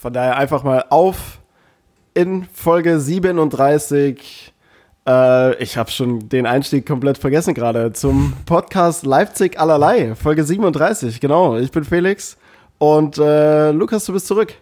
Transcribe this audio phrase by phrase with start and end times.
[0.00, 1.40] Von daher einfach mal auf
[2.14, 4.54] in Folge 37.
[5.04, 10.14] Äh, ich habe schon den Einstieg komplett vergessen gerade zum Podcast Leipzig allerlei.
[10.14, 11.56] Folge 37, genau.
[11.56, 12.36] Ich bin Felix
[12.78, 14.54] und äh, Lukas, du bist zurück.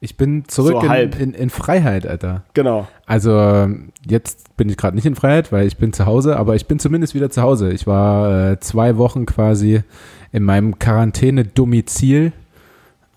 [0.00, 2.42] Ich bin zurück So in, in, in Freiheit, Alter.
[2.52, 2.86] Genau.
[3.06, 3.66] Also
[4.06, 6.78] jetzt bin ich gerade nicht in Freiheit, weil ich bin zu Hause, aber ich bin
[6.78, 7.72] zumindest wieder zu Hause.
[7.72, 9.82] Ich war äh, zwei Wochen quasi
[10.30, 12.32] in meinem Quarantäne-Domizil.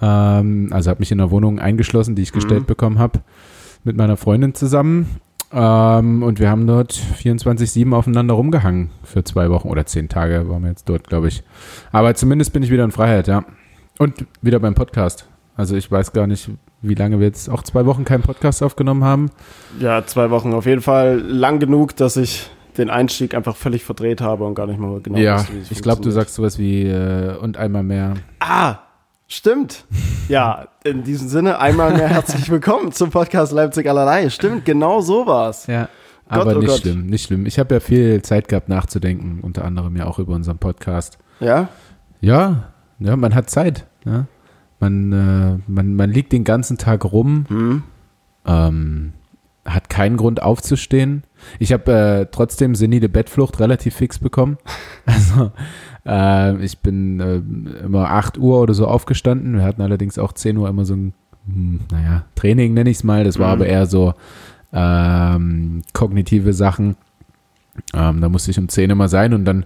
[0.01, 3.19] Ähm, also habe mich in einer Wohnung eingeschlossen, die ich gestellt bekommen habe,
[3.83, 5.19] mit meiner Freundin zusammen.
[5.51, 10.61] Ähm, und wir haben dort 24-7 aufeinander rumgehangen für zwei Wochen oder zehn Tage waren
[10.63, 11.43] wir jetzt dort, glaube ich.
[11.91, 13.45] Aber zumindest bin ich wieder in Freiheit, ja.
[13.97, 15.27] Und wieder beim Podcast.
[15.55, 19.03] Also ich weiß gar nicht, wie lange wir jetzt auch zwei Wochen keinen Podcast aufgenommen
[19.03, 19.31] haben.
[19.79, 24.21] Ja, zwei Wochen auf jeden Fall lang genug, dass ich den Einstieg einfach völlig verdreht
[24.21, 26.59] habe und gar nicht mal genau ja, wusste, wie es ich glaube, du sagst sowas
[26.59, 28.13] wie äh, und einmal mehr.
[28.39, 28.77] Ah,
[29.27, 29.85] stimmt.
[30.29, 34.29] Ja, in diesem Sinne einmal mehr herzlich willkommen zum Podcast Leipzig allerlei.
[34.29, 35.67] Stimmt, genau so war's.
[35.67, 35.89] Ja.
[36.29, 36.79] Gott, Aber oh nicht Gott.
[36.81, 37.45] schlimm, nicht schlimm.
[37.45, 41.17] Ich habe ja viel Zeit gehabt nachzudenken, unter anderem ja auch über unseren Podcast.
[41.39, 41.69] Ja?
[42.19, 43.85] Ja, ja, man hat Zeit.
[44.05, 44.25] Ja.
[44.79, 47.83] Man, äh, man, man liegt den ganzen Tag rum, Hm.
[48.45, 49.13] ähm,
[49.65, 51.23] hat keinen Grund aufzustehen.
[51.59, 54.57] Ich habe äh, trotzdem senile Bettflucht relativ fix bekommen.
[55.05, 55.51] Also
[56.07, 59.55] äh, ich bin äh, immer 8 Uhr oder so aufgestanden.
[59.55, 61.13] Wir hatten allerdings auch 10 Uhr immer so ein,
[61.45, 63.23] hm, naja, Training nenne ich es mal.
[63.23, 63.61] Das war Mhm.
[63.61, 64.13] aber eher so
[64.73, 66.95] ähm, kognitive Sachen.
[67.93, 69.63] Ähm, da musste ich um 10 immer sein und dann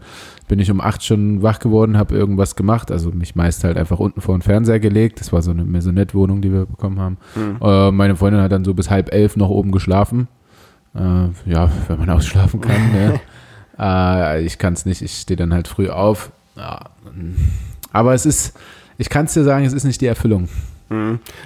[0.49, 2.91] bin ich um 8 schon wach geworden, habe irgendwas gemacht.
[2.91, 5.21] Also mich meist halt einfach unten vor den Fernseher gelegt.
[5.21, 7.17] Das war so eine Maisonette-Wohnung, die wir bekommen haben.
[7.35, 7.57] Hm.
[7.61, 10.27] Äh, meine Freundin hat dann so bis halb elf noch oben geschlafen.
[10.93, 10.99] Äh,
[11.49, 12.75] ja, wenn man ausschlafen kann.
[12.91, 13.21] ne?
[13.81, 16.31] Äh, ich kann es nicht, ich stehe dann halt früh auf.
[16.55, 16.79] Ja.
[17.91, 18.53] Aber es ist,
[18.97, 20.47] ich kann es dir sagen, es ist nicht die Erfüllung.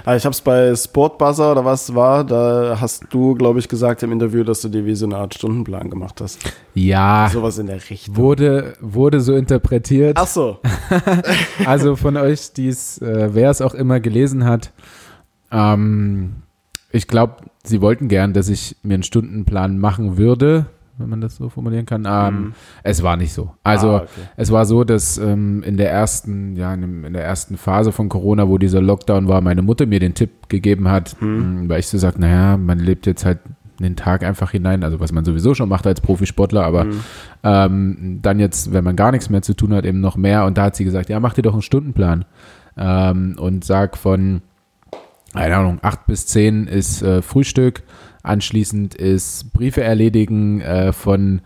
[0.03, 4.01] Also ich habe es bei Sportbuzzer oder was war, da hast du, glaube ich, gesagt
[4.01, 6.39] im Interview, dass du dir wie so eine Art Stundenplan gemacht hast.
[6.73, 8.15] Ja, Sowas in der Richtung.
[8.15, 10.17] wurde, wurde so interpretiert.
[10.19, 10.57] Ach so.
[11.65, 14.71] Also von euch, die's, äh, wer es auch immer gelesen hat,
[15.51, 16.37] ähm,
[16.91, 20.65] ich glaube, sie wollten gern, dass ich mir einen Stundenplan machen würde,
[20.97, 22.05] wenn man das so formulieren kann.
[22.07, 22.53] Ähm, Mhm.
[22.83, 23.51] Es war nicht so.
[23.63, 24.07] Also Ah, okay.
[24.37, 28.47] es war so, dass ähm, in der ersten, ja, in, der ersten Phase von Corona,
[28.47, 31.63] wo dieser Lockdown war, meine Mutter mir den Tipp gegeben hat, Mhm.
[31.63, 33.39] mh, weil ich so sagt, naja, man lebt jetzt halt
[33.79, 36.99] den Tag einfach hinein, also was man sowieso schon macht als Profisportler, aber Mhm.
[37.43, 40.45] ähm, dann jetzt, wenn man gar nichts mehr zu tun hat, eben noch mehr.
[40.45, 42.23] Und da hat sie gesagt, ja, mach dir doch einen Stundenplan
[42.77, 44.41] ähm, und sag von,
[45.33, 47.83] keine Ahnung, 8 bis 10 ist äh, Frühstück,
[48.25, 51.41] anschließend ist Briefe erledigen, äh, von,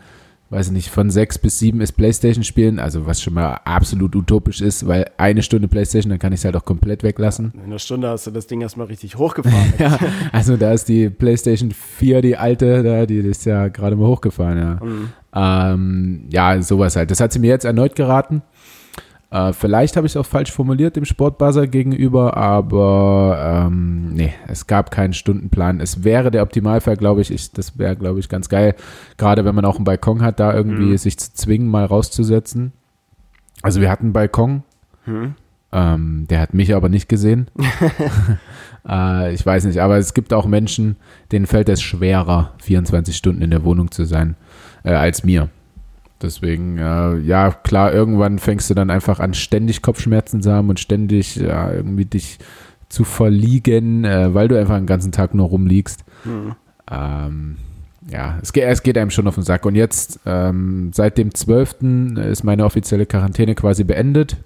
[0.50, 4.16] weiß ich nicht, von 6 bis 7 ist Playstation spielen, also was schon mal absolut
[4.16, 7.52] utopisch ist, weil eine Stunde Playstation, dann kann ich es halt auch komplett weglassen.
[7.56, 9.74] In einer Stunde hast du das Ding erstmal richtig hochgefahren.
[9.80, 9.98] Ja,
[10.32, 14.58] also da ist die PlayStation 4, die alte, da, die ist ja gerade mal hochgefahren,
[14.58, 14.86] ja.
[14.86, 15.10] Mhm.
[15.34, 17.12] Ähm, ja, sowas halt.
[17.12, 18.42] Das hat sie mir jetzt erneut geraten.
[19.32, 24.66] Äh, vielleicht habe ich es auch falsch formuliert dem Sportbuzzer gegenüber, aber ähm, nee, es
[24.66, 25.80] gab keinen Stundenplan.
[25.80, 27.32] Es wäre der Optimalfall, glaube ich.
[27.32, 27.52] ich.
[27.52, 28.74] Das wäre, glaube ich, ganz geil.
[29.18, 30.98] Gerade wenn man auch einen Balkon hat, da irgendwie Mhm.
[30.98, 32.72] sich zu zwingen, mal rauszusetzen.
[33.62, 34.64] Also wir hatten einen Balkon.
[35.06, 35.36] Hm.
[35.72, 37.52] Ähm, der hat mich aber nicht gesehen.
[38.90, 40.96] äh, ich weiß nicht, aber es gibt auch Menschen,
[41.32, 44.36] denen fällt es schwerer, 24 Stunden in der Wohnung zu sein,
[44.84, 45.50] äh, als mir.
[46.22, 50.80] Deswegen, äh, ja, klar, irgendwann fängst du dann einfach an, ständig Kopfschmerzen zu haben und
[50.80, 52.40] ständig ja, irgendwie dich
[52.90, 56.04] zu verliegen, äh, weil du einfach den ganzen Tag nur rumliegst.
[56.24, 56.56] Hm.
[56.92, 57.58] Ähm,
[58.10, 59.66] ja, es geht, es geht einem schon auf den Sack.
[59.66, 62.18] Und jetzt, ähm, seit dem 12.
[62.18, 64.38] ist meine offizielle Quarantäne quasi beendet.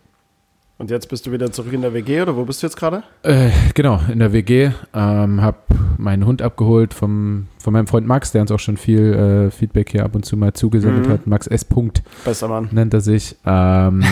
[0.79, 3.03] Und jetzt bist du wieder zurück in der WG oder wo bist du jetzt gerade?
[3.21, 4.71] Äh, genau, in der WG.
[4.93, 5.65] Ähm, hab
[5.97, 9.91] meinen Hund abgeholt vom, von meinem Freund Max, der uns auch schon viel äh, Feedback
[9.91, 11.11] hier ab und zu mal zugesendet Mhm.
[11.11, 11.27] hat.
[11.27, 11.63] Max S.
[11.63, 12.69] Punkt Besser Mann.
[12.71, 13.35] nennt er sich.
[13.45, 14.03] Ähm,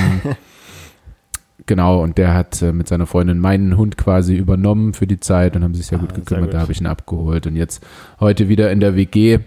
[1.66, 5.56] genau, und der hat äh, mit seiner Freundin meinen Hund quasi übernommen für die Zeit
[5.56, 6.46] und haben sich sehr Ah, gut sehr gekümmert.
[6.46, 6.54] gut.
[6.54, 7.84] Da habe ich ihn abgeholt und jetzt
[8.20, 9.40] heute wieder in der WG.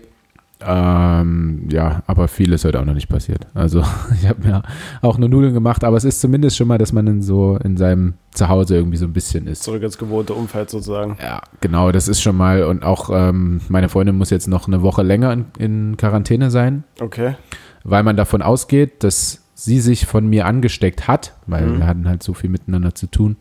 [0.67, 3.47] Ähm, ja, aber viel ist heute auch noch nicht passiert.
[3.55, 3.83] Also
[4.21, 4.63] ich habe mir
[5.03, 7.77] auch nur Nudeln gemacht, aber es ist zumindest schon mal, dass man in so in
[7.77, 9.63] seinem Zuhause irgendwie so ein bisschen ist.
[9.63, 11.17] Zurück ins gewohnte Umfeld sozusagen.
[11.23, 12.65] Ja, genau, das ist schon mal.
[12.65, 16.85] Und auch ähm, meine Freundin muss jetzt noch eine Woche länger in, in Quarantäne sein,
[17.01, 17.37] Okay.
[17.85, 21.79] weil man davon ausgeht, dass sie sich von mir angesteckt hat, weil Mhm.
[21.79, 23.37] wir hatten halt so viel miteinander zu tun.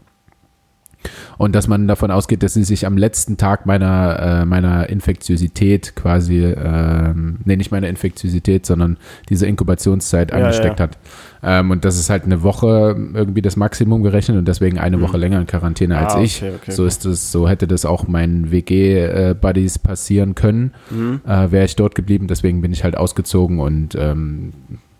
[1.37, 5.95] Und dass man davon ausgeht, dass sie sich am letzten Tag meiner, äh, meiner Infektiosität
[5.95, 8.97] quasi, ähm, nee, nicht meiner Infektiosität, sondern
[9.29, 10.83] diese Inkubationszeit Ja, angesteckt ja.
[10.83, 10.97] hat.
[11.45, 15.17] Ähm, und das ist halt eine Woche irgendwie das Maximum gerechnet und deswegen eine Woche
[15.17, 16.19] länger in Quarantäne als Mhm.
[16.19, 16.37] Ah, ich.
[16.43, 16.87] okay, okay, so okay.
[16.87, 21.21] ist es, so hätte das auch meinen WG-Buddies passieren können, Mhm.
[21.27, 22.27] äh, wäre ich dort geblieben.
[22.27, 24.53] Deswegen bin ich halt ausgezogen und ähm,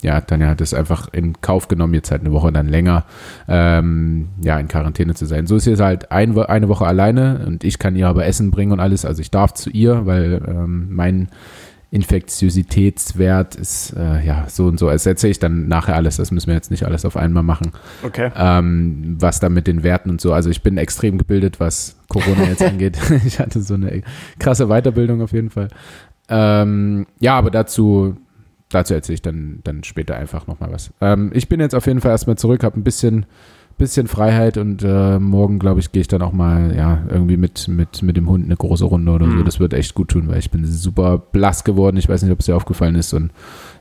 [0.03, 3.05] ja, Tanja hat es einfach in Kauf genommen, jetzt halt eine Woche dann länger
[3.47, 5.47] ähm, ja, in Quarantäne zu sein.
[5.47, 8.51] So ist sie jetzt halt ein, eine Woche alleine und ich kann ihr aber Essen
[8.51, 9.05] bringen und alles.
[9.05, 11.29] Also ich darf zu ihr, weil ähm, mein
[11.93, 14.87] Infektiositätswert ist äh, ja so und so.
[14.87, 16.17] Erzähle ich dann nachher alles.
[16.17, 17.71] Das müssen wir jetzt nicht alles auf einmal machen
[18.01, 18.31] Okay.
[18.35, 20.33] ähm, was da mit den Werten und so.
[20.33, 22.97] Also ich bin extrem gebildet, was Corona jetzt angeht.
[23.27, 24.01] ich hatte so eine
[24.39, 25.67] krasse Weiterbildung auf jeden Fall.
[26.29, 28.17] Ähm, ja, aber dazu,
[28.73, 30.91] dazu erzähle ich dann, dann später einfach nochmal was.
[31.01, 33.25] Ähm, ich bin jetzt auf jeden Fall erstmal zurück, habe ein bisschen,
[33.77, 37.67] bisschen Freiheit und äh, morgen, glaube ich, gehe ich dann auch mal ja, irgendwie mit,
[37.67, 39.31] mit, mit dem Hund eine große Runde oder so.
[39.31, 39.45] Mhm.
[39.45, 41.97] Das wird echt gut tun, weil ich bin super blass geworden.
[41.97, 43.13] Ich weiß nicht, ob es dir aufgefallen ist.
[43.13, 43.31] Und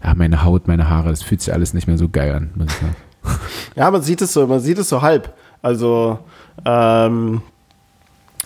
[0.03, 2.69] ja, meine Haut, meine Haare, das fühlt sich alles nicht mehr so geil an, muss
[2.69, 2.97] ich sagen.
[3.77, 5.33] Ja, man sieht es so, man sieht es so halb.
[5.63, 6.19] Also,
[6.65, 7.41] ähm,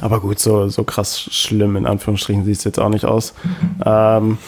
[0.01, 3.35] aber gut, so, so krass schlimm in Anführungsstrichen sieht es jetzt auch nicht aus.
[3.85, 4.39] Ähm,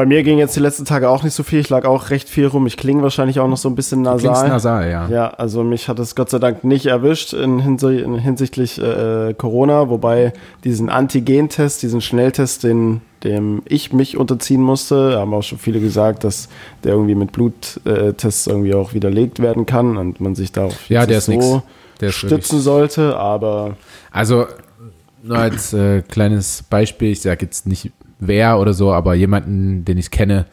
[0.00, 1.58] bei mir ging jetzt die letzten Tage auch nicht so viel.
[1.58, 2.66] Ich lag auch recht viel rum.
[2.66, 4.48] Ich klinge wahrscheinlich auch noch so ein bisschen nasal.
[4.48, 5.06] nasal, ja.
[5.10, 9.34] Ja, also mich hat es Gott sei Dank nicht erwischt in, hinsi in hinsichtlich äh,
[9.36, 10.32] Corona, wobei
[10.64, 16.24] diesen Antigen-Test, diesen Schnelltest, den dem ich mich unterziehen musste, haben auch schon viele gesagt,
[16.24, 16.48] dass
[16.82, 21.18] der irgendwie mit Bluttests irgendwie auch widerlegt werden kann und man sich darauf Ja, der
[21.18, 21.50] ist nicht nix.
[21.50, 21.62] so
[22.00, 23.76] Der ist stützen sollte, aber
[24.10, 24.46] Also
[25.22, 29.98] nur als äh, kleines Beispiel, ich sage jetzt nicht wer oder so, aber jemanden, den
[29.98, 30.46] ich kenne,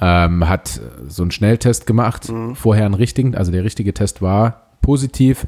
[0.00, 5.46] ähm, hat so einen Schnelltest gemacht, vorher einen richtigen, also der richtige Test war positiv,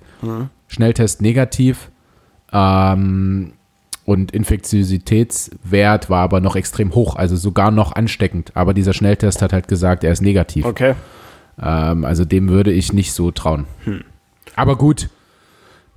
[0.69, 1.91] Schnelltest negativ
[2.53, 3.53] ähm,
[4.05, 8.53] und Infektiositätswert war aber noch extrem hoch, also sogar noch ansteckend.
[8.55, 10.65] Aber dieser Schnelltest hat halt gesagt, er ist negativ.
[10.65, 10.95] okay.
[11.61, 13.67] Ähm, also dem würde ich nicht so trauen.
[14.55, 15.09] Aber gut,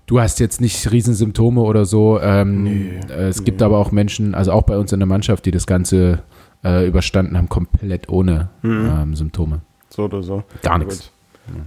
[0.10, 2.20] du hast jetzt nicht Riesensymptome oder so.
[2.20, 5.52] Ähm, äh, es gibt aber auch Menschen, also auch bei uns in der Mannschaft, die
[5.52, 6.24] das Ganze
[6.64, 9.62] äh, überstanden haben, komplett ohne ähm, Symptome.
[9.90, 10.44] So oder so.
[10.64, 11.12] Gar nichts.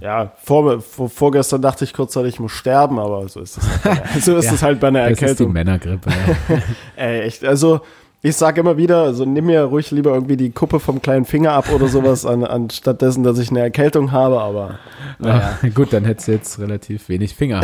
[0.01, 3.83] Ja, vor, vor, vorgestern dachte ich kurzzeitig, ich muss sterben, aber so ist es halt
[3.83, 5.53] bei einer, so ist Ja, es halt bei einer Das ist die Erkältung.
[5.53, 6.09] Männergrippe.
[6.95, 7.43] Ey, echt.
[7.45, 7.81] Also,
[8.25, 11.51] ich sage immer wieder, also nimm mir ruhig lieber irgendwie die Kuppe vom kleinen Finger
[11.51, 14.79] ab oder sowas, an, anstatt dessen, dass ich eine Erkältung habe, aber
[15.19, 17.59] naja, Ah, gut, dann hättest du jetzt relativ wenig Finger.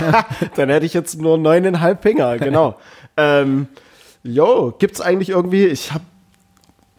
[0.56, 2.76] dann hätte ich jetzt nur neuneinhalb Finger, genau.
[3.16, 3.66] ähm,
[4.22, 6.02] jo, gibt's eigentlich irgendwie, ich hab,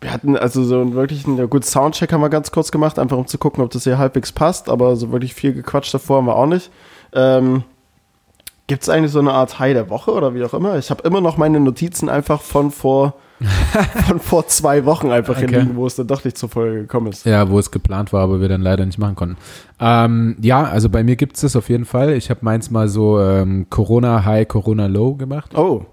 [0.02, 3.18] wir hatten also so einen wirklichen, ja gut, Soundcheck haben wir ganz kurz gemacht, einfach
[3.18, 6.26] um zu gucken, ob das hier halbwegs passt, aber so wirklich viel gequatscht davor haben
[6.26, 6.72] wir auch nicht.
[7.14, 7.66] Ähm,
[8.68, 10.78] Gibt es eigentlich so eine Art High der Woche oder wie auch immer?
[10.78, 13.14] Ich habe immer noch meine Notizen einfach von vor,
[14.08, 15.60] von vor zwei Wochen einfach Okay.
[15.60, 17.26] liegen, wo es dann doch nicht zur Folge gekommen ist.
[17.26, 19.38] Ja, wo es geplant war, aber wir dann leider nicht machen konnten.
[19.80, 22.14] Ähm, ja, also bei mir gibt es das auf jeden Fall.
[22.14, 25.56] Ich habe meins mal so ähm, Corona High, Corona Low gemacht.
[25.56, 25.86] Oh,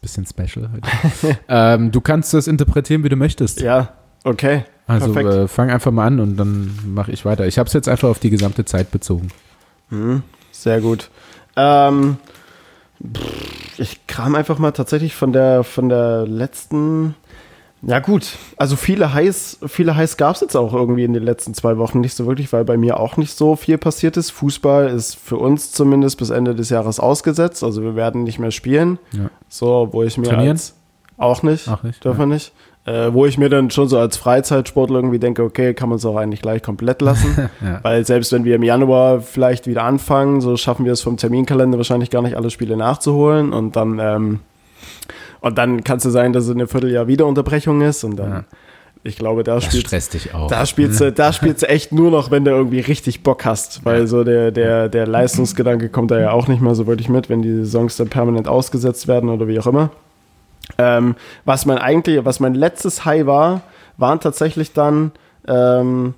[0.00, 1.38] Bisschen special heute.
[1.48, 3.60] ähm, du kannst das interpretieren, wie du möchtest.
[3.60, 3.90] ja,
[4.24, 4.64] okay.
[4.86, 7.46] also äh, fang einfach mal an und dann mache ich weiter.
[7.46, 9.28] Ich habe es jetzt einfach auf die gesamte Zeit bezogen.
[9.90, 10.22] Mhm,
[10.52, 11.10] sehr gut.
[11.56, 12.16] Ähm,
[13.78, 17.14] ich kram einfach mal tatsächlich von der, von der letzten.
[17.82, 18.36] Ja, gut.
[18.58, 22.00] Also viele Highs, viele Highs gab es jetzt auch irgendwie in den letzten zwei Wochen
[22.00, 24.30] nicht so wirklich, weil bei mir auch nicht so viel passiert ist.
[24.32, 27.64] Fußball ist für uns zumindest bis Ende des Jahres ausgesetzt.
[27.64, 28.98] Also wir werden nicht mehr spielen.
[29.12, 29.30] Ja.
[29.48, 30.50] So, wo ich mir Trainieren?
[30.50, 30.74] als
[31.16, 32.26] auch nicht, Auch nicht, dürfen ja.
[32.26, 32.52] wir nicht.
[32.90, 36.04] Äh, wo ich mir dann schon so als Freizeitsportler irgendwie denke, okay, kann man es
[36.04, 37.48] auch eigentlich gleich komplett lassen.
[37.62, 37.78] Ja.
[37.82, 41.76] Weil selbst wenn wir im Januar vielleicht wieder anfangen, so schaffen wir es vom Terminkalender
[41.78, 44.40] wahrscheinlich gar nicht alle Spiele nachzuholen und dann ähm,
[45.40, 48.16] und dann kann es ja sein, dass es in einem Vierteljahr wieder Unterbrechung ist und
[48.16, 48.44] dann, Ja.
[49.04, 50.48] ich glaube, da Das spielt stresst dich auch.
[50.48, 53.84] da spielst du, da spielst du echt nur noch, wenn du irgendwie richtig Bock hast,
[53.84, 57.28] weil so der, der, der Leistungsgedanke kommt da ja auch nicht mehr so wirklich mit,
[57.28, 59.90] wenn die Saisons dann permanent ausgesetzt werden oder wie auch immer.
[60.78, 63.62] Ähm, was mein eigentlich, was mein letztes High war,
[63.96, 65.12] waren tatsächlich dann
[65.46, 66.14] ähm,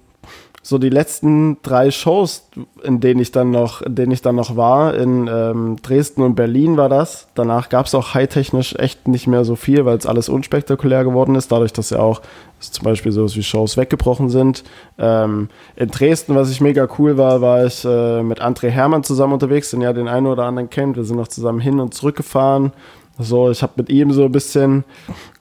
[0.64, 2.48] so die letzten drei Shows,
[2.84, 6.36] in denen ich dann noch, in denen ich dann noch war, in ähm, Dresden und
[6.36, 7.26] Berlin war das.
[7.34, 11.34] Danach gab es auch hightechnisch echt nicht mehr so viel, weil es alles unspektakulär geworden
[11.34, 12.22] ist, dadurch, dass ja auch
[12.60, 14.62] zum Beispiel sowas wie Shows weggebrochen sind.
[14.98, 19.32] Ähm, in Dresden, was ich mega cool war, war ich äh, mit André Hermann zusammen
[19.32, 20.96] unterwegs, den ja den einen oder anderen kennt.
[20.96, 22.72] Wir sind noch zusammen hin und zurück gefahren.
[23.18, 24.84] So, ich habe mit ihm so ein bisschen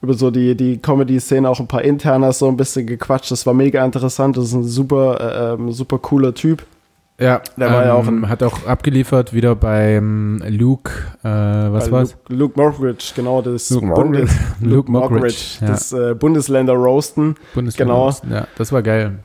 [0.02, 3.32] über so die, die Comedy-Szene auch ein paar Internas so ein bisschen gequatscht.
[3.32, 4.38] Das war mega interessant.
[4.38, 6.64] Das ist ein super, äh, ähm, super cooler Typ.
[7.20, 10.92] Ja, Der war ja auch ähm, ein- hat auch abgeliefert wieder beim Luke,
[11.24, 12.18] äh, was war's?
[12.30, 14.76] Luke, Luke Mockridge, genau, das Luke Bundes, Mockridge.
[14.76, 15.68] Luke Mockridge, ja.
[15.68, 17.36] das äh, Bundesländer Roasten.
[17.54, 18.08] Bundesliga genau.
[18.08, 18.32] Osten.
[18.32, 19.20] Ja, das war geil.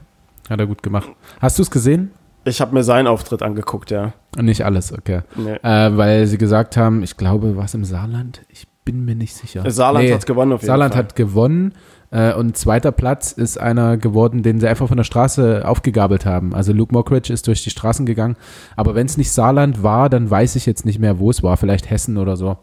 [0.50, 1.08] Hat er gut gemacht.
[1.40, 2.10] Hast du es gesehen?
[2.46, 4.12] Ich habe mir seinen Auftritt angeguckt, ja.
[4.40, 5.22] Nicht alles, okay.
[5.34, 5.56] Nee.
[5.62, 8.42] Äh, weil sie gesagt haben, ich glaube, war es im Saarland?
[8.48, 9.68] Ich bin mir nicht sicher.
[9.68, 11.02] Saarland Nee, hat gewonnen auf jeden Saarland Fall.
[11.02, 11.72] hat gewonnen
[12.12, 16.54] äh, und zweiter Platz ist einer geworden, den sie einfach von der Straße aufgegabelt haben.
[16.54, 18.36] Also Luke Mockridge ist durch die Straßen gegangen.
[18.76, 21.56] Aber wenn es nicht Saarland war, dann weiß ich jetzt nicht mehr, wo es war.
[21.56, 22.58] Vielleicht Hessen oder so.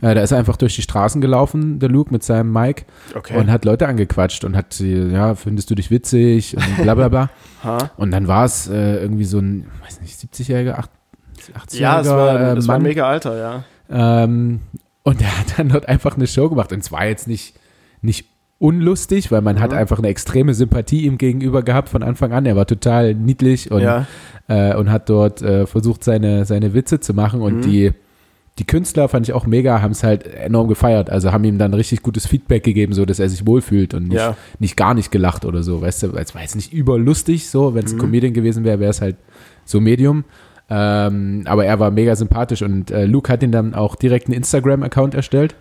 [0.00, 2.84] Äh, da ist er einfach durch die Straßen gelaufen, der Luke mit seinem Mic
[3.14, 3.36] Okay.
[3.38, 7.08] und hat Leute angequatscht und hat sie, ja, findest du dich witzig und bla bla
[7.08, 7.30] bla.
[7.96, 12.40] Und dann war es äh, irgendwie so ein, weiß nicht, 70-jähriger, 80-jähriger Ja, es war,
[12.40, 12.88] äh, es war ein Mann.
[12.88, 13.64] mega Alter, ja.
[13.90, 14.60] Ähm,
[15.02, 16.72] und er hat dann dort einfach eine Show gemacht.
[16.72, 17.54] Und es war jetzt nicht,
[18.02, 18.26] nicht
[18.58, 19.78] unlustig, weil man hat Mhm.
[19.78, 22.44] einfach eine extreme Sympathie ihm gegenüber gehabt von Anfang an.
[22.46, 24.06] Er war total niedlich und, ja.
[24.48, 27.40] äh, und hat dort äh, versucht, seine, seine Witze zu machen.
[27.40, 27.62] Und Mhm.
[27.62, 27.92] die,
[28.58, 31.10] die Künstler fand ich auch mega, haben es halt enorm gefeiert.
[31.10, 34.16] Also haben ihm dann richtig gutes Feedback gegeben, so dass er sich wohlfühlt und nicht,
[34.18, 34.36] Ja.
[34.58, 35.80] nicht gar nicht gelacht oder so.
[35.80, 37.74] Weißt du, es war jetzt nicht überlustig so.
[37.74, 37.98] Wenn es Mhm.
[37.98, 39.16] ein Comedian gewesen wäre, wäre es halt
[39.64, 40.24] so Medium.
[40.70, 44.34] Ähm, aber er war mega sympathisch und äh, Luke hat ihn dann auch direkt einen
[44.34, 45.54] Instagram-Account erstellt.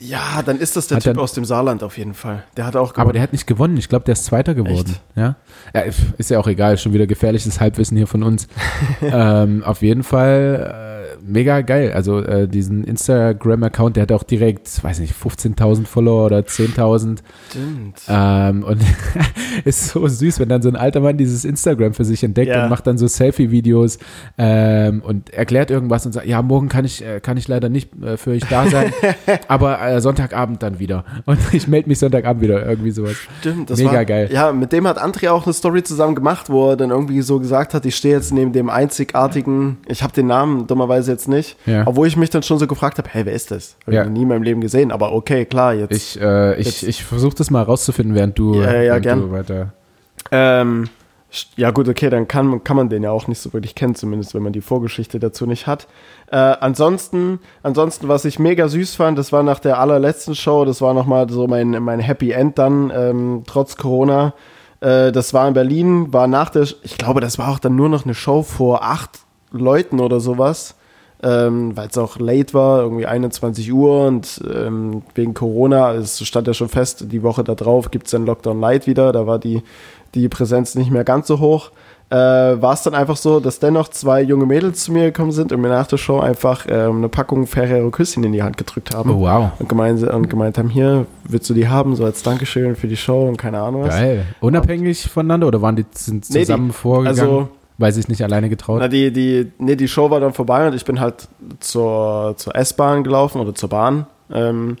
[0.00, 2.44] Ja, dann ist das der Hat Typ dann- aus dem Saarland auf jeden Fall.
[2.56, 3.76] Der hat auch Aber der hat nicht gewonnen.
[3.78, 4.94] Ich glaube, der ist Zweiter geworden.
[5.16, 5.34] Ja?
[5.74, 5.80] ja,
[6.18, 6.78] ist ja auch egal.
[6.78, 8.46] Schon wieder gefährliches Halbwissen hier von uns.
[9.02, 11.92] ähm, auf jeden Fall äh, mega geil.
[11.92, 17.18] Also äh, diesen Instagram-Account, der hat auch direkt, weiß nicht, 15.000 Follower oder 10.000.
[17.50, 18.00] Stimmt.
[18.08, 18.80] Ähm, und
[19.64, 22.64] ist so süß, wenn dann so ein alter Mann dieses Instagram für sich entdeckt Ja.
[22.64, 23.98] und macht dann so Selfie-Videos
[24.36, 27.90] ähm, und erklärt irgendwas und sagt, ja, morgen kann ich, äh, kann ich leider nicht
[28.02, 28.92] äh, für euch da sein,
[29.48, 31.04] aber äh, Sonntagabend dann wieder.
[31.24, 33.16] Und ich melde mich Sonntagabend wieder, irgendwie sowas.
[33.40, 34.28] Stimmt, das Mega war, geil.
[34.32, 37.38] Ja, mit dem hat André auch eine Story zusammen gemacht, wo er dann irgendwie so
[37.38, 41.56] gesagt hat, ich stehe jetzt neben dem einzigartigen, ich habe den Namen dummerweise jetzt nicht,
[41.66, 41.82] Ja.
[41.86, 43.76] obwohl ich mich dann schon so gefragt habe, hey, wer ist das?
[43.86, 44.02] Hab Ja.
[44.02, 45.90] ich noch nie in meinem Leben gesehen, aber okay, klar, jetzt.
[45.96, 49.20] Ich, äh, ich, ich versuche das mal rauszufinden, während du, Ja, ja, gern.
[49.22, 49.72] du weiter.
[50.30, 50.88] Ähm,
[51.56, 54.34] ja gut, okay, dann kann, kann man den ja auch nicht so wirklich kennen, zumindest
[54.34, 55.86] wenn man die Vorgeschichte dazu nicht hat.
[56.30, 60.80] Äh, ansonsten, ansonsten, was ich mega süß fand, das war nach der allerletzten Show, das
[60.80, 64.32] war nochmal so mein, mein Happy End dann, ähm, trotz Corona.
[64.80, 67.88] Äh, das war in Berlin, war nach der, ich glaube, das war auch dann nur
[67.90, 69.10] noch eine Show vor acht
[69.50, 70.76] Leuten oder sowas.
[71.20, 76.46] Ähm, weil es auch late war, irgendwie 21 Uhr und ähm, wegen Corona, es stand
[76.46, 79.40] ja schon fest, die Woche da drauf gibt es dann Lockdown Light wieder, da war
[79.40, 79.62] die,
[80.14, 81.72] die Präsenz nicht mehr ganz so hoch.
[82.10, 85.52] Äh, war es dann einfach so, dass dennoch zwei junge Mädels zu mir gekommen sind
[85.52, 88.94] und mir nach der Show einfach ähm, eine Packung Ferrero Küsschen in die Hand gedrückt
[88.94, 89.10] haben.
[89.10, 89.50] Oh, wow.
[89.58, 92.96] Und gemeint, und gemeint haben, hier, willst du die haben, so als Dankeschön für die
[92.96, 93.90] Show und keine Ahnung was.
[93.90, 94.24] Geil.
[94.40, 97.48] Unabhängig voneinander oder waren die sind Nee, die- zusammen vorgegangen, also-
[97.78, 98.80] weil sie es nicht alleine getraut?
[98.80, 101.28] Na, die, die, nee, die Show war dann vorbei und ich bin halt
[101.60, 104.06] zur, zur S-Bahn gelaufen oder zur Bahn.
[104.32, 104.76] Ähm,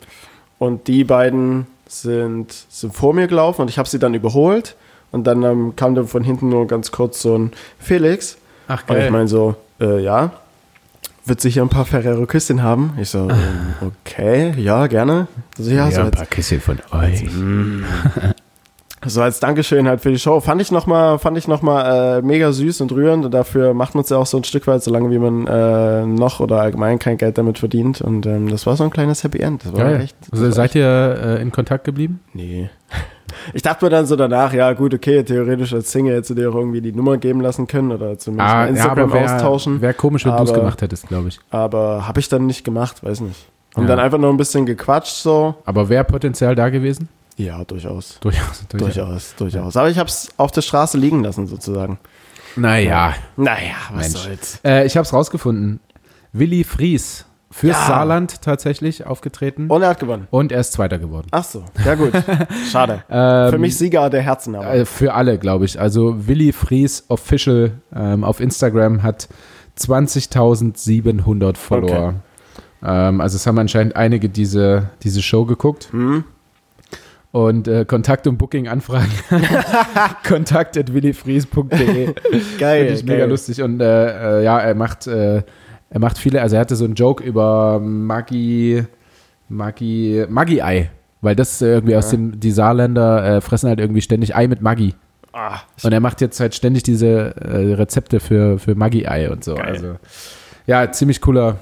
[0.58, 4.76] und die beiden sind, sind vor mir gelaufen und ich habe sie dann überholt.
[5.10, 8.36] Und dann ähm, kam dann von hinten nur ganz kurz so ein Felix.
[8.66, 10.32] Ach Und ich meine so, äh, ja,
[11.24, 12.92] wird sicher ein paar Ferrero Küsschen haben?
[13.00, 15.28] Ich so, ähm, okay, ja, gerne.
[15.56, 17.24] Also, ja, so, als, Küsschen von euch.
[19.06, 20.40] So als Dankeschön halt für die Show.
[20.40, 23.94] Fand ich nochmal, fand ich noch mal, äh, mega süß und rührend und dafür macht
[23.94, 26.98] man es ja auch so ein Stück weit, solange wie man äh, noch oder allgemein
[26.98, 28.00] kein Geld damit verdient.
[28.00, 29.64] Und ähm, das war so ein kleines Happy End.
[29.64, 30.00] Das war Geil.
[30.02, 30.16] echt.
[30.22, 30.86] das Also, war seid ihr
[31.38, 32.20] äh, in Kontakt geblieben?
[32.34, 32.70] Nee.
[33.52, 36.50] Ich dachte mir dann so danach, ja gut, okay, theoretisch als Single hättest du dir
[36.50, 39.80] auch irgendwie die Nummer geben lassen können oder zumindest mal Instagram wär, austauschen.
[39.82, 41.38] Wäre komisch, wenn du es gemacht hättest, glaube ich.
[41.50, 43.46] Aber habe ich dann nicht gemacht, weiß nicht.
[43.76, 43.88] Haben Ja.
[43.90, 45.54] dann einfach nur ein bisschen gequatscht so.
[45.66, 47.10] Aber wäre Potenzial da gewesen?
[47.38, 48.18] Ja, durchaus.
[48.20, 48.66] Durchaus.
[48.68, 49.76] Durchaus, durchaus.
[49.76, 51.98] Aber ich habe es auf der Straße liegen lassen sozusagen.
[52.56, 53.14] Naja.
[53.36, 54.24] Naja, was Mensch.
[54.24, 54.60] soll's.
[54.64, 55.80] Äh, ich habe es rausgefunden.
[56.32, 57.24] Willi Fries.
[57.50, 57.86] Fürs Ja.
[57.86, 59.68] Saarland tatsächlich aufgetreten.
[59.70, 60.26] Und er hat gewonnen.
[60.30, 61.28] Und er ist Zweiter geworden.
[61.30, 62.12] Ach so, ja gut.
[62.70, 63.04] Schade.
[63.08, 64.74] Ähm, Für mich Sieger der Herzen aber.
[64.74, 65.80] Äh, für alle, glaube ich.
[65.80, 69.28] Also Willi Fries Official ähm, auf Instagram hat
[69.78, 72.14] 20.700 Follower.
[72.82, 75.88] Ähm, also es haben anscheinend einige diese, diese Show geguckt.
[75.92, 76.24] Hm?
[77.38, 79.12] Und äh, Kontakt- und Booking-Anfragen.
[80.26, 82.14] Kontakt at willifries.de.
[82.58, 82.86] Geil.
[82.86, 83.28] Finde ich mega geil.
[83.28, 83.62] lustig.
[83.62, 85.42] Und äh, äh, ja, er macht, äh,
[85.90, 88.82] er macht viele, also er hatte so einen Joke über Maggi,
[89.48, 90.90] Maggi, Maggi-Ei.
[91.20, 94.60] Weil das äh, irgendwie aus dem, die Saarländer äh, fressen halt irgendwie ständig Ei mit
[94.60, 94.94] Maggi.
[95.32, 99.54] Ah, Und er macht jetzt halt ständig diese äh, Rezepte für, für Maggi-Ei und so.
[99.54, 99.66] Geil.
[99.66, 99.96] Also,
[100.66, 101.58] ja, ziemlich cooler,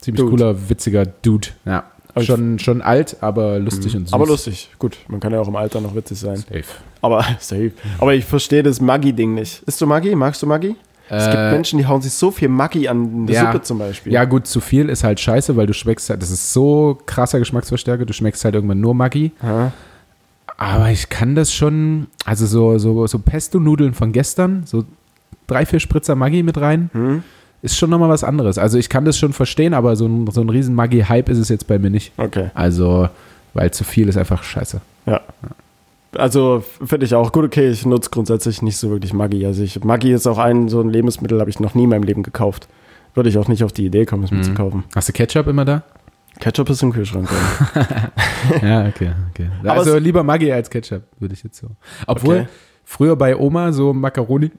[0.00, 0.30] ziemlich Dude.
[0.36, 1.48] cooler, witziger Dude.
[1.64, 1.84] Ja.
[2.12, 4.12] Aber ich- Schon, schon alt, aber lustig und süß.
[4.12, 4.98] Aber lustig, gut.
[5.08, 6.36] Man kann ja auch im Alter noch witzig sein.
[6.36, 6.64] Safe.
[7.00, 7.72] Aber safe.
[7.98, 9.62] Aber ich verstehe das Maggi-Ding nicht.
[9.66, 10.14] Isst du Maggi?
[10.14, 10.74] Magst du Maggi?
[11.12, 13.46] es gibt Äh, Menschen, die hauen sich so viel Maggi an der ja.
[13.52, 14.12] Suppe zum Beispiel.
[14.12, 17.40] Ja, gut, zu viel ist halt scheiße, weil du schmeckst halt, das ist so krasser
[17.40, 19.32] Geschmacksverstärker, du schmeckst halt irgendwann nur Maggi.
[19.42, 19.72] Ja.
[20.56, 24.84] Aber ich kann das schon, also so, so, so Pesto-Nudeln von gestern, so
[25.46, 27.22] drei, vier Spritzer Maggi mit rein, Hm?
[27.62, 28.56] Ist schon nochmal was anderes.
[28.58, 31.48] Also ich kann das schon verstehen, aber so ein, so ein riesen Maggi-Hype ist es
[31.48, 32.12] jetzt bei mir nicht.
[32.16, 32.50] Okay.
[32.54, 33.08] Also,
[33.54, 34.80] weil zu viel ist einfach scheiße.
[35.06, 35.20] Ja.
[36.16, 39.46] Also finde ich auch gut, okay, ich nutze grundsätzlich nicht so wirklich Maggi.
[39.46, 42.02] Also ich, Maggi ist auch ein so ein Lebensmittel, habe ich noch nie in meinem
[42.02, 42.66] Leben gekauft.
[43.14, 44.42] Würde ich auch nicht auf die Idee kommen, es mir Mhm.
[44.44, 44.84] zu kaufen.
[44.94, 45.82] Hast du Ketchup immer da?
[46.40, 47.28] Ketchup ist im Kühlschrank.
[48.62, 48.86] Ja.
[48.88, 49.50] okay, okay.
[49.64, 51.68] Also lieber Maggi als Ketchup, würde ich jetzt so.
[52.06, 52.46] Obwohl, Okay.
[52.84, 54.50] früher bei Oma so Macaroni,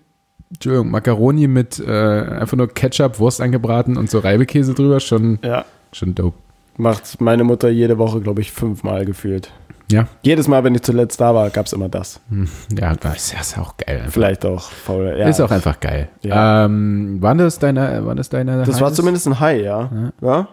[0.54, 5.66] Entschuldigung, Macaroni mit äh, einfach nur Ketchup, Wurst angebraten und so Reibekäse drüber, schon, ja.
[5.92, 6.38] schon dope.
[6.78, 9.52] Macht meine Mutter jede Woche, glaube ich, fünfmal gefühlt.
[9.92, 12.22] Ja, Jedes Mal, wenn ich zuletzt da war, gab es immer das.
[12.30, 12.48] hm,
[12.80, 13.98] ja, das ist auch geil.
[13.98, 14.12] Einfach.
[14.12, 15.16] Vielleicht auch faul.
[15.18, 15.28] Ja.
[15.28, 16.08] Ist auch einfach geil.
[16.22, 16.66] Ja.
[16.66, 19.90] Ähm, waren das deine, waren das deine Das war zumindest ein High, ja.
[20.22, 20.48] Ja.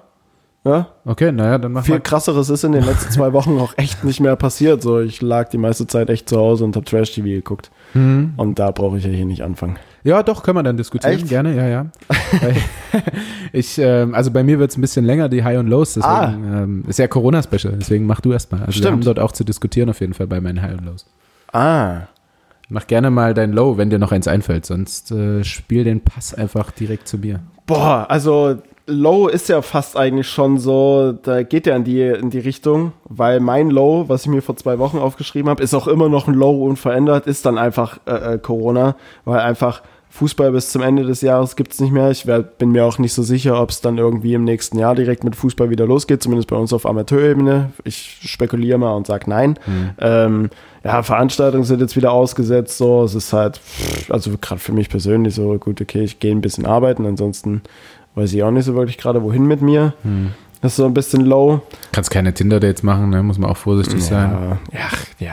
[0.65, 0.89] Ja.
[1.05, 2.01] Okay, naja, dann mach Viel mal.
[2.01, 4.83] krasseres ist in den letzten zwei Wochen auch echt nicht mehr passiert.
[4.83, 7.71] So, ich lag die meiste Zeit echt zu Hause und habe Trash-TV geguckt.
[7.95, 8.35] Mhm.
[8.37, 9.77] Und da brauche ich ja hier nicht anfangen.
[10.05, 11.15] Ja, doch, können wir dann diskutieren.
[11.15, 11.29] Echt?
[11.29, 11.87] Gerne, ja, ja.
[13.53, 16.45] Ich, ähm, also bei mir wird es ein bisschen länger, die High und Lows, deswegen
[16.45, 18.61] ähm, ist ja Corona-Special, deswegen mach du erstmal.
[18.61, 18.93] Also wir Stimmt.
[18.93, 21.07] haben dort auch zu diskutieren auf jeden Fall bei meinen High und Lows.
[21.53, 22.03] Ah.
[22.69, 26.35] Mach gerne mal dein Low, wenn dir noch eins einfällt, sonst äh, spiel den Pass
[26.35, 27.41] einfach direkt zu mir.
[27.67, 28.57] Boah, also
[28.91, 32.93] Low ist ja fast eigentlich schon so, da geht ja in die, in die Richtung,
[33.05, 36.27] weil mein Low, was ich mir vor zwei Wochen aufgeschrieben habe, ist auch immer noch
[36.27, 41.05] ein Low unverändert, ist dann einfach äh, äh, Corona, weil einfach Fußball bis zum Ende
[41.05, 42.11] des Jahres gibt es nicht mehr.
[42.11, 44.95] Ich wär, bin mir auch nicht so sicher, ob es dann irgendwie im nächsten Jahr
[44.95, 47.73] direkt mit Fußball wieder losgeht, zumindest bei uns auf Amateurebene.
[47.85, 49.59] Ich spekuliere mal und sage nein.
[50.01, 50.49] Ähm,
[50.83, 53.05] ja, Veranstaltungen sind jetzt wieder ausgesetzt, so.
[53.05, 53.61] Es ist halt,
[54.09, 57.63] also gerade für mich persönlich so, gut, okay, ich gehe ein bisschen arbeiten, ansonsten
[58.19, 59.95] weiß ich auch nicht so wirklich gerade, wohin mit mir.
[60.61, 61.63] Das ist so ein bisschen low.
[61.93, 63.23] Kannst keine Tinder-Dates machen, ne?
[63.23, 64.59] muss man auch vorsichtig sein.
[64.73, 64.89] Ja, ja,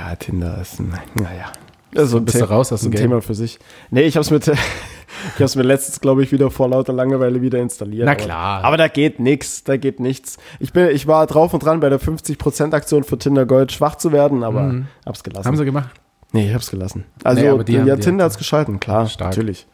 [0.09, 1.51] ja, Tinder ist ein, naja.
[1.91, 3.01] Das ist so ein, Bist du The- raus aus ein dem Game?
[3.09, 3.57] Thema für sich.
[3.89, 4.47] Nee, ich hab's mit,
[5.35, 8.05] ich hab's mir letztens, glaube ich, wieder vor lauter Langeweile wieder installiert.
[8.05, 8.63] Na aber- klar.
[8.63, 10.37] Aber da geht nix, da geht nichts.
[10.59, 13.95] Ich bin, ich war drauf und dran bei der 50% Aktion für Tinder Gold schwach
[13.95, 14.87] zu werden, aber Mhm.
[15.05, 15.47] hab's gelassen.
[15.47, 15.89] Haben sie gemacht?
[16.33, 17.05] Nee, ich hab's gelassen.
[17.23, 19.31] Also, Nee, aber die haben- ja, die Tinder hat's geschalten, klar, Stark.
[19.31, 19.65] natürlich.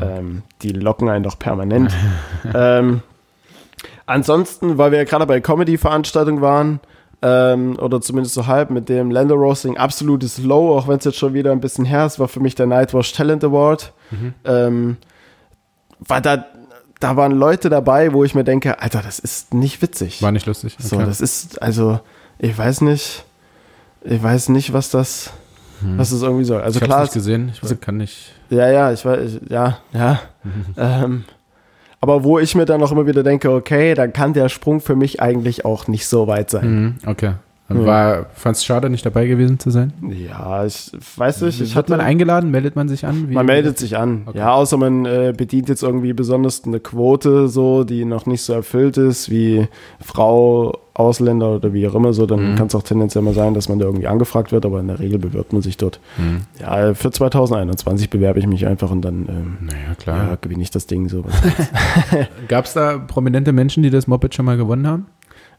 [0.00, 1.92] Ähm, die locken einen doch permanent.
[2.54, 3.02] ähm,
[4.06, 6.80] ansonsten, weil wir ja gerade bei Comedy-Veranstaltungen waren,
[7.22, 11.16] ähm, oder zumindest so halb mit dem Lando Roasting, absolutes Low, auch wenn es jetzt
[11.18, 13.92] schon wieder ein bisschen her ist, war für mich der Nightwash Talent Award.
[14.10, 14.34] Mhm.
[14.44, 14.96] Ähm,
[16.00, 16.44] war da,
[17.00, 20.20] da waren Leute dabei, wo ich mir denke, Alter, das ist nicht witzig.
[20.22, 20.76] War nicht lustig.
[20.78, 21.06] So, Okay.
[21.06, 22.00] das ist, also,
[22.38, 23.24] ich weiß nicht,
[24.02, 25.30] ich weiß nicht, was das,
[25.80, 26.60] was das irgendwie soll.
[26.62, 28.32] Also ich klar, nicht gesehen, ich also- kann nicht.
[28.50, 30.20] ja, ja, ich weiß, ja, ja.
[30.76, 31.24] ähm,
[32.00, 34.94] aber wo ich mir dann auch immer wieder denke, okay, dann kann der Sprung für
[34.94, 36.82] mich eigentlich auch nicht so weit sein.
[36.82, 37.32] Mhm, okay.
[37.68, 37.84] Ja.
[37.84, 39.92] War, fand's schade, nicht dabei gewesen zu sein?
[40.08, 42.52] Ja, ich weiß nicht, ich Wird man eingeladen?
[42.52, 43.28] Meldet man sich an?
[43.28, 44.22] Wie- man meldet sich an.
[44.26, 44.38] Okay.
[44.38, 48.52] Ja, außer man äh, bedient jetzt irgendwie besonders eine Quote, so, die noch nicht so
[48.52, 49.66] erfüllt ist, wie
[50.00, 52.54] Frau, Ausländer oder wie auch immer, so, dann Mhm.
[52.56, 55.00] kann es auch tendenziell mal sein, dass man da irgendwie angefragt wird, aber in der
[55.00, 55.98] Regel bewirbt man sich dort.
[56.18, 56.42] Mhm.
[56.60, 60.38] Ja, für 2021 bewerbe ich mich einfach und dann ähm, Naja, ja, klar.
[60.40, 61.24] gewinne ich das Ding so.
[62.48, 65.06] Gab's da prominente Menschen, die das Moped schon mal gewonnen haben?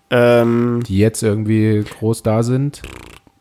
[0.10, 2.82] Ähm, Die jetzt irgendwie groß da sind?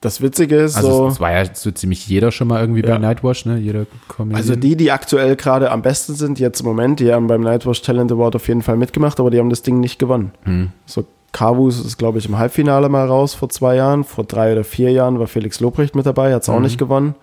[0.02, 2.82] das Witzige ist Also so, es, es war ja so ziemlich jeder schon mal irgendwie
[2.82, 2.90] Ja.
[2.92, 3.56] bei Nightwash, ne?
[3.58, 4.36] Jeder Comedian.
[4.36, 7.82] also die, die aktuell gerade am besten sind, jetzt im Moment, die haben beim Nightwatch
[7.82, 10.32] Talent Award auf jeden Fall mitgemacht, aber die haben das Ding nicht gewonnen.
[10.44, 10.70] Hm.
[10.84, 14.04] So, Kavus ist, glaube ich, im Halbfinale mal raus vor zwei Jahren.
[14.04, 16.62] Vor drei oder vier Jahren war Felix Lobrecht mit dabei, hat es auch Mhm.
[16.62, 17.14] nicht gewonnen.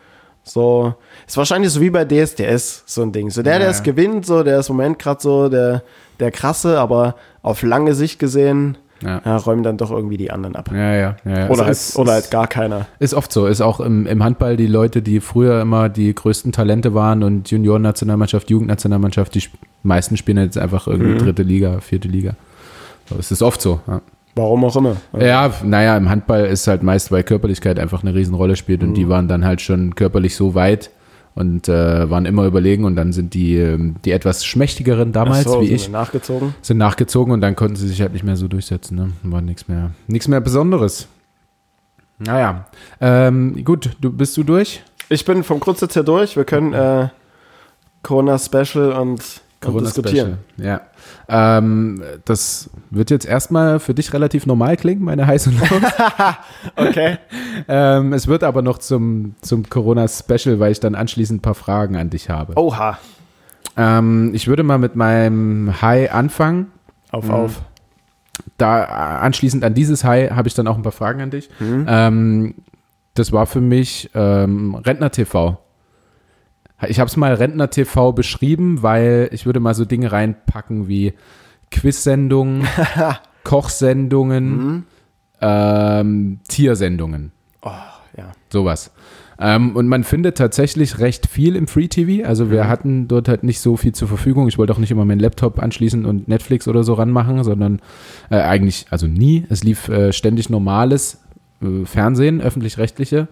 [0.44, 0.94] So,
[1.26, 3.30] ist wahrscheinlich so wie bei DSDS, so ein Ding.
[3.30, 5.84] So der, Ja, der es gewinnt, so, der ist im Moment gerade so der,
[6.20, 9.22] der krasse, aber auf lange Sicht gesehen, Ja.
[9.26, 10.70] ja, räumen dann doch irgendwie die anderen ab.
[10.74, 11.50] Ja, ja, ja.
[11.50, 12.86] Oder, halt, Also es oder halt gar keiner.
[13.00, 13.46] Ist oft so.
[13.48, 17.52] Ist auch im, im Handball die Leute, die früher immer die größten Talente waren und
[17.52, 19.44] Juniorennationalmannschaft, Jugendnationalmannschaft, die
[19.84, 21.20] meisten spielen jetzt einfach irgendwie Mhm.
[21.20, 22.36] dritte Liga, vierte Liga.
[23.10, 23.82] So, Es ist oft so.
[23.88, 24.02] Ja.
[24.36, 24.96] Warum auch immer.
[25.20, 28.94] Ja, naja, im Handball ist halt meist, weil Körperlichkeit einfach eine Riesenrolle spielt und Mhm.
[28.96, 30.90] die waren dann halt schon körperlich so weit
[31.36, 35.62] und äh, waren immer überlegen und dann sind die, ähm, die etwas schmächtigeren damals, so,
[35.62, 36.54] wie ich, nachgezogen.
[36.62, 38.96] sind nachgezogen und dann konnten sie sich halt nicht mehr so durchsetzen.
[38.96, 39.12] Ne?
[39.24, 41.08] War nichts mehr, nichts mehr Besonderes.
[42.20, 42.68] Naja,
[43.02, 44.84] ähm, gut, du bist du durch?
[45.10, 46.36] Ich bin vom Grundsatz her durch.
[46.36, 47.10] Wir können äh,
[48.04, 50.38] Corona Special und Corona diskutieren.
[50.58, 50.80] Special.
[51.30, 51.58] Ja.
[51.58, 55.70] Ähm, das wird jetzt erstmal für dich relativ normal klingen, meine und Lows.
[56.76, 57.18] Okay.
[57.68, 61.56] ähm, es wird aber noch zum, zum Corona Special, weil ich dann anschließend ein paar
[61.56, 62.54] Fragen an dich habe.
[62.56, 62.98] Oha.
[63.76, 66.68] Ähm, ich würde mal mit meinem High anfangen.
[67.12, 67.32] Auf, Mhm.
[67.32, 67.62] auf.
[68.58, 68.84] Da
[69.22, 71.50] anschließend an dieses High habe ich dann auch ein paar Fragen an dich.
[71.62, 72.56] Ähm,
[73.14, 75.58] das war für mich ähm, Rentner TV.
[76.88, 81.14] Ich habe es mal Rentner TV beschrieben, weil ich würde mal so Dinge reinpacken wie
[81.72, 82.68] Quiz-Sendungen,
[83.44, 84.86] Kochsendungen,
[85.42, 87.32] ähm, Tiersendungen.
[87.62, 87.72] Oh,
[88.18, 88.32] ja.
[88.50, 88.92] Sowas.
[89.40, 92.26] Ähm, und man findet tatsächlich recht viel im Free TV.
[92.26, 94.48] Also wir hatten dort halt nicht so viel zur Verfügung.
[94.48, 97.82] Ich wollte auch nicht immer meinen Laptop anschließen und Netflix oder so ranmachen, sondern
[98.30, 99.46] äh, eigentlich, also nie.
[99.50, 101.20] Es lief äh, ständig normales
[101.62, 103.28] äh, Fernsehen, öffentlich-rechtliche.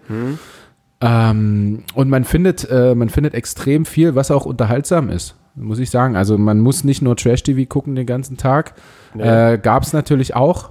[1.02, 5.90] Ähm, und man findet, äh, man findet extrem viel, was auch unterhaltsam ist, muss ich
[5.90, 6.14] sagen.
[6.16, 8.74] Also man muss nicht nur Trash-TV gucken den ganzen Tag.
[9.14, 9.22] Nee.
[9.54, 10.70] Äh, Gab es natürlich auch.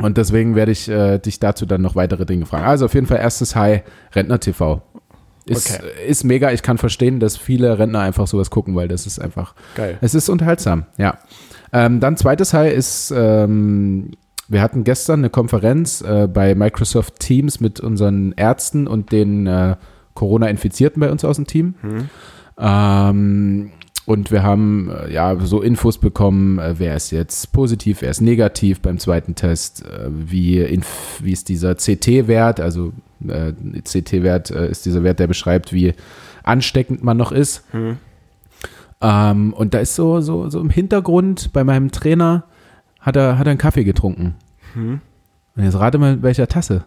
[0.00, 2.64] Und deswegen werde ich äh, dich dazu dann noch weitere Dinge fragen.
[2.64, 4.82] Also auf jeden Fall erstes High, Rentner TV.
[5.46, 5.84] Ist, Okay.
[6.08, 6.50] ist mega.
[6.50, 9.98] Ich kann verstehen, dass viele Rentner einfach sowas gucken, weil das ist einfach, Geil.
[10.00, 11.18] es ist unterhaltsam, ja.
[11.72, 14.12] Ähm, dann zweites High ist, ähm,
[14.54, 19.76] wir hatten gestern eine Konferenz äh, bei Microsoft Teams mit unseren Ärzten und den äh,
[20.14, 21.74] Corona-Infizierten bei uns aus dem Team.
[22.56, 23.72] Ähm,
[24.06, 28.20] und wir haben äh, ja so Infos bekommen, äh, wer ist jetzt positiv, wer ist
[28.20, 32.92] negativ beim zweiten Test, äh, wie, inf wie ist dieser CT-Wert, also
[33.26, 35.94] äh, CT-Wert äh, ist dieser Wert, der beschreibt, wie
[36.44, 37.64] ansteckend man noch ist.
[39.00, 42.44] Ähm, und da ist so, so, so im Hintergrund bei meinem Trainer,
[43.00, 44.34] hat er, hat er einen Kaffee getrunken.
[44.74, 45.00] Und
[45.56, 46.84] jetzt rate mal, in welcher Tasse.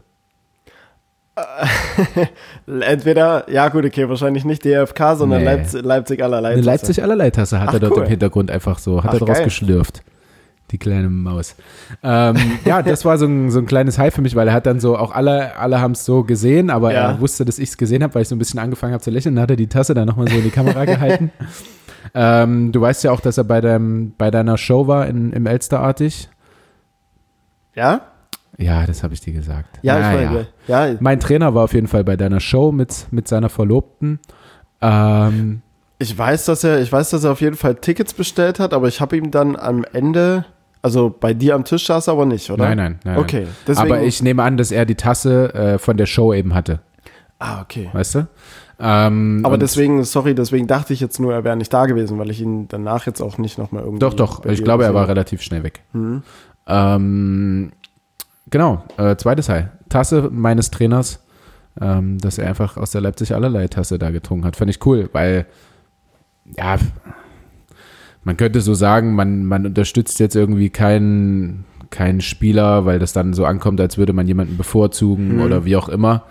[2.65, 5.45] Entweder, ja gut, okay, wahrscheinlich nicht DFK, sondern Nee.
[5.45, 6.53] Leipzig, Leipzig allerlei.
[6.53, 8.03] Eine Leipzig allerlei Tasse hat Ach, er dort cool.
[8.03, 9.43] im Hintergrund einfach so, hat Ach, er draus geil.
[9.45, 10.01] geschlürft.
[10.71, 11.55] Die kleine Maus.
[12.03, 14.65] Ähm, ja, das war so ein, so ein kleines High für mich, weil er hat
[14.65, 17.11] dann so, auch alle, alle haben es so gesehen, aber Ja.
[17.11, 19.09] er wusste, dass ich es gesehen habe, weil ich so ein bisschen angefangen habe zu
[19.11, 19.35] lächeln.
[19.35, 21.31] Dann hat er die Tasse dann nochmal so in die Kamera gehalten.
[22.13, 25.45] Ähm, du weißt ja auch, dass er bei, deinem, bei deiner Show war in, im
[25.45, 26.29] Elsterartig.
[27.77, 28.01] Ja?
[28.57, 29.79] Ja, das habe ich dir gesagt.
[29.83, 30.95] Ja, Na ich meine, ja.
[30.99, 34.19] Mein Trainer war auf jeden Fall bei deiner Show mit, mit seiner Verlobten.
[34.81, 35.61] Ähm,
[35.99, 38.87] Ich weiß, dass er, ich weiß, dass er auf jeden Fall Tickets bestellt hat, aber
[38.87, 40.45] ich habe ihm dann am Ende,
[40.81, 42.65] also bei dir am Tisch saß er aber nicht, oder?
[42.65, 43.17] nein, nein, nein.
[43.17, 43.91] Okay, deswegen.
[43.93, 46.79] Aber ich nehme an, dass er die Tasse äh, von der Show eben hatte.
[47.37, 47.89] Ah, okay.
[47.93, 48.27] Weißt du?
[48.79, 52.29] Ähm, Aber deswegen, sorry, deswegen dachte ich jetzt nur, er wäre nicht da gewesen, weil
[52.29, 53.99] ich ihn danach jetzt auch nicht nochmal irgendwie.
[53.99, 54.45] Doch, doch.
[54.45, 55.81] Ich glaube, er war relativ schnell weg.
[55.93, 56.21] Mhm.
[56.67, 57.71] Ähm,
[58.49, 58.83] genau.
[58.97, 59.67] Äh, zweites High.
[59.89, 61.23] Tasse meines Trainers,
[61.79, 64.55] ähm, dass er einfach aus der Leipzig allerlei Tasse da getrunken hat.
[64.55, 65.45] Fand ich cool, weil,
[66.57, 66.77] ja,
[68.23, 73.33] man könnte so sagen, man, man unterstützt jetzt irgendwie keinen keinen Spieler, weil das dann
[73.33, 75.41] so ankommt, als würde man jemanden bevorzugen Mhm.
[75.41, 76.23] oder wie auch immer.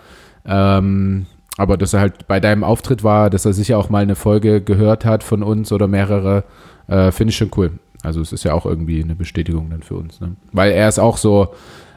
[0.45, 1.25] Ähm,
[1.57, 4.61] aber dass er halt bei deinem Auftritt war, dass er sicher auch mal eine Folge
[4.61, 6.43] gehört hat von uns oder mehrere,
[6.87, 7.71] äh, finde ich schon cool.
[8.07, 10.21] Also es ist ja auch irgendwie eine Bestätigung dann für uns.
[10.21, 10.37] Ne?
[10.53, 11.49] Weil er ist auch so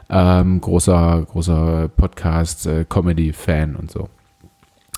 [0.09, 4.09] ähm, großer, großer Podcast-Comedy-Fan und so.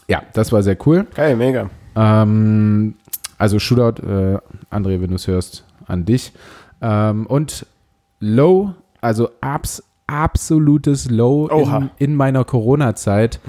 [0.07, 1.05] Ja, das war sehr cool.
[1.13, 1.69] Geil, mega.
[1.95, 2.95] Ähm,
[3.37, 4.39] also Shootout, äh,
[4.71, 6.33] André, wenn du es hörst, an dich.
[6.81, 7.67] Ähm, und
[8.19, 13.39] Low, also abs absolutes Low in, in meiner Corona-Zeit.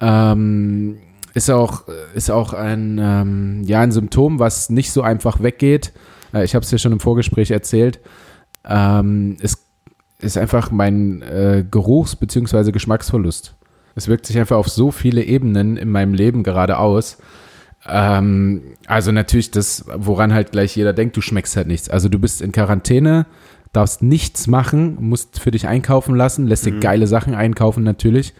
[0.00, 0.98] Ähm,
[1.34, 5.92] ist auch, ist auch ein, ähm, ja, ein Symptom, was nicht so einfach weggeht.
[6.34, 8.00] Äh, ich habe es dir schon im Vorgespräch erzählt.
[8.68, 9.64] Ähm, es
[10.20, 12.72] ist einfach mein äh, Geruchs- bzw.
[12.72, 13.54] Geschmacksverlust.
[13.94, 17.18] Es wirkt sich einfach auf so viele Ebenen in meinem Leben gerade aus.
[17.86, 21.88] Ähm, also natürlich das, woran halt gleich jeder denkt, du schmeckst halt nichts.
[21.88, 23.26] Also du bist in Quarantäne,
[23.72, 28.34] darfst nichts machen, musst für dich einkaufen lassen, lässt dir geile Sachen einkaufen natürlich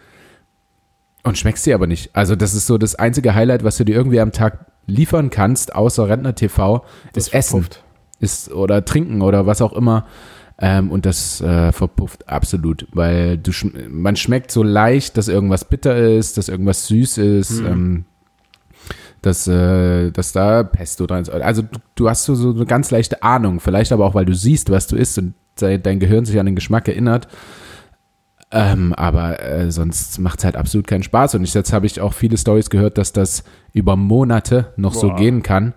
[1.22, 2.14] und schmeckst sie aber nicht.
[2.14, 5.74] Also das ist so das einzige Highlight, was du dir irgendwie am Tag liefern kannst,
[5.74, 7.84] außer Rentner TV, Das ist Essen verpufft.
[8.20, 10.06] ist oder trinken oder was auch immer.
[10.62, 15.64] Ähm, und das äh, verpufft absolut, weil du schm man schmeckt so leicht, dass irgendwas
[15.64, 18.04] bitter ist, dass irgendwas süß ist, ähm,
[19.22, 21.30] dass, äh, dass da Pesto dran ist.
[21.30, 24.34] Also du, du hast so, so eine ganz leichte Ahnung, vielleicht aber auch, weil du
[24.34, 27.26] siehst, was du isst und de dein Gehirn sich an den Geschmack erinnert.
[28.52, 31.36] Ähm, aber äh, sonst macht es halt absolut keinen Spaß.
[31.36, 35.08] Und ich, jetzt habe ich auch viele Stories gehört, dass das über Monate noch so
[35.08, 35.16] Boah.
[35.16, 35.72] gehen kann.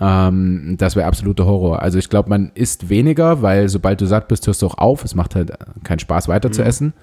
[0.00, 1.82] Ähm, das wäre absoluter Horror.
[1.82, 5.04] Also ich glaube, man isst weniger, weil sobald du satt bist, hörst du auch auf.
[5.04, 6.94] Es macht halt äh, keinen Spaß, weiter zu essen.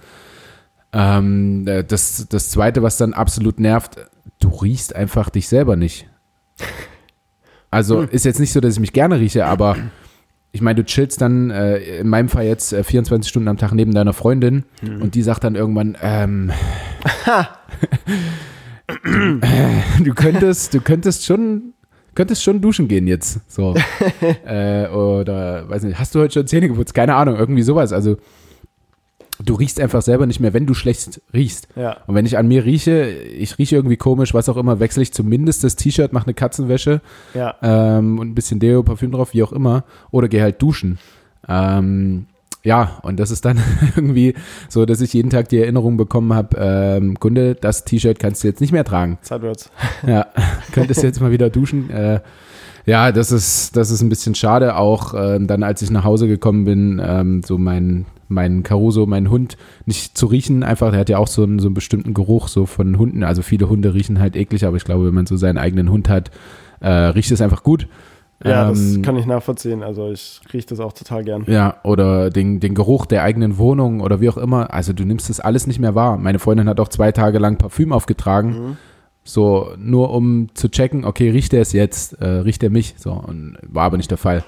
[0.91, 3.97] Ähm, äh, das, das Zweite, was dann absolut nervt,
[4.39, 6.07] du riechst einfach dich selber nicht.
[7.69, 9.77] Also ist jetzt nicht so, dass ich mich gerne rieche, aber
[10.53, 13.71] ich meine, du chillst dann, äh, in meinem Fall jetzt äh, 24 Stunden am Tag
[13.73, 16.51] neben deiner Freundin und die sagt dann irgendwann, ähm,
[20.03, 21.73] du könntest, du könntest schon,
[22.15, 23.75] könntest schon duschen gehen jetzt, so.
[24.45, 26.93] äh, oder, weiß nicht, hast du heute schon Zähne geputzt?
[26.93, 27.93] Keine Ahnung, irgendwie sowas.
[27.93, 28.17] Also,
[29.45, 31.67] du riechst einfach selber nicht mehr, wenn du schlecht riechst.
[31.75, 31.97] Ja.
[32.07, 35.13] Und wenn ich an mir rieche, ich rieche irgendwie komisch, was auch immer, wechsle ich
[35.13, 37.01] zumindest das T-Shirt, mache eine Katzenwäsche
[37.33, 37.55] Ja.
[37.61, 40.99] ähm, und ein bisschen Deo, Parfüm drauf, wie auch immer, oder gehe halt duschen.
[41.47, 42.27] Ähm,
[42.63, 43.59] ja, und das ist dann
[43.95, 44.35] irgendwie
[44.69, 48.47] so, dass ich jeden Tag die Erinnerung bekommen habe, ähm, Kunde, das T-Shirt kannst du
[48.47, 49.17] jetzt nicht mehr tragen.
[49.21, 49.71] Zeit wird's.
[50.05, 50.27] Ja,
[50.71, 51.89] könntest jetzt mal wieder duschen.
[51.89, 52.19] Äh,
[52.85, 54.75] ja, das ist, das ist ein bisschen schade.
[54.75, 59.29] Auch ähm, dann, als ich nach Hause gekommen bin, ähm, so mein, mein Caruso, mein
[59.29, 60.63] Hund, nicht zu riechen.
[60.63, 63.23] Einfach, der hat ja auch so einen, so einen bestimmten Geruch so von Hunden.
[63.23, 66.09] Also viele Hunde riechen halt eklig, aber ich glaube, wenn man so seinen eigenen Hund
[66.09, 66.31] hat,
[66.79, 67.87] äh, riecht es einfach gut.
[68.43, 69.83] Ja, das Ähm, kann ich nachvollziehen.
[69.83, 71.43] Also ich rieche das auch total gern.
[71.45, 74.73] Ja, oder den, den Geruch der eigenen Wohnung oder wie auch immer.
[74.73, 76.17] Also du nimmst das alles nicht mehr wahr.
[76.17, 78.49] Meine Freundin hat auch zwei Tage lang Parfüm aufgetragen.
[78.49, 78.77] Mhm.
[79.23, 82.95] So, nur um zu checken, okay, riecht er es jetzt, äh, riecht er mich?
[82.97, 84.43] So, und war aber nicht der Fall.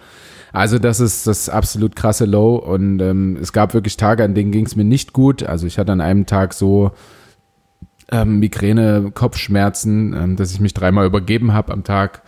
[0.52, 4.52] Also das ist das absolut krasse Low und ähm, es gab wirklich Tage, an denen
[4.52, 5.42] ging es mir nicht gut.
[5.44, 6.92] Also ich hatte an einem Tag so
[8.12, 12.22] ähm, Migräne, Kopfschmerzen, ähm, dass ich mich dreimal übergeben habe am Tag.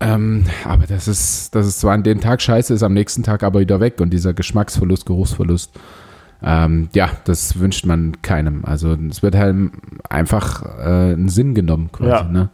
[0.00, 3.44] Ähm, aber das ist, das ist zwar an dem Tag scheiße, ist am nächsten Tag
[3.44, 5.78] aber wieder weg und dieser Geschmacksverlust, Geruchsverlust,
[6.46, 8.64] ähm, ja, das wünscht man keinem.
[8.64, 9.56] Also es wird halt
[10.08, 12.22] einfach äh, einen Sinn genommen quasi, Ja.
[12.24, 12.48] ne?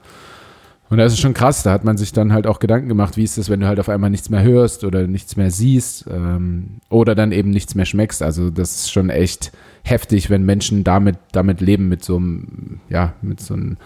[0.88, 3.24] Und das ist schon krass, da hat man sich dann halt auch Gedanken gemacht, wie
[3.24, 6.81] ist es, wenn du halt auf einmal nichts mehr hörst oder nichts mehr siehst ähm,
[6.90, 8.22] oder dann eben nichts mehr schmeckst.
[8.22, 9.52] Also das ist schon echt
[9.85, 13.78] heftig, wenn Menschen damit, damit leben, mit so einem, ja, mit so einem,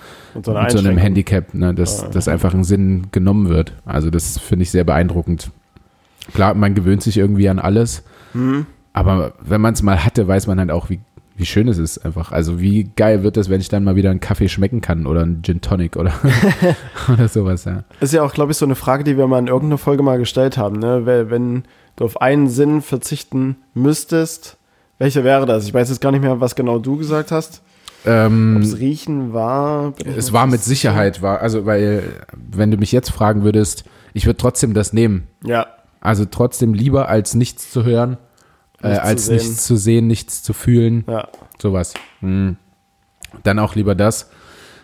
[0.42, 0.98] so mit so einem.
[0.98, 2.08] Handicap, ne, dass, Ja.
[2.08, 3.72] dass einfach ein Sinn genommen wird.
[3.84, 5.52] Also das finde ich sehr beeindruckend.
[6.34, 8.02] Klar, man gewöhnt sich irgendwie an alles,
[8.34, 8.66] Mhm.
[8.96, 11.00] Aber wenn man es mal hatte, weiß man halt auch, wie,
[11.36, 12.32] wie schön es ist einfach.
[12.32, 15.22] Also wie geil wird es, wenn ich dann mal wieder einen Kaffee schmecken kann oder
[15.22, 16.12] einen Gin Tonic oder,
[17.12, 17.84] oder sowas, ja.
[18.00, 20.18] Ist ja auch, glaube ich, so eine Frage, die wir mal in irgendeiner Folge mal
[20.18, 20.78] gestellt haben.
[20.78, 21.04] Ne?
[21.06, 21.64] Wenn
[21.96, 24.56] du auf einen Sinn verzichten müsstest,
[24.98, 25.66] welcher wäre das?
[25.66, 27.62] Ich weiß jetzt gar nicht mehr, was genau du gesagt hast.
[28.04, 29.92] Ob Ähm, es Riechen war.
[30.16, 30.90] es war mit sicher.
[30.92, 32.02] Sicherheit, war, also weil,
[32.36, 35.26] wenn du mich jetzt fragen würdest, ich würde trotzdem das nehmen.
[35.44, 35.66] Ja,
[36.00, 38.16] Also trotzdem lieber als nichts zu hören,
[38.82, 39.36] äh, zu als sehen.
[39.36, 41.04] nichts zu sehen, nichts zu fühlen.
[41.06, 41.28] ja.
[41.60, 41.94] Sowas.
[42.20, 42.56] Hm.
[43.42, 44.30] Dann auch lieber das.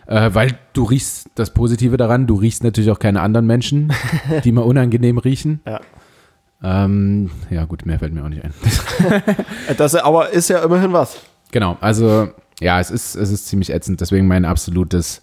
[0.06, 3.92] Äh, weil du riechst das Positive daran, du riechst natürlich auch keine anderen Menschen,
[4.44, 5.60] die mal unangenehm riechen.
[5.66, 5.80] Ja.
[6.62, 8.52] Ähm, ja, gut, mehr fällt mir auch nicht ein.
[9.76, 11.18] Das, aber ist ja immerhin was.
[11.50, 12.28] genau, also
[12.60, 14.00] ja, es ist, es ist ziemlich ätzend.
[14.00, 15.22] Deswegen mein absolutes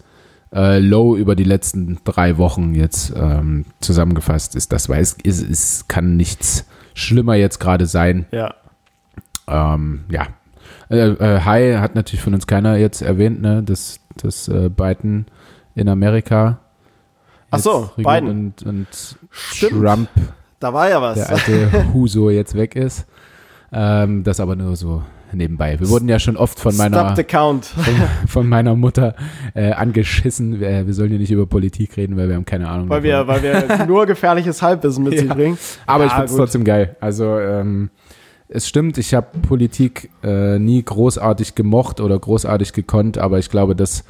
[0.54, 5.42] äh, Low über die letzten drei Wochen jetzt ähm, zusammengefasst ist das, weil es, es,
[5.42, 6.66] es kann nichts
[7.00, 8.26] schlimmer jetzt gerade sein.
[8.30, 8.54] Ja.
[9.48, 10.26] Ähm, ja.
[10.88, 15.26] Äh, äh, Hi hat natürlich von uns keiner jetzt erwähnt, ne, dass, dass äh, Biden
[15.74, 16.58] in Amerika
[17.50, 18.28] Ach so, Biden.
[18.28, 19.82] und, und Stimmt.
[19.82, 20.08] Trump,
[20.60, 21.14] Da war ja was.
[21.16, 23.06] der alte Huso, jetzt weg ist.
[23.72, 25.02] Ähm, das aber nur so
[25.32, 25.78] nebenbei.
[25.80, 27.14] Wir wurden ja schon oft von meiner,
[27.84, 27.94] von,
[28.28, 29.14] von meiner Mutter
[29.54, 30.60] äh, angeschissen.
[30.60, 32.88] Wir, wir sollen hier nicht über Politik reden, weil wir haben keine Ahnung.
[32.88, 35.20] Weil wir, weil wir nur gefährliches Halbwissen mit Ja.
[35.20, 35.58] sich bringen.
[35.86, 36.96] Aber ich Ja, finde es trotzdem geil.
[37.00, 37.90] Also ähm,
[38.48, 43.76] es stimmt, ich habe Politik äh, nie großartig gemocht oder großartig gekonnt, aber ich glaube,
[43.76, 44.04] dass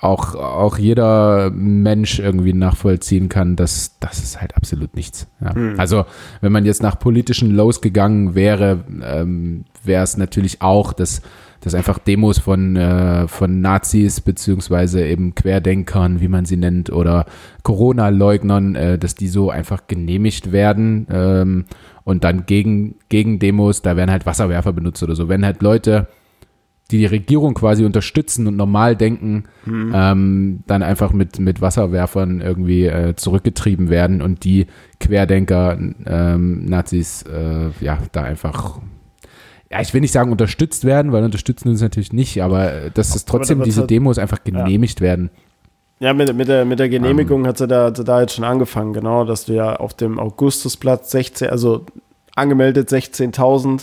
[0.00, 5.26] auch, auch jeder Mensch irgendwie nachvollziehen kann, dass das ist halt absolut nichts.
[5.42, 5.54] Ja.
[5.54, 5.74] Hm.
[5.78, 6.06] Also
[6.40, 11.20] wenn man jetzt nach politischen Lows gegangen wäre, ähm, wäre es natürlich auch, dass,
[11.60, 17.26] dass einfach Demos von, äh, von Nazis beziehungsweise eben Querdenkern, wie man sie nennt, oder
[17.62, 21.66] Corona-Leugnern, äh, dass die so einfach genehmigt werden ähm,
[22.04, 25.28] und dann gegen, gegen Demos, da werden halt Wasserwerfer benutzt oder so.
[25.28, 26.08] Wenn halt Leute
[26.90, 32.86] die die Regierung quasi unterstützen und normal denken, ähm, dann einfach mit, mit Wasserwerfern irgendwie
[32.86, 34.66] äh, zurückgetrieben werden und die
[34.98, 38.80] Querdenker, ähm, Nazis, äh, ja, da einfach,
[39.70, 43.14] ja, ich will nicht sagen unterstützt werden, weil unterstützen uns natürlich nicht, aber äh, dass
[43.14, 45.30] es trotzdem da diese halt- Demos einfach genehmigt werden.
[46.00, 48.44] Ja, mit, mit, der, mit der Genehmigung hat sie da, hat sie da jetzt schon
[48.44, 51.84] angefangen, genau, dass du ja auf dem Augustusplatz 16, also
[52.34, 53.82] angemeldet 16.000,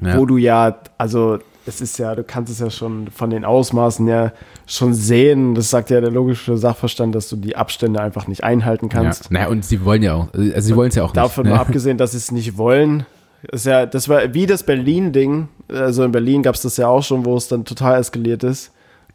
[0.00, 0.16] Ja.
[0.16, 4.06] wo du ja, also es ist ja, du kannst es ja schon von den Ausmaßen
[4.06, 4.32] ja
[4.66, 8.88] schon sehen, das sagt ja der logische Sachverstand, dass du die Abstände einfach nicht einhalten
[8.92, 9.02] Ja.
[9.02, 9.30] kannst.
[9.30, 11.50] Naja, und sie wollen ja auch, also sie wollen es ja auch Davon nicht.
[11.52, 11.60] mal ne?
[11.62, 13.06] abgesehen, dass sie es nicht wollen.
[13.50, 15.48] Ist ja, das war wie das Berlin-Ding.
[15.68, 18.70] Also in Berlin gab es das ja auch schon, wo es dann total eskaliert ist.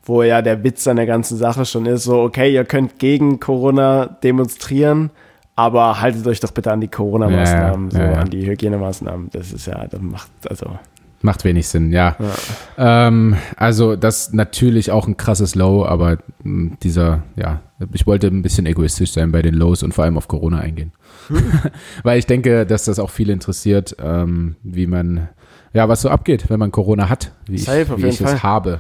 [0.06, 3.40] wo ja der Witz an der ganzen Sache schon ist, so, okay, ihr könnt gegen
[3.40, 5.12] Corona demonstrieren,
[5.56, 8.20] aber haltet euch doch bitte an die Corona-Maßnahmen, Ja, ja, so ja.
[8.22, 9.30] an die Hygienemaßnahmen.
[9.34, 10.66] Das ist ja, das macht, also,
[11.22, 12.16] Macht wenig Sinn, ja.
[12.78, 17.60] Ähm, also das natürlich auch ein krasses Low, aber mh, dieser, ja,
[17.92, 20.94] ich wollte ein bisschen egoistisch sein bei den Lows und vor allem auf Corona eingehen.
[22.04, 25.28] Weil ich denke, dass das auch viele interessiert, ähm, wie man,
[25.74, 28.80] ja, was so abgeht, wenn man Corona hat, wie Safe, ich, wie ich es habe.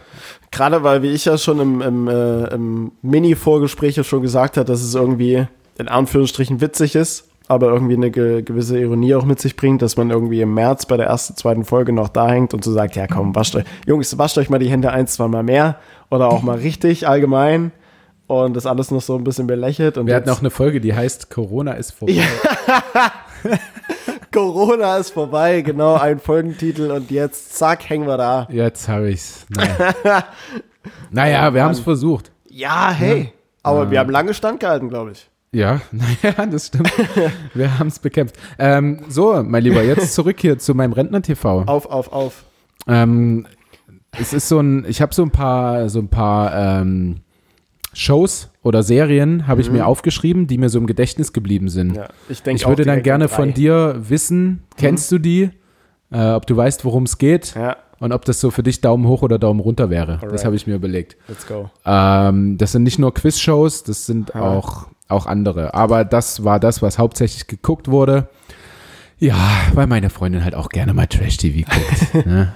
[0.51, 4.65] Gerade weil, wie ich ja schon im, im, äh, im Mini-Vorgespräch ja schon gesagt habe,
[4.65, 5.45] dass es irgendwie
[5.77, 9.97] in Anführungsstrichen witzig ist, aber irgendwie eine ge gewisse Ironie auch mit sich bringt, dass
[9.97, 12.95] man irgendwie im März bei der ersten, zweiten Folge noch da hängt und so sagt,
[12.95, 15.77] ja komm, wascht euch, Jungs, wascht euch mal die Hände ein, zwei Mal mehr
[16.11, 17.71] oder auch mal richtig allgemein
[18.27, 19.97] und das alles noch so ein bisschen belächelt.
[19.97, 22.21] Und Wir hatten auch eine Folge, die heißt Corona ist vorbei.
[24.31, 28.47] Corona ist vorbei, genau, ein Folgentitel und jetzt, zack, hängen wir da.
[28.51, 29.47] Jetzt habe ich's.
[29.49, 29.95] Naja,
[31.09, 32.31] naja wir haben es versucht.
[32.47, 33.33] Ja, hey.
[33.63, 35.29] Aber wir haben lange standgehalten, glaube ich.
[35.51, 36.91] Ja, naja, das stimmt.
[37.53, 38.35] Wir haben es bekämpft.
[38.59, 41.63] Ähm, so, mein Lieber, jetzt zurück hier zu meinem Rentner-TV.
[41.65, 42.43] Auf, auf, auf.
[42.87, 43.47] Ähm,
[44.11, 47.17] es ist so ein, ich habe so ein paar, so ein paar ähm,
[47.93, 51.89] Shows oder Serien habe ich mir aufgeschrieben, die mir so im Gedächtnis geblieben sind.
[51.89, 51.95] Mhm.
[51.95, 55.49] Ja, ich denke ich würde dann gerne von dir wissen, kennst du die?
[56.11, 59.07] Äh, ob du weißt, worum es geht Ja, und ob das so für dich Daumen
[59.07, 60.13] hoch oder Daumen runter wäre.
[60.13, 60.45] Das Alright.
[60.45, 61.17] habe ich mir überlegt.
[61.27, 61.69] let's go.
[61.85, 64.41] Ähm, das sind nicht nur Quiz-Shows, das sind Ja.
[64.41, 65.73] auch, auch andere.
[65.73, 68.29] Aber das war das, was hauptsächlich geguckt wurde.
[69.17, 69.35] Ja,
[69.73, 72.25] weil meine Freundin halt auch gerne mal Trash-TV guckt.
[72.25, 72.53] ne?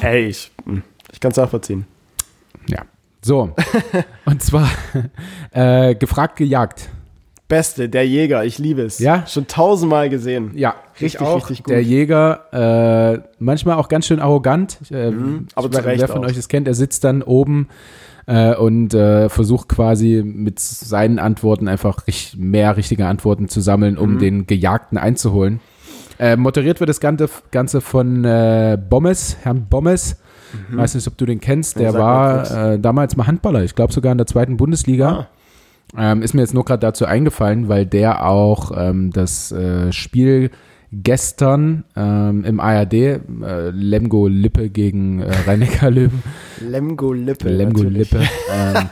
[0.00, 1.84] Ey, ich, hm, ich kann es nachvollziehen.
[2.68, 2.82] Ja.
[3.22, 3.54] So.
[4.24, 4.70] Und zwar
[5.50, 6.88] äh, gefragt, gejagt.
[7.48, 8.98] Beste, der Jäger, ich liebe es.
[9.00, 9.26] Ja?
[9.26, 10.52] Schon tausendmal gesehen.
[10.54, 11.70] Ja, Richtig, richtig gut.
[11.70, 14.78] Der Jäger, äh, manchmal auch ganz schön arrogant.
[14.90, 16.28] Äh, Mhm, aber zu weiß, Recht wer von auch.
[16.28, 17.68] euch es kennt, er sitzt dann oben
[18.30, 23.98] äh, und äh, versucht quasi mit seinen Antworten einfach richt mehr richtige Antworten zu sammeln,
[23.98, 24.18] um Mhm.
[24.18, 25.58] den Gejagten einzuholen.
[26.18, 30.16] Äh, moderiert wird das Ganze, Ganze von äh, Bommes, Herrn Bommes.
[30.70, 31.78] Weiß nicht, ob du den kennst.
[31.78, 31.96] Der Mhm.
[31.96, 33.62] war äh, damals mal Handballer.
[33.64, 35.28] Ich glaube sogar in der zweiten Bundesliga.
[35.96, 39.92] Ah, Ähm, ist mir jetzt nur gerade dazu eingefallen, weil der auch ähm, das äh,
[39.92, 40.50] Spiel
[40.92, 43.18] gestern ähm, im ARD, äh,
[43.70, 46.22] Lemgo Lippe gegen äh, rhein löwen
[46.60, 47.48] Lemgo Lippe.
[47.48, 48.10] Lemgo natürlich.
[48.10, 48.28] Lippe.
[48.52, 48.88] Ähm,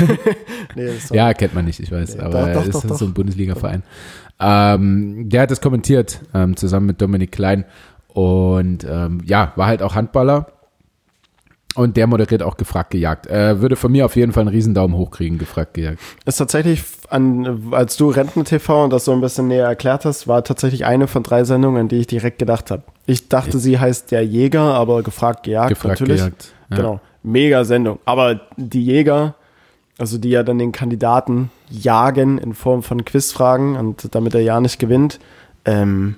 [0.74, 2.98] Nee, ja, kennt man nicht, ich weiß, Nee, aber doch, doch, ist doch.
[2.98, 3.82] so ein Bundesliga-Verein.
[4.38, 7.64] Ähm, der hat das kommentiert, ähm, zusammen mit Dominik Klein.
[8.08, 10.46] Und ähm, ja, war halt auch Handballer.
[11.76, 13.26] Und der moderiert auch gefragt gejagt.
[13.26, 16.00] Äh, würde von mir auf jeden Fall einen riesen Daumen hoch kriegen, gefragt gejagt.
[16.24, 20.42] ist tatsächlich, an, als du Renten-TV und das so ein bisschen näher erklärt hast, war
[20.42, 22.82] tatsächlich eine von drei Sendungen, an die ich direkt gedacht habe.
[23.04, 26.20] Ich dachte, sie heißt der Jäger, aber gefragt gejagt Gefragt natürlich.
[26.20, 26.52] gejagt.
[26.70, 26.76] Ja.
[26.76, 27.00] Genau.
[27.22, 27.98] Mega Sendung.
[28.04, 29.34] Aber die Jäger,
[29.98, 34.60] also die ja dann den Kandidaten jagen in Form von Quizfragen und damit er ja
[34.60, 35.18] nicht gewinnt,
[35.64, 36.16] ähm,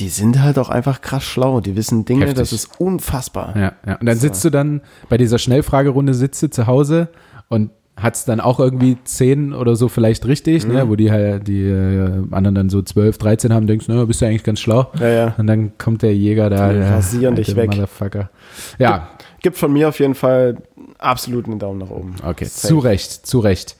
[0.00, 1.60] die sind halt auch einfach krass schlau.
[1.60, 2.38] Die wissen Dinge, Heftig.
[2.38, 3.54] das ist unfassbar.
[3.56, 3.96] Ja, ja.
[3.96, 4.22] Und dann So.
[4.22, 7.08] sitzt du dann bei dieser Schnellfragerunde sitzt du zu Hause
[7.48, 10.88] und hat's dann auch irgendwie zehn oder so vielleicht richtig, ne, Mhm.
[10.88, 14.26] wo die halt die äh, anderen dann so zwölf, dreizehn haben, denkst, ne, bist du
[14.26, 14.90] eigentlich ganz schlau.
[14.98, 15.34] Ja, ja.
[15.36, 17.68] Und dann kommt der Jäger da, Die rasieren dich weg.
[17.70, 18.30] Motherfucker.
[18.78, 19.08] Ja,
[19.42, 20.56] Gibt von mir auf jeden Fall
[20.98, 22.14] absolut einen Daumen nach oben.
[22.26, 23.76] okay, zu Recht, zu Recht.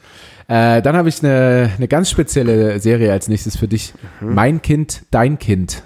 [0.49, 3.95] Äh, dann habe ich eine, eine ganz spezielle Serie als nächstes für dich.
[4.21, 4.35] Mhm.
[4.35, 5.83] Mein Kind, dein Kind.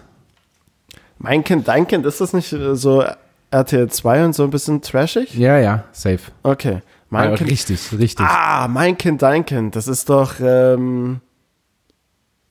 [1.24, 3.02] Mein Kind, dein Kind, ist das nicht äh, so
[3.50, 5.34] RTL 2 und so ein bisschen trashig?
[5.34, 6.20] Ja, ja, safe.
[6.42, 6.82] Okay.
[7.08, 7.50] Mein Ja, Kind.
[7.50, 8.26] richtig, richtig.
[8.26, 9.74] Ah, mein Kind, dein Kind.
[9.76, 11.20] Das ist doch, ähm,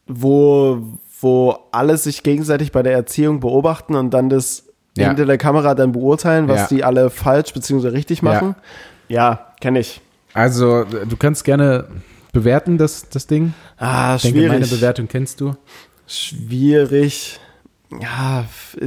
[0.07, 4.63] wo, wo alle sich gegenseitig bei der Erziehung beobachten und dann das
[4.97, 5.07] Ja.
[5.07, 6.67] hinter der Kamera dann beurteilen, was Ja.
[6.77, 7.87] die alle falsch bzw.
[7.89, 8.55] richtig machen.
[9.07, 10.01] Ja, kenne ich.
[10.33, 11.87] Also, du kannst gerne
[12.31, 13.53] bewerten, das, das Ding.
[13.77, 14.71] Ah, Ich denke, meine schwierig.
[14.71, 15.55] Bewertung kennst du.
[16.07, 17.39] Schwierig.
[18.01, 18.45] Ja,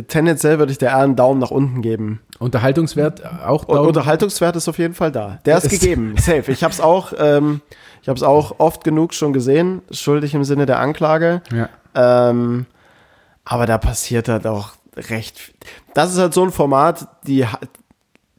[0.09, 2.21] tendenziell würde ich der eher einen Daumen nach unten geben.
[2.38, 3.87] Unterhaltungswert auch Daumen?
[3.88, 5.38] Unterhaltungswert ist auf jeden Fall da.
[5.45, 6.51] Der ist Ist- gegeben, safe.
[6.53, 7.61] Ich habe es auch, ähm,
[8.03, 11.42] ich habe es auch oft genug schon gesehen, schuldig im Sinne der Anklage.
[11.53, 11.69] Ja.
[12.31, 12.66] Ähm,
[13.45, 15.38] aber da passiert halt auch recht.
[15.38, 15.55] viel.
[15.95, 17.47] Das ist halt so ein Format, die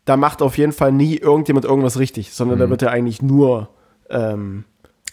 [0.05, 2.61] da macht auf jeden Fall nie irgendjemand irgendwas richtig, sondern Mhm.
[2.61, 3.69] da wird ja eigentlich nur
[4.09, 4.63] ähm,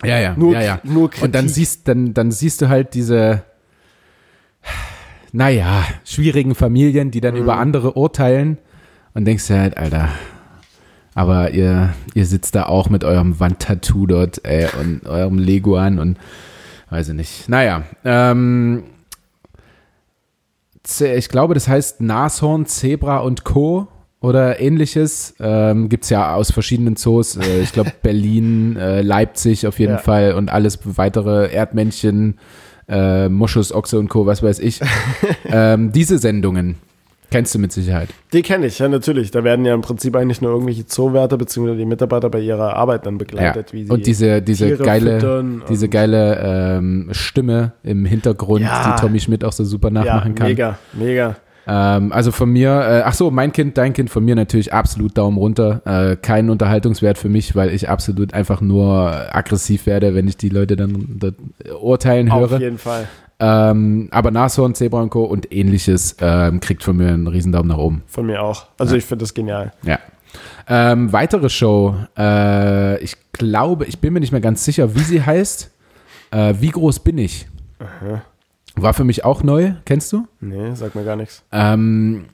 [0.05, 0.79] Ja, ja, Nur- ja, ja.
[0.85, 1.25] nur Kritik.
[1.25, 3.43] Und dann siehst, dann, dann siehst du halt diese,
[5.35, 7.23] naja, schwierigen Familien, die Mhm.
[7.23, 8.59] dann über andere urteilen
[9.15, 10.09] und denkst dir halt, Alter,
[11.15, 16.19] aber ihr, ihr sitzt da auch mit eurem Wandtattoo dort ey, und eurem Leguan und
[16.91, 17.49] weiß ich nicht.
[17.49, 18.85] Naja, ähm,
[21.01, 23.89] ich glaube, das heißt Nashorn, Zebra und Co.
[24.21, 25.35] oder ähnliches.
[25.41, 27.37] Ähm, Gibt es ja aus verschiedenen Zoos.
[27.37, 29.99] Äh, ich glaube Berlin, äh, Leipzig auf jeden Ja.
[29.99, 32.39] Fall und alles weitere Erdmännchen,
[32.89, 34.81] äh, Moschus, Ochse und Co., was weiß ich.
[35.47, 36.77] ähm, diese Sendungen
[37.31, 38.11] kennst du mit Sicherheit.
[38.33, 39.33] Die kenne ich, ja, natürlich.
[39.33, 41.77] Da werden ja im Prinzip eigentlich nur irgendwelche Zoowärter bzw.
[41.77, 45.89] die Mitarbeiter bei ihrer Arbeit dann begleitet, wie sie und diese, diese Tiere geile, diese
[45.89, 48.95] geile ähm, Stimme im Hintergrund, Ja.
[48.95, 50.47] die Tommy Schmidt auch so super ja, nachmachen kann.
[50.47, 51.37] mega, mega.
[51.67, 55.17] Ähm, also von mir, äh, ach so, mein Kind, dein Kind, von mir natürlich absolut
[55.17, 55.83] Daumen runter.
[55.85, 60.51] Äh, kein Unterhaltungswert für mich, weil ich absolut einfach nur aggressiv werde, wenn ich die
[60.51, 61.29] Leute dann da
[61.81, 62.61] urteilen Auf höre.
[62.61, 63.09] jeden Fall.
[63.41, 65.25] Ähm, aber Nashorn, Zebra und Co.
[65.25, 68.03] und ähnliches ähm, kriegt von mir einen riesen Daumen nach oben.
[68.07, 68.67] Von mir auch.
[68.79, 69.73] Also ich finde das genial.
[69.83, 69.99] Ja.
[70.69, 75.23] Ähm, weitere Show, äh, ich glaube, ich bin mir nicht mehr ganz sicher, wie sie
[75.23, 75.71] heißt.
[76.31, 77.47] Äh, wie groß bin ich?
[78.77, 80.27] War für mich auch neu, kennst du?
[80.41, 81.45] Nee, sag mir gar nichts.
[81.53, 82.27] Ähm,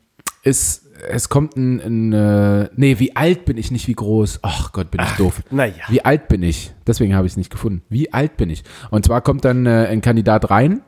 [0.43, 4.41] ist, es kommt ein, ein äh, nee, wie alt bin ich, nicht wie groß.
[4.43, 5.43] Ach Gott, bin ich doof.
[5.51, 5.75] Naja.
[5.89, 6.73] Wie alt bin ich?
[6.87, 7.83] Deswegen habe ich es nicht gefunden.
[7.89, 8.65] Wie alt bin ich?
[8.91, 10.83] Und zwar kommt dann äh, ein Kandidat rein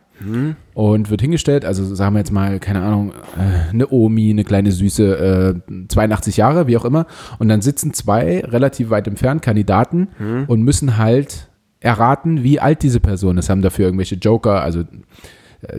[0.74, 4.70] und wird hingestellt, also sagen wir jetzt mal, keine Ahnung, äh, eine Omi, eine kleine
[4.70, 7.06] Süße, äh, 82 Jahre, wie auch immer.
[7.38, 10.08] Und dann sitzen zwei relativ weit entfernt Kandidaten
[10.46, 11.48] und müssen halt
[11.80, 14.84] erraten, wie alt diese Person ist, haben dafür irgendwelche Joker, also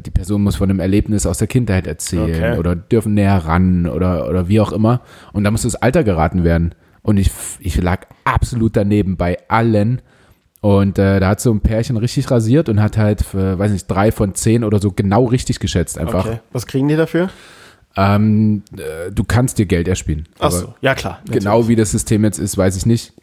[0.06, 2.58] die Person muss von einem Erlebnis aus der Kindheit erzählen Okay.
[2.58, 5.02] oder dürfen näher ran oder, oder wie auch immer.
[5.34, 6.74] Und da muss das Alter geraten werden.
[7.02, 10.02] Und ich, ich lag absolut daneben bei allen.
[10.62, 13.88] Und äh, da hat so ein Pärchen richtig rasiert und hat halt, für, weiß nicht,
[13.88, 16.26] drei von zehn oder so genau richtig geschätzt einfach.
[16.26, 16.40] Okay.
[16.54, 17.30] Was kriegen die dafür?
[17.98, 20.28] Ähm, äh, du kannst dir Geld erspielen.
[20.40, 21.20] Ach so, ja klar.
[21.30, 23.14] Genau wie das System jetzt ist, weiß ich nicht.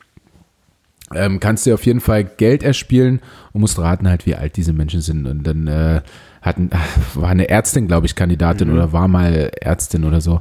[1.15, 3.21] Ähm, kannst dir auf jeden Fall Geld erspielen
[3.53, 5.27] und musst raten halt, wie alt diese Menschen sind.
[5.27, 6.03] Und dann äh,
[6.43, 6.55] ach,
[7.15, 8.75] war eine Ärztin, glaube ich, Kandidatin Mhm.
[8.75, 10.41] oder war mal Ärztin oder so.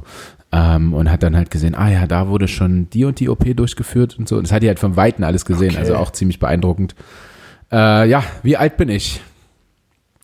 [0.52, 3.54] Ähm, und hat dann halt gesehen, ah ja, da wurde schon die und die OP
[3.54, 4.36] durchgeführt und so.
[4.36, 5.78] Und das hat die halt von Weitem alles gesehen, Okay.
[5.78, 6.96] also auch ziemlich beeindruckend.
[7.70, 9.20] Äh, ja, wie alt bin ich?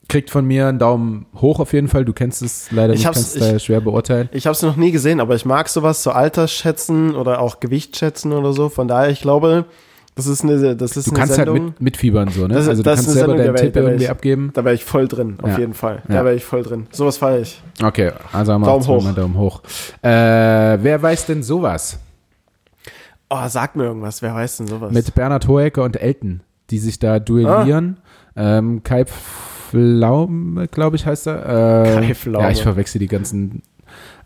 [0.08, 2.04] Kriegt von mir einen Daumen hoch auf jeden Fall.
[2.04, 4.28] Du kennst es leider Ich nicht, kannst da schwer beurteilen.
[4.32, 7.58] Ich habe es noch nie gesehen, aber ich mag sowas, so Alter schätzen oder auch
[7.60, 8.68] Gewicht schätzen oder so.
[8.68, 9.64] Von daher, ich glaube,
[10.16, 11.54] das ist eine, das ist Du kannst Sendung.
[11.56, 12.54] halt mit, mitfiebern so, ne?
[12.54, 14.50] Das also du kannst selber Sendung, deinen Tipp wär irgendwie ich- abgeben.
[14.54, 15.58] da wäre ich voll drin, auf Ja.
[15.58, 16.02] jeden Fall.
[16.08, 16.14] Ja.
[16.16, 16.86] Da wäre ich voll drin.
[16.90, 17.62] Sowas feiere ich.
[17.82, 19.12] Okay, also haben wir Daumen hoch.
[19.14, 19.62] Daumen hoch.
[20.02, 21.98] Äh, wer weiß denn sowas?
[23.28, 24.22] Oh, sag mir irgendwas.
[24.22, 24.92] Wer weiß denn sowas?
[24.92, 26.40] Mit Bernhard Hoeker und Elton,
[26.70, 27.96] die sich da duellieren.
[28.34, 28.58] Ah.
[28.58, 31.84] Ähm, Kai Pflaume, glaube ich, heißt er.
[31.84, 32.44] Äh, Kai Pflaume.
[32.44, 33.62] Ja, ich verwechsel die ganzen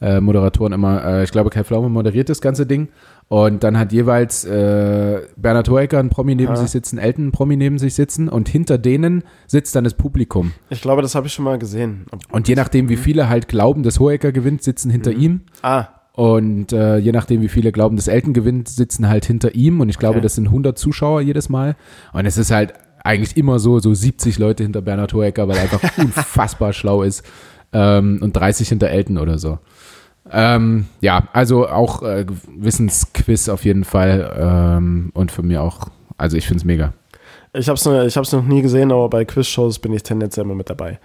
[0.01, 1.05] äh, Moderatoren immer.
[1.05, 2.89] Äh, ich glaube, Kai Pflaume moderiert das ganze Ding.
[3.33, 6.57] Und dann hat jeweils äh, Bernhard Hoeker ein Promi neben Ah.
[6.57, 10.51] sich sitzen, Elton ein Promi neben sich sitzen und hinter denen sitzt dann das Publikum.
[10.69, 12.07] ich glaube, das habe ich schon mal gesehen.
[12.33, 15.43] Und je nachdem, wie viele halt glauben, dass Hoeker gewinnt, sitzen hinter ihm.
[15.63, 19.81] Ah, Und äh, je nachdem, wie viele glauben, dass Elton gewinnt, sitzen halt hinter ihm.
[19.81, 20.23] Und ich glaube, Okay.
[20.25, 21.77] das sind 100 Zuschauer jedes Mal.
[22.13, 22.73] Und es ist halt
[23.05, 27.23] eigentlich immer so, so 70 Leute hinter Bernhard Hoeker, weil er einfach unfassbar schlau ist.
[27.73, 29.61] Ähm, und 30 hinter Elton oder so.
[30.31, 34.37] Ähm, ja, also auch äh, Wissensquiz auf jeden Fall.
[34.39, 36.93] Ähm, und für mich auch, also ich finde es mega.
[37.53, 40.45] ich habe es noch, ich hab's noch nie gesehen, aber bei Quizshows bin ich tendenziell
[40.45, 40.99] immer mit dabei.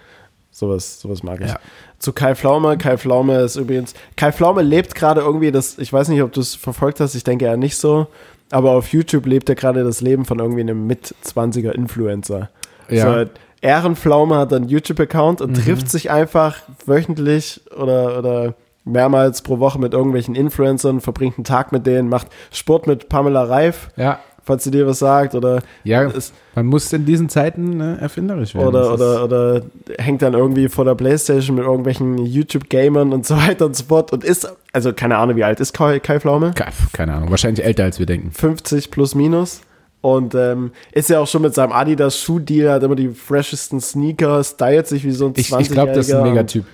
[0.50, 1.50] Sowas, sowas mag ich.
[1.50, 1.58] Ja.
[1.98, 2.78] Zu Kai Pflaume.
[2.78, 3.92] Kai Pflaume ist übrigens.
[4.16, 5.78] Kai Pflaume lebt gerade irgendwie das.
[5.78, 7.14] Ich weiß nicht, ob du es verfolgt hast.
[7.14, 8.06] Ich denke eher nicht so.
[8.50, 12.48] Aber auf YouTube lebt er gerade das Leben von irgendwie einem Mit-20er Influencer.
[12.88, 13.24] Ja.
[13.24, 18.54] So, Ehrenpflaume hat einen YouTube-Account und trifft sich einfach wöchentlich oder, oder
[18.86, 23.42] mehrmals pro Woche mit irgendwelchen Influencern, verbringt einen Tag mit denen, macht Sport mit Pamela
[23.44, 27.80] Reif, Ja, falls sie dir was sagt, oder ja ist, man muss in diesen Zeiten
[27.80, 28.68] äh, erfinderisch werden.
[28.68, 29.62] oder, oder, oder
[29.98, 34.12] hängt dann irgendwie vor der Playstation mit irgendwelchen YouTube-Gamern und so weiter und so fort
[34.12, 36.52] und ist, also keine Ahnung, wie alt ist Kai, Kai Pflaume?
[36.54, 38.30] Ke- Keine Ahnung, wahrscheinlich älter als wir denken.
[38.30, 39.62] 50 plus minus.
[40.00, 44.42] Und ähm, ist ja auch schon mit seinem Adidas Schuhdeal, hat immer die freshesten Sneaker,
[44.44, 45.60] stylt sich wie so ein 20-Jähriger.
[45.60, 46.64] Ich, ich glaube, das ist ein Megatyp.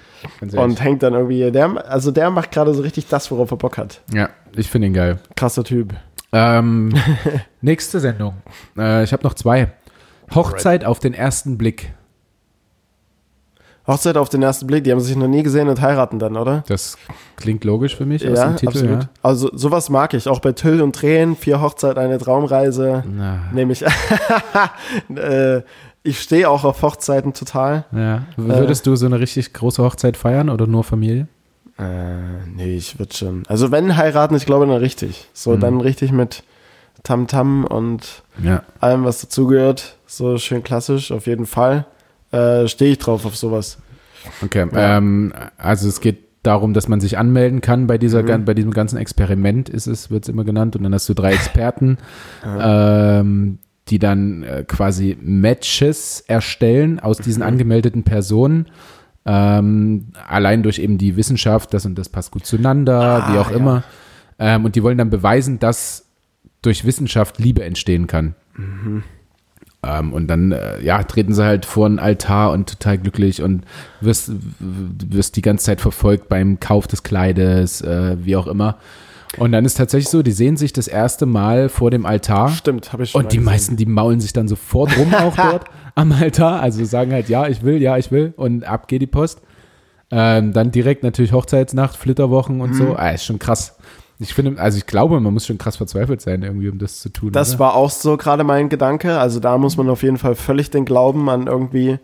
[0.54, 3.78] Und hängt dann irgendwie, der, also der macht gerade so richtig das, worauf er Bock
[3.78, 4.02] hat.
[4.12, 5.18] Ja, ich finde ihn geil.
[5.36, 5.94] Krasser Typ.
[6.32, 6.92] Ähm,
[7.60, 8.34] nächste Sendung.
[8.76, 9.72] Äh, ich habe noch zwei.
[10.34, 11.92] Hochzeit auf den ersten Blick.
[13.86, 16.62] Hochzeit auf den ersten Blick, die haben sich noch nie gesehen und heiraten dann, oder?
[16.68, 16.96] Das
[17.36, 18.68] klingt logisch für mich aus ja, dem Titel.
[18.78, 19.08] absolut.
[19.22, 20.28] Also sowas mag ich.
[20.28, 23.38] Auch bei Till und Tränen, vier Hochzeit, eine Traumreise, Ja.
[23.52, 23.84] Nehme ich.
[25.16, 25.62] äh,
[26.04, 27.84] ich stehe auch auf Hochzeiten total.
[27.92, 28.22] ja.
[28.36, 31.26] Würdest du so eine richtig große Hochzeit feiern oder nur Familie?
[31.78, 31.84] Äh,
[32.54, 33.44] nee, ich würde schon.
[33.48, 35.28] Also wenn heiraten, ich glaube dann richtig.
[35.32, 35.60] So Mhm.
[35.60, 36.42] dann richtig mit
[37.02, 38.62] Tamtam und Ja.
[38.80, 39.96] allem, was dazugehört.
[40.06, 41.86] So schön klassisch, auf jeden Fall.
[42.32, 43.78] Äh, Stehe ich drauf auf sowas.
[44.42, 44.66] Okay.
[44.72, 44.98] Ja.
[44.98, 48.44] Ähm, also es geht darum, dass man sich anmelden kann bei dieser, Mhm.
[48.44, 50.74] bei diesem ganzen Experiment ist es, wird es immer genannt.
[50.76, 51.98] Und dann hast du drei Experten,
[52.60, 53.58] ähm,
[53.88, 58.66] die dann äh, quasi Matches erstellen aus diesen angemeldeten Personen.
[59.24, 63.50] Ähm, allein durch eben die Wissenschaft, das und das passt gut zueinander, wie Ah, auch
[63.50, 63.56] ja.
[63.56, 63.84] immer.
[64.38, 66.06] Ähm, und die wollen dann beweisen, dass
[66.62, 68.34] durch Wissenschaft Liebe entstehen kann.
[69.84, 73.64] Ähm, und dann, äh, ja, treten sie halt vor einen Altar und total glücklich und
[74.00, 74.30] wirst,
[74.60, 78.76] wirst die ganze Zeit verfolgt beim Kauf des Kleides, äh, wie auch immer.
[79.38, 82.50] Und dann ist tatsächlich so, die sehen sich das erste Mal vor dem Altar.
[82.50, 83.44] Stimmt, habe ich schon Und die gesehen.
[83.52, 85.64] meisten, die maulen sich dann sofort rum auch dort
[85.94, 86.60] am Altar.
[86.60, 88.34] Also sagen halt, ja, ich will, ja, ich will.
[88.36, 89.40] Und ab geht die Post.
[90.10, 92.74] Ähm, dann direkt natürlich Hochzeitsnacht, Flitterwochen und Mhm.
[92.74, 92.94] so.
[92.94, 93.78] Ah, ist schon krass.
[94.18, 97.08] Ich finde, also ich glaube, man muss schon krass verzweifelt sein, irgendwie, um das zu
[97.08, 97.32] tun.
[97.32, 97.58] Das oder?
[97.60, 99.18] war auch so gerade mein Gedanke.
[99.18, 101.98] Also da muss man auf jeden Fall völlig den Glauben an irgendwie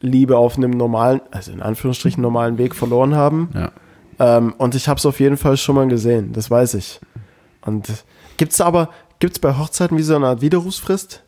[0.00, 3.48] Liebe auf einem normalen, also in Anführungsstrichen normalen Weg verloren haben.
[3.54, 3.72] Ja.
[4.18, 7.00] Ähm, und ich habe es auf jeden Fall schon mal gesehen, das weiß ich.
[7.62, 7.88] Und
[8.36, 11.22] gibt es aber, gibt es bei Hochzeiten wie so eine Art Widerrufsfrist?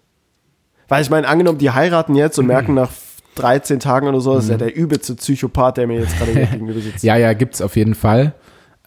[0.89, 2.91] Weil ich meine, angenommen, die heiraten jetzt und merken nach
[3.37, 6.81] 13 Tagen oder so, das ist ja der übelste Psychopath, der mir jetzt gerade gegenüber
[6.81, 7.05] sitzt.
[7.05, 7.07] Mhm.
[7.07, 8.35] Ja, ja, gibt's auf jeden Fall.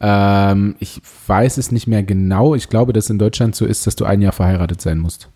[0.06, 2.56] Ähm, ich weiß es nicht mehr genau.
[2.56, 5.30] Ich glaube, dass in Deutschland so ist, dass du ein Jahr verheiratet sein musst.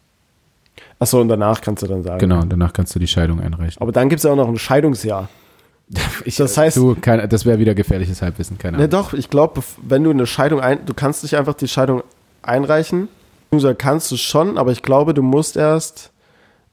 [0.99, 2.19] Achso, und danach kannst du dann sagen.
[2.19, 3.81] Genau, und danach kannst du die Scheidung einreichen.
[3.81, 5.29] Aber dann gibt es ja auch noch ein Scheidungsjahr.
[6.25, 8.89] Ich, das heißt- du, kein, das wäre wieder gefährliches Halbwissen, keine Ne, Ahnung.
[8.91, 12.03] doch, ich glaube, wenn du eine Scheidung ein, du kannst nicht einfach die Scheidung
[12.41, 13.07] einreichen.
[13.49, 16.11] Beziehungsweise kannst du schon, aber ich glaube, du musst erst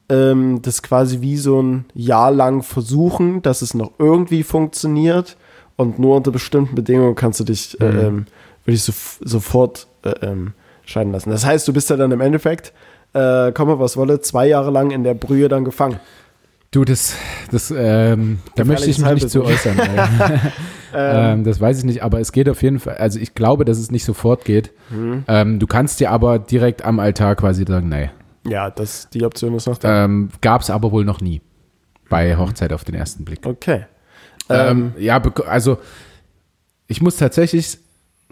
[0.08, 5.36] ähm, das quasi wie so ein Jahr lang versuchen, dass es noch irgendwie funktioniert
[5.76, 7.98] und nur unter bestimmten Bedingungen kannst du dich, äh, Mhm.
[8.00, 8.26] ähm,
[8.64, 10.52] würde ich so, sofort äh, ähm,
[10.84, 11.30] scheiden lassen.
[11.30, 12.72] Das heißt, du bist ja dann im Endeffekt,
[13.12, 15.98] äh, komme was wolle, zwei Jahre lang in der Brühe dann gefangen.
[16.70, 17.14] Du, das,
[17.52, 19.78] das, ähm, da möchte ich mich nicht zu äußern.
[20.92, 23.64] weil, ähm, das weiß ich nicht, aber es geht auf jeden Fall, also ich glaube,
[23.64, 24.72] dass es nicht sofort geht.
[24.90, 25.24] Mhm.
[25.28, 28.10] Ähm, du kannst dir aber direkt am Altar quasi sagen, nee.
[28.46, 30.04] Ja, das, die Option ist noch da.
[30.04, 31.40] Ähm, Gab es aber wohl noch nie
[32.10, 33.46] bei Hochzeit auf den ersten Blick.
[33.46, 33.86] Okay.
[34.50, 35.78] Ähm, ja, bek- also
[36.86, 37.78] ich muss tatsächlich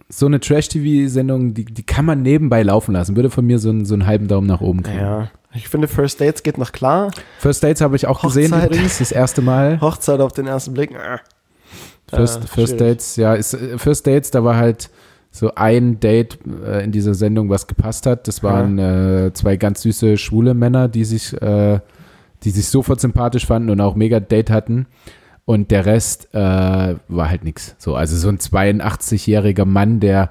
[0.08, 3.16] so eine Trash-TV-Sendung, die, die kann man nebenbei laufen lassen.
[3.16, 4.98] Würde von mir so einen, so einen halben Daumen nach oben kriegen.
[4.98, 7.10] Ja, ich finde First Dates geht noch klar.
[7.38, 8.70] First Dates habe ich auch gesehen Hochzeit.
[8.70, 9.78] übrigens, das erste Mal.
[9.80, 10.90] Hochzeit auf den ersten Blick.
[10.92, 11.18] äh,
[12.14, 12.80] First, äh, First.
[12.80, 14.90] Dates, ja, ist, äh, First Dates, da war halt
[15.30, 18.28] so ein Date äh, in dieser Sendung, was gepasst hat.
[18.28, 21.80] Das waren äh, zwei ganz süße schwule Männer, die sich, äh,
[22.44, 24.86] die sich sofort sympathisch fanden und auch mega Date hatten.
[25.44, 27.74] Und der Rest äh, war halt nix.
[27.78, 30.30] So, also so ein 82-jähriger Mann, der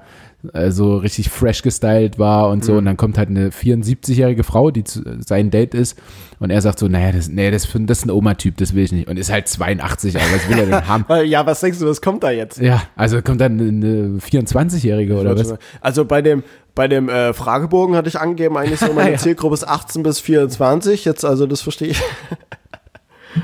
[0.54, 2.62] äh, so richtig fresh gestylt war und Mhm.
[2.62, 2.72] so.
[2.74, 5.98] Und dann kommt halt eine 74-jährige Frau, die zu, sein Date ist.
[6.40, 8.90] Und er sagt so, naja, das, nee, das, das ist ein Oma-Typ, das will ich
[8.90, 9.06] nicht.
[9.06, 11.04] Und ist halt 82, aber was will er denn haben?
[11.26, 12.58] Ja, was denkst du, was kommt da jetzt?
[12.58, 15.54] Ja, also kommt dann eine 24-Jährige oder was?
[15.82, 16.42] Also bei dem,
[16.74, 19.18] bei dem äh, Fragebogen hatte ich angegeben, eigentlich so meine Ja.
[19.18, 21.04] Zielgruppe ist 18 bis 24.
[21.04, 22.02] Jetzt, also das verstehe ich.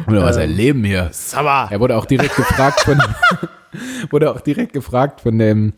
[0.06, 1.10] Oder was erleben hier?
[1.34, 2.98] Aber Er wurde auch direkt gefragt von,
[4.10, 5.72] wurde auch direkt gefragt von dem,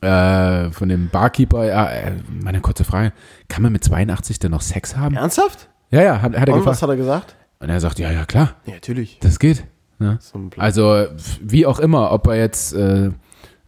[0.00, 1.64] äh, von dem Barkeeper.
[1.92, 2.12] Äh,
[2.42, 3.12] meine kurze Frage:
[3.48, 5.16] Kann man mit 82 denn noch Sex haben?
[5.16, 5.68] ernsthaft?
[5.90, 6.82] Ja, ja, hat, hat er Und was gefragt.
[6.82, 7.36] hat er gesagt?
[7.60, 9.18] Und er sagt: Ja, ja, klar, Ja, natürlich.
[9.20, 9.64] das geht.
[9.98, 10.18] Plan.
[10.56, 11.04] Also,
[11.40, 13.10] wie auch immer, ob er jetzt äh,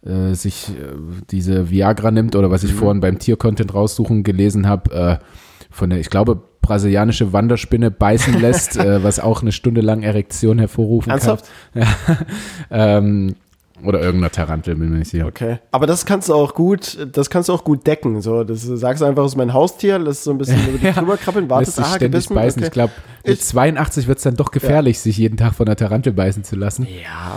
[0.05, 0.73] äh, sich äh,
[1.31, 5.25] diese Viagra nimmt oder was ich vorhin beim Tier-Content raussuchen gelesen habe, äh,
[5.71, 10.59] von der, ich glaube, brasilianische Wanderspinne beißen lässt, äh, was auch eine Stunde lang Erektion
[10.59, 11.45] hervorrufen Ernsthaft?
[11.73, 11.83] kann.
[12.71, 12.97] Ja.
[12.97, 13.35] ähm,
[13.83, 15.27] oder irgendeiner Tarantel, bin mir nicht sicher.
[15.27, 15.59] Okay.
[15.71, 18.21] Aber das kannst du auch gut, das kannst du auch gut decken.
[18.21, 20.95] So, das sagst du einfach, das ist mein Haustier, lässt so ein bisschen über dich
[20.95, 22.35] drüber krabbeln, Lässt wartest, sich ah, ständig gebissen.
[22.35, 22.59] beißen.
[22.61, 22.67] Okay.
[22.67, 22.93] Ich glaube,
[23.25, 26.43] mit Ich- 82 wird es dann doch gefährlich, sich jeden Tag von einer Tarantel beißen
[26.43, 26.87] zu lassen.
[26.87, 27.35] Ja,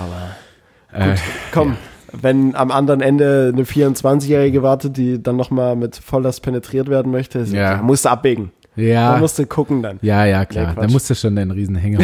[0.92, 1.16] aber Äh,
[1.52, 1.76] komm,
[2.12, 7.40] wenn am anderen Ende eine 24-Jährige wartet, die dann nochmal mit Volllast penetriert werden möchte,
[7.40, 7.82] Ja.
[7.82, 8.52] musst du abwägen.
[8.78, 9.98] Da ja, musst du gucken dann.
[10.02, 10.74] ja, ja, klar.
[10.76, 11.98] Nee, da musst du schon deinen riesen Hänger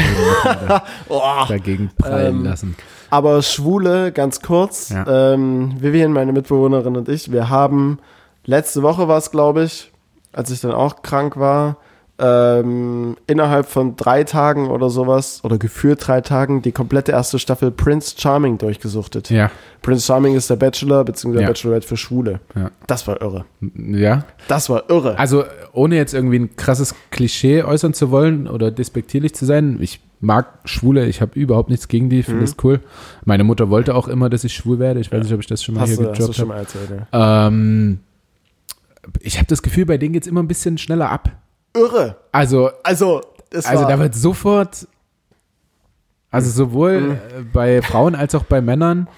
[0.67, 1.21] da- Oh.
[1.49, 2.77] dagegen prallen Ähm, lassen.
[3.11, 5.33] Aber Schwule, ganz kurz, Ja.
[5.35, 7.99] ähm, Vivian, meine Mitbewohnerin und ich, wir haben,
[8.45, 9.93] letzte Woche war es, glaube ich,
[10.33, 11.77] als ich dann auch krank war,
[12.19, 17.71] ähm, innerhalb von drei Tagen oder sowas, oder geführt drei Tagen, die komplette erste Staffel
[17.73, 19.31] Prince Charming durchgesuchtet.
[19.31, 19.51] Ja,
[19.83, 21.49] Prince Charming ist der Bachelor, beziehungsweise Ja.
[21.49, 22.41] Bachelorette für Schwule.
[22.55, 22.71] ja.
[22.87, 23.45] Das war irre.
[23.77, 25.19] Ja, Das war irre.
[25.19, 30.01] also ohne jetzt irgendwie ein krasses Klischee äußern zu wollen oder despektierlich zu sein, ich
[30.21, 32.45] mag Schwule, ich habe überhaupt nichts gegen die, finde Mhm.
[32.45, 32.81] es cool.
[33.25, 35.01] Meine Mutter wollte auch immer, dass ich schwul werde.
[35.01, 36.67] Ich weiß nicht, ob ich das schon mal Hast hier du, schon habe.
[37.13, 37.47] ja.
[37.49, 37.99] Ähm,
[39.21, 41.31] ich habe das Gefühl, bei denen geht es immer ein bisschen schneller ab.
[41.75, 42.17] Irre.
[42.33, 43.21] Also, Also,
[43.53, 44.87] also da wird sofort,
[46.31, 47.11] also sowohl Mhm.
[47.13, 47.19] äh,
[47.53, 49.09] bei Frauen als auch bei Männern,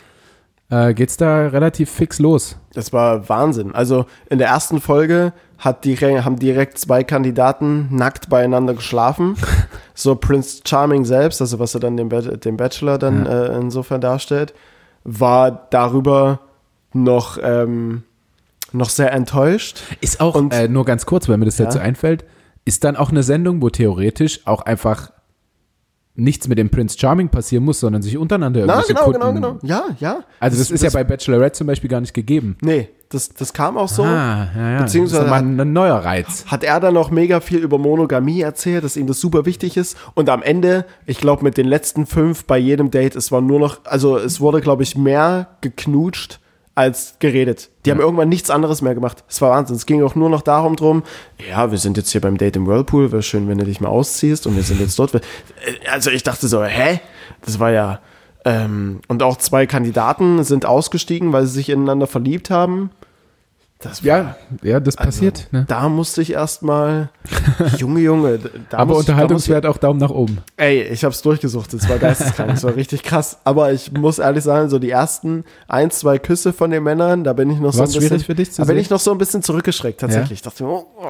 [0.71, 2.57] äh, geht's da relativ fix los.
[2.75, 3.75] Das war Wahnsinn.
[3.75, 9.37] Also in der ersten Folge hat direkt, haben direkt zwei Kandidaten nackt beieinander geschlafen.
[9.95, 13.45] so Prince Charming selbst, also was er dann dem, dem Bachelor dann Ja.
[13.47, 14.55] äh, insofern darstellt,
[15.05, 16.41] war darüber
[16.93, 18.03] noch, ähm,
[18.73, 19.81] noch sehr enttäuscht.
[20.01, 21.67] Ist auch, Und- äh, nur ganz kurz, weil mir das Ja.
[21.67, 22.25] dazu einfällt,
[22.67, 25.13] ist dann auch eine Sendung, wo theoretisch auch einfach
[26.17, 29.35] nichts mit dem Prince Charming passieren muss, sondern sich untereinander Na, irgendwelche genau, Kunden.
[29.35, 29.67] genau, genau.
[29.67, 30.25] Ja, ja.
[30.41, 32.57] Also das, ist ja bei Bachelorette zum Beispiel gar nicht gegeben.
[32.63, 34.03] Nee, das, das kam auch so.
[34.03, 34.83] ah, ja, ja.
[34.83, 36.47] Beziehungsweise das ist nochmal ein neuer Reiz.
[36.47, 39.97] hat er dann noch mega viel über Monogamie erzählt, dass ihm das super wichtig ist.
[40.15, 43.61] Und am Ende, ich glaube, mit den letzten fünf bei jedem Date, es war nur
[43.61, 46.41] noch, also es wurde, glaube ich, mehr geknutscht
[46.77, 47.71] als geredet.
[47.85, 49.25] Die haben irgendwann nichts anderes mehr gemacht.
[49.29, 49.77] Es war Wahnsinn.
[49.77, 51.03] Es ging auch nur noch darum drum,
[51.49, 53.89] ja, wir sind jetzt hier beim Date im Whirlpool, wäre schön, wenn du dich mal
[53.89, 55.15] ausziehst und wir sind jetzt dort.
[55.15, 55.21] Äh,
[55.91, 57.01] Also ich dachte so, hä?
[57.45, 58.01] Das war ja.
[58.45, 62.91] Ähm, und auch zwei Kandidaten sind ausgestiegen, weil sie sich ineinander verliebt haben.
[63.79, 65.49] Das war, Ja, ja, das passiert.
[65.53, 65.67] Ne?
[65.69, 67.11] da musste ich erstmal,
[67.77, 68.39] Junge, Junge,
[68.71, 70.39] da Aber muss ich- da Unterhaltungswert auch Daumen nach oben.
[70.57, 73.39] ey, ich hab's durchgesucht, das war geisteskrank, das war richtig krass.
[73.45, 77.35] Aber ich muss ehrlich sagen, so die ersten ein, zwei Küsse von den Männern, da
[77.35, 78.83] bin ich noch so War's ein bisschen, schwierig für dich zu da bin sehen?
[78.83, 80.33] ich noch so ein bisschen zurückgeschreckt, tatsächlich.
[80.39, 81.05] Ich dachte, mir, oh, oh.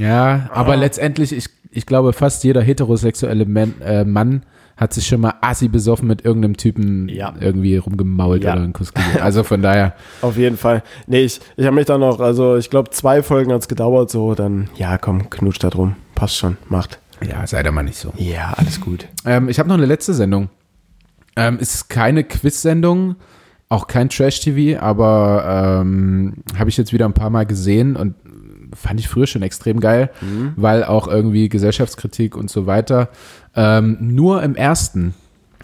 [0.00, 0.76] Ja, aber Ah.
[0.76, 4.44] letztendlich, ich, ich glaube, fast jeder heterosexuelle Man, äh, Mann
[4.78, 7.34] hat sich schon mal assi besoffen mit irgendeinem Typen Ja.
[7.38, 8.52] irgendwie rumgemault Ja.
[8.54, 9.20] oder einen Kuss gegeben.
[9.20, 10.82] Also von daher, auf jeden Fall.
[11.06, 14.34] Nee, ich, ich habe mich dann noch, also ich glaube, zwei Folgen hat's gedauert, so,
[14.34, 17.00] dann, ja, komm, knutscht da drum, passt schon, macht.
[17.28, 18.12] ja, sei doch mal nicht so.
[18.16, 19.06] Ja, alles gut.
[19.26, 20.48] Ähm, ich habe noch eine letzte Sendung.
[21.36, 23.16] Ähm, ist keine Quiz-Sendung,
[23.68, 28.14] auch kein Trash-TV, aber ähm, habe ich jetzt wieder ein paar Mal gesehen und
[28.74, 30.10] fand ich früher schon extrem geil,
[30.56, 33.08] weil auch irgendwie Gesellschaftskritik und so weiter.
[33.58, 35.14] Ähm, nur im ersten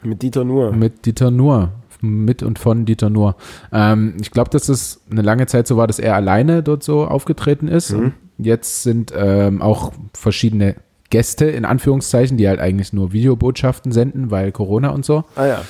[0.02, 0.72] Mit Dieter Nuhr.
[0.72, 1.70] mit Dieter Nuhr.
[2.00, 3.36] Mit und von Dieter Nuhr.
[3.72, 7.06] Ähm, ich glaube, dass es eine lange Zeit so war, dass er alleine dort so
[7.06, 7.92] aufgetreten ist.
[7.92, 10.74] Und jetzt sind ähm, auch verschiedene
[11.08, 15.24] Gäste, in Anführungszeichen, die halt eigentlich nur Videobotschaften senden, weil Corona und so.
[15.36, 15.62] Ah ja.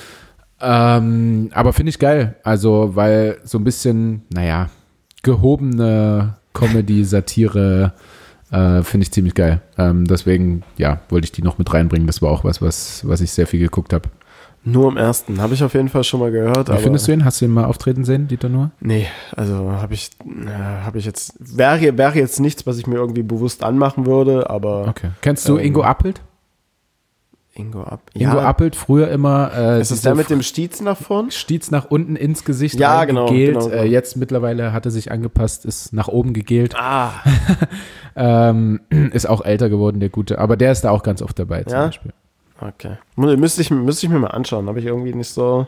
[0.61, 2.37] Ähm, aber finde ich geil.
[2.43, 4.71] Also, weil so ein bisschen, naja,
[5.23, 7.93] gehobene Comedy, Satire
[8.55, 9.61] äh, finde ich ziemlich geil.
[9.79, 12.07] Ähm, deswegen, ja, wollte ich die noch mit reinbringen.
[12.07, 14.09] Das war auch was, was, was ich sehr viel geguckt habe.
[14.67, 15.43] Nur im ersten.
[15.43, 16.71] Habe ich auf jeden Fall schon mal gehört.
[16.71, 17.25] Wie findest du ihn?
[17.27, 18.71] Hast du ihn mal auftreten sehen, Dieter Nuhr?
[18.81, 20.51] Nee, also habe ich, äh,
[20.85, 24.89] habe ich jetzt, wäre, wäre jetzt nichts, was ich mir irgendwie bewusst anmachen würde, aber
[24.89, 25.11] Okay.
[25.21, 26.23] Kennst du Ähm, Ingo Appelt?
[27.57, 28.01] Ingo ab.
[28.15, 31.31] Ingo Appelt früher immer äh, Ist das diese der mit dem Stiez nach vorn?
[31.31, 33.69] Stiez nach unten ins Gesicht Ja, genau, genau, genau.
[33.75, 36.75] Äh, jetzt mittlerweile hat er sich angepasst, ist nach oben gegelt.
[36.77, 37.13] Ah,
[38.17, 38.81] Ähm,
[39.13, 40.39] ist auch älter geworden, der Gute.
[40.39, 41.87] Aber der ist da auch ganz oft dabei zum Ja?
[41.87, 42.13] Beispiel.
[42.61, 42.97] okay.
[43.17, 44.69] Müsste ich, müsste ich mir mal anschauen.
[44.69, 45.67] Habe ich irgendwie nicht so.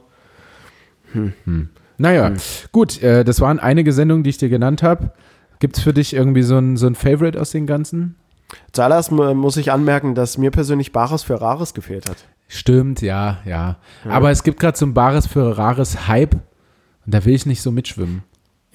[1.98, 2.36] Naja, Hm.
[2.72, 5.10] gut, äh, das waren einige Sendungen, die ich dir genannt habe.
[5.60, 8.16] Gibt es für dich irgendwie so ein, so ein Favorite aus den ganzen?
[8.72, 12.16] Zuallererst mu- muss ich anmerken, dass mir persönlich Bares für Rares gefehlt hat.
[12.48, 13.76] Stimmt, ja, ja.
[14.08, 17.60] Aber es gibt gerade so ein Bares für Rares Hype und da will ich nicht
[17.62, 18.22] so mitschwimmen.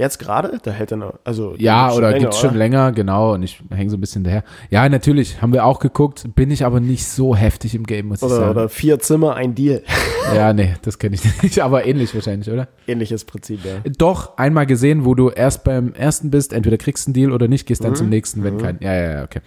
[0.02, 0.58] Jetzt gerade?
[0.64, 1.14] Da hält er noch.
[1.24, 2.58] Also, Ja, oder länger, gibt's schon oder?
[2.58, 3.34] länger, genau.
[3.36, 4.44] Und ich hänge so ein bisschen daher.
[4.72, 6.26] Ja, natürlich, haben wir auch geguckt.
[6.36, 8.50] Bin ich aber nicht so heftig im Game, muss ich Oder, sagen.
[8.50, 9.84] oder vier Zimmer, ein Deal.
[10.36, 11.60] Ja, nee, das kenne ich nicht.
[11.62, 12.68] Aber ähnlich wahrscheinlich, oder?
[12.88, 13.72] Ähnliches Prinzip, ja.
[13.98, 17.66] Doch, einmal gesehen, wo du erst beim ersten bist, entweder kriegst einen Deal oder nicht,
[17.66, 18.78] gehst dann zum nächsten, wenn kein.
[18.82, 19.42] Ja, ja, ja, okay.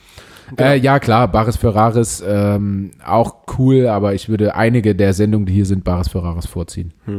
[0.59, 5.47] Äh, ja, klar, Bares für Rares, ähm, auch cool, aber ich würde einige der Sendungen,
[5.47, 6.93] die hier sind, Bares für Rares vorziehen.
[7.07, 7.13] Ich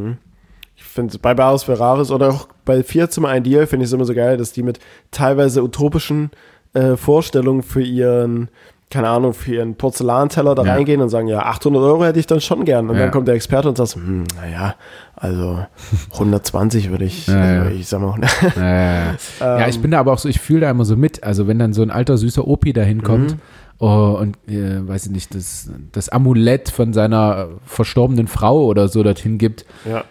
[0.88, 3.93] finde bei Bares für Rares oder auch bei Vier Zimmer ein Deal finde ich es
[3.93, 4.79] immer so geil, dass die mit
[5.11, 6.31] teilweise utopischen
[6.73, 8.49] äh, Vorstellungen für ihren,
[8.89, 10.73] keine Ahnung, für ihren Porzellanteller da Ja.
[10.73, 12.89] reingehen und sagen, ja, 800 Euro hätte ich dann schon gern.
[12.89, 13.03] Und Ja.
[13.03, 14.75] dann kommt der Experte und sagt, hm, naja,
[15.15, 15.59] also
[16.13, 17.71] 120 würde ich, Ja, also ja.
[17.71, 18.19] ich sag mal,
[18.57, 21.23] Äh, ja, ich bin da aber auch so, ich fühle da immer so mit.
[21.23, 23.38] Also wenn dann so ein alter süßer Opi da hinkommt
[23.79, 29.03] oh, und, äh, weiß ich nicht, das, das Amulett von seiner verstorbenen Frau oder so
[29.03, 30.03] dorthin gibt ja.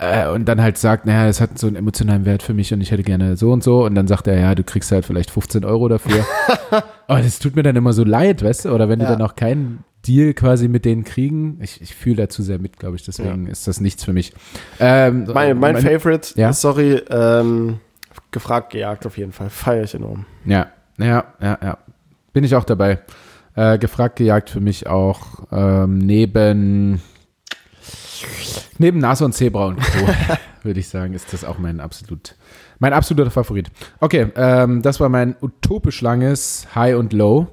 [0.00, 2.80] Äh, und dann halt sagt, naja, das hat so einen emotionalen Wert für mich und
[2.80, 5.30] ich hätte gerne so und so und dann sagt er, ja, du kriegst halt vielleicht
[5.30, 6.24] 15 Euro dafür.
[7.06, 8.70] Aber das tut mir dann immer so leid, weißt du?
[8.70, 9.10] Oder wenn die Ja.
[9.12, 11.58] dann auch keinen Deal quasi mit denen kriegen.
[11.60, 14.32] Ich, ich fühle da zu sehr mit, glaube ich, deswegen ist das nichts für mich.
[14.78, 16.52] Ähm, Mein, mein meine- Favorite, Ja?
[16.54, 17.80] sorry, ähm,
[18.30, 19.50] gefragt, gejagt auf jeden Fall.
[19.50, 20.24] Feier ich enorm.
[20.46, 21.78] Ja, ja, ja, ja.
[22.32, 23.00] Bin ich auch dabei.
[23.56, 25.20] Äh, gefragt, gejagt für mich auch
[25.52, 27.02] ähm, neben
[28.78, 30.08] neben Nase und Zebra und Co.
[30.62, 32.34] würde ich sagen, ist das auch mein absolut
[32.78, 33.70] mein absoluter Favorit.
[34.00, 37.48] Okay, ähm, das war mein utopisch langes High und Low.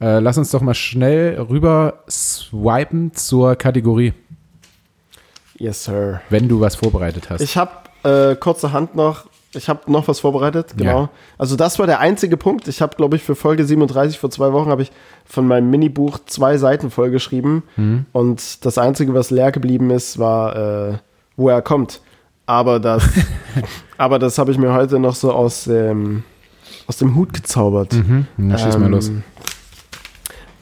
[0.00, 4.12] Äh, lass uns doch mal schnell rüber swipen zur Kategorie.
[5.56, 6.20] Yes, Sir.
[6.30, 7.40] Wenn du was vorbereitet hast.
[7.40, 7.70] Ich habe
[8.02, 9.26] äh, kurze Hand noch.
[9.54, 11.02] Ich habe noch was vorbereitet, genau.
[11.02, 11.08] Ja.
[11.38, 12.66] Also das war der einzige Punkt.
[12.68, 14.90] Ich habe, glaube ich, für Folge 37 vor zwei Wochen habe ich
[15.24, 17.62] von meinem Minibuch zwei Seiten vollgeschrieben.
[17.76, 18.06] Mhm.
[18.12, 20.56] Und das Einzige, was leer geblieben ist, war,
[20.90, 20.98] äh,
[21.36, 22.00] wo er kommt.
[22.46, 23.08] Aber das,
[23.98, 26.24] aber das habe ich mir heute noch so aus dem,
[26.86, 27.92] aus dem Hut gezaubert.
[27.92, 28.26] mhm.
[28.36, 29.10] Na, schieß mal Ähm, los.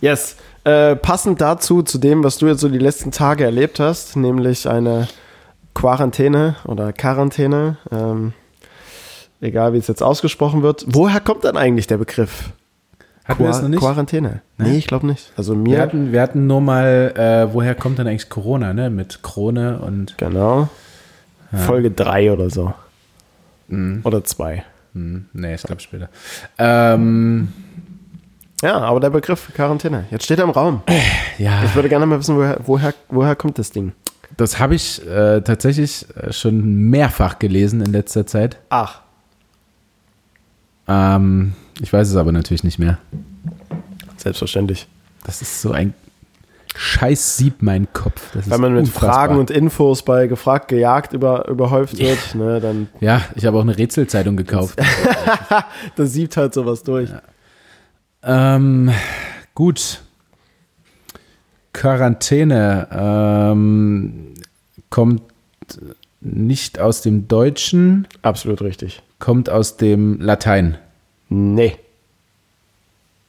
[0.01, 0.36] Yes.
[0.64, 4.68] Äh, passend dazu, zu dem, was du jetzt so die letzten Tage erlebt hast, nämlich
[4.68, 5.09] eine
[5.74, 8.32] Quarantäne oder Quarantäne, ähm,
[9.43, 10.84] egal wie es jetzt ausgesprochen wird.
[10.88, 12.51] Woher kommt dann eigentlich der Begriff?
[13.24, 13.78] Hatten wir das noch nicht?
[13.80, 14.40] Quarantäne?
[14.59, 15.30] Nee, ich glaube nicht.
[15.36, 15.80] Also Wir mir.
[15.80, 18.90] hatten, wir hatten nur mal, äh, woher kommt denn eigentlich Corona, ne?
[18.90, 20.68] Mit Krone und Genau.
[21.55, 22.72] Folge 3 oder so.
[23.68, 24.01] Mhm.
[24.05, 24.64] Oder 2.
[24.95, 26.09] hm, nee, ich glaube später.
[26.59, 27.53] Ähm,
[28.62, 30.07] Ja, aber der Begriff Quarantäne.
[30.11, 30.82] Jetzt steht er im Raum.
[31.38, 33.93] ja, Ich würde gerne mal wissen, woher, woher, woher kommt das Ding?
[34.38, 38.57] das habe ich äh, tatsächlich äh, schon mehrfach gelesen in letzter Zeit.
[38.70, 39.02] Ach.
[40.89, 42.99] Ähm, ich weiß es aber natürlich nicht mehr.
[44.16, 44.87] Selbstverständlich.
[45.24, 45.95] Das ist so ein
[46.74, 48.33] scheiß Sieb mein Kopf.
[48.35, 49.14] Das Wenn man mit unfassbar.
[49.14, 53.62] Fragen und Infos bei gefragt, gejagt über, überhäuft wird, ne, dann Ja, ich habe auch
[53.62, 54.78] eine Rätselzeitung gekauft.
[55.97, 57.11] da sieht halt sowas durch.
[58.22, 58.91] ähm,
[59.55, 60.01] gut.
[61.72, 64.35] Quarantäne ähm,
[64.91, 65.22] kommt
[66.20, 69.03] nicht aus dem Deutschen, Absolut richtig.
[69.23, 70.77] Kommt aus dem Latein.
[71.29, 71.77] Nee.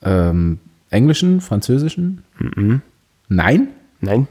[0.02, 2.24] Ähm, Englischen, Französischen?
[3.30, 3.68] Nein?
[4.02, 4.28] Nein.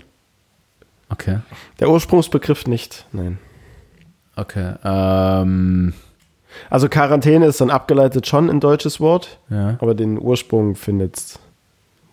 [1.09, 1.39] Okay.
[1.79, 3.07] Der Ursprungsbegriff nicht.
[3.13, 3.39] Nein.
[4.35, 4.75] Okay.
[4.83, 5.95] Ähm,
[6.69, 9.77] Also Quarantäne ist dann abgeleitet schon ein deutsches Wort, ja.
[9.81, 11.39] aber den Ursprung findet's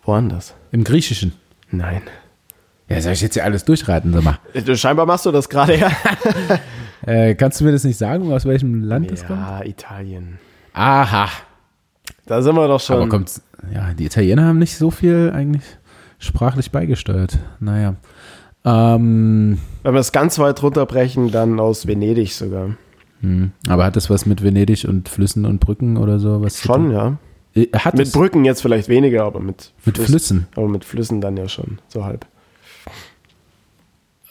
[0.04, 0.54] woanders.
[0.70, 1.32] Im Griechischen.
[1.72, 2.02] Nein.
[2.88, 4.38] Ja, soll ich jetzt ja alles durchraten, sag mal.
[4.54, 5.90] Äh, Scheinbar machst du das gerade ja.
[7.06, 9.40] Äh, kannst du mir das nicht sagen, aus welchem Land das kommt?
[9.40, 10.38] Ja, Italien.
[10.74, 11.28] Aha.
[12.26, 12.96] Da sind wir doch schon.
[12.96, 13.42] Aber kommt's,
[13.74, 15.62] ja, die Italiener haben nicht so viel eigentlich
[16.18, 17.38] sprachlich beigesteuert.
[17.58, 17.96] Naja.
[18.64, 22.76] Ähm, Wenn wir es ganz weit runterbrechen, dann aus Venedig sogar.
[23.20, 23.52] hm.
[23.68, 26.42] Aber hat das was mit Venedig und Flüssen und Brücken oder so?
[26.42, 27.16] Was zu Schon, ja.
[27.54, 30.46] Äh, Hat Mit Brücken jetzt vielleicht weniger, aber mit, mit Flüssen- Flüssen.
[30.56, 32.26] Aber mit Flüssen dann ja schon, so halb.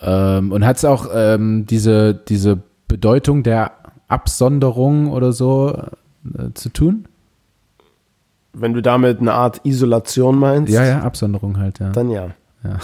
[0.02, 3.72] Ähm, und hat es auch ähm, diese, diese Bedeutung der
[4.08, 5.72] Absonderung oder so
[6.38, 7.06] äh, zu tun?
[8.54, 11.90] Wenn du damit eine Art Isolation meinst, Ja, ja, Absonderung halt, ja.
[11.92, 12.30] dann ja.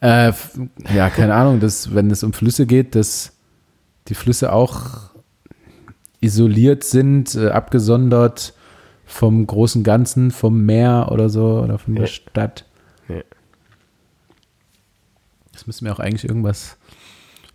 [0.00, 0.58] Äh, f-
[0.92, 3.34] ja, keine Ahnung, dass, wenn es um Flüsse geht, dass
[4.08, 5.10] die Flüsse auch
[6.20, 8.52] isoliert sind, äh, abgesondert
[9.06, 12.06] vom großen Ganzen, vom Meer oder so oder von der.
[12.06, 12.64] Stadt.
[15.62, 16.76] Das müsste mir auch eigentlich irgendwas.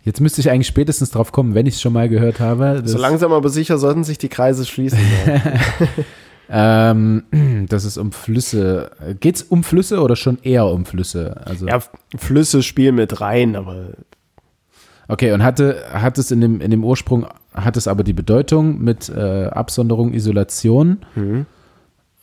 [0.02, 2.80] Jetzt müsste ich eigentlich spätestens drauf kommen, wenn ich es schon mal gehört habe.
[2.86, 4.98] So langsam aber sicher sollten sich die Kreise schließen.
[6.50, 7.24] Ähm,
[7.68, 8.90] dass es um Flüsse.
[9.20, 11.42] Geht es um Flüsse oder schon eher um Flüsse?
[11.44, 11.80] Also, ja,
[12.16, 13.90] Flüsse spielen mit rein, aber
[15.08, 18.82] Okay, und hatte, hat es in dem, in dem Ursprung, hat es aber die Bedeutung
[18.82, 21.00] mit äh, Absonderung, Isolation.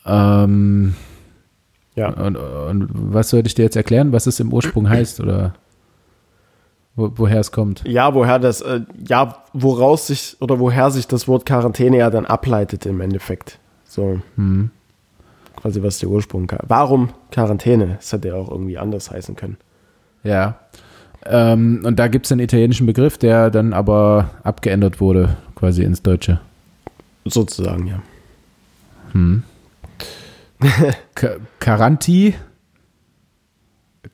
[0.07, 0.95] Ähm,
[1.93, 2.09] ja.
[2.09, 5.53] und, und was sollte ich dir jetzt erklären, was es im Ursprung heißt oder
[6.95, 7.83] wo, woher es kommt?
[7.85, 12.25] Ja, woher das, äh, ja, woraus sich oder woher sich das Wort Quarantäne ja dann
[12.25, 13.59] ableitet im Endeffekt.
[13.85, 14.19] So.
[14.35, 14.71] Hm.
[15.55, 16.51] Quasi was der Ursprung.
[16.67, 17.95] Warum Quarantäne?
[17.97, 19.57] Das hätte ja auch irgendwie anders heißen können.
[20.23, 20.59] Ja.
[21.25, 26.01] Ähm, und da gibt es einen italienischen Begriff, der dann aber abgeändert wurde, quasi ins
[26.01, 26.39] Deutsche.
[27.23, 28.01] Sozusagen, ja.
[29.13, 29.43] Hm.
[31.59, 32.35] Karanti,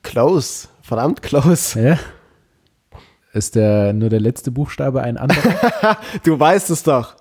[0.02, 0.68] Close.
[0.82, 1.80] Verdammt close.
[1.80, 1.98] ja?
[3.32, 5.96] Ist der, nur der letzte Buchstabe ein anderer?
[6.24, 7.14] Du weißt es doch.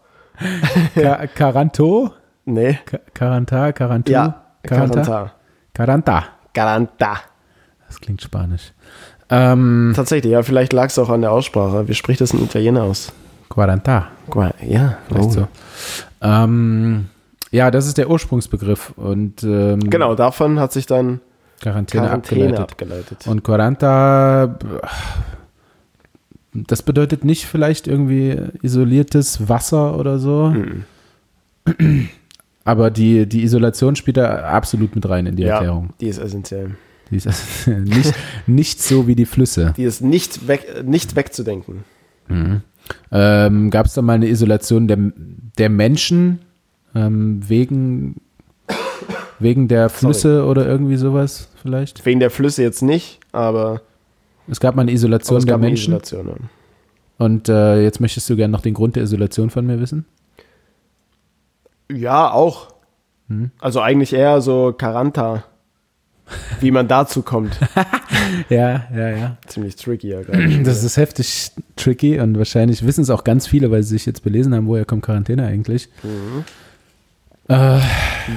[0.95, 2.11] Ka Karanto?
[2.45, 2.79] Nee.
[2.85, 3.71] Ka Karanta?
[3.71, 4.11] Karantu?
[4.11, 4.41] Ja.
[4.63, 5.01] Karanta?
[5.03, 5.31] Quaranta.
[5.73, 6.23] Karanta.
[6.53, 7.17] Garanta.
[7.87, 8.73] Das klingt spanisch.
[9.29, 11.87] Ähm, Tatsächlich, ja, vielleicht lag es auch an der Aussprache.
[11.87, 13.13] Wie spricht das ein Italiener aus?
[13.49, 14.07] Quaranta.
[14.29, 15.31] Qua- Ja, Vielleicht oh.
[15.31, 15.47] so.
[16.21, 17.07] Ähm,
[17.51, 21.21] ja, das ist der Ursprungsbegriff und ähm, Genau, davon hat sich dann
[21.61, 22.59] Quarantäne, Quarantäne abgeleitet.
[22.59, 23.27] abgeleitet.
[23.27, 24.55] Und Quaranta,
[26.53, 30.83] das bedeutet nicht vielleicht irgendwie isoliertes Wasser oder so, Mhm.
[32.63, 35.91] aber die, die Isolation spielt da absolut mit rein in die ja, Erklärung.
[36.01, 36.71] die ist essentiell.
[37.09, 38.13] Die ist also nicht,
[38.47, 39.73] nicht so wie die Flüsse.
[39.77, 41.83] Die ist nicht, weg, nicht wegzudenken.
[42.27, 42.61] Mhm.
[43.11, 44.97] Ähm, Gab es da mal eine Isolation der,
[45.57, 46.39] der Menschen
[46.95, 48.15] ähm, wegen,
[49.39, 52.05] wegen der Flüsse oder irgendwie sowas vielleicht?
[52.05, 53.81] Wegen der Flüsse jetzt nicht, aber
[54.47, 55.93] Es gab mal eine Isolation es der Menschen.
[55.93, 56.27] Isolation.
[56.27, 56.35] ja.
[57.25, 60.05] Und äh, jetzt möchtest du gerne noch den Grund der Isolation von mir wissen?
[61.91, 62.73] Ja, auch.
[63.27, 63.51] Hm?
[63.59, 65.43] Also eigentlich eher so Karanta.
[66.61, 67.59] Wie man dazu kommt.
[68.49, 69.37] Ja, ja, ja.
[69.47, 70.47] Ziemlich tricky ja gerade.
[70.63, 74.23] Das ist heftig tricky und wahrscheinlich wissen es auch ganz viele, weil sie sich jetzt
[74.23, 75.89] belesen haben, woher kommt Quarantäne eigentlich.
[77.49, 77.79] Äh,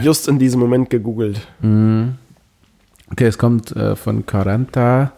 [0.03, 1.41] Just in diesem Moment gegoogelt.
[1.61, 2.09] mh.
[3.13, 5.13] okay, es kommt äh, von Quaranta.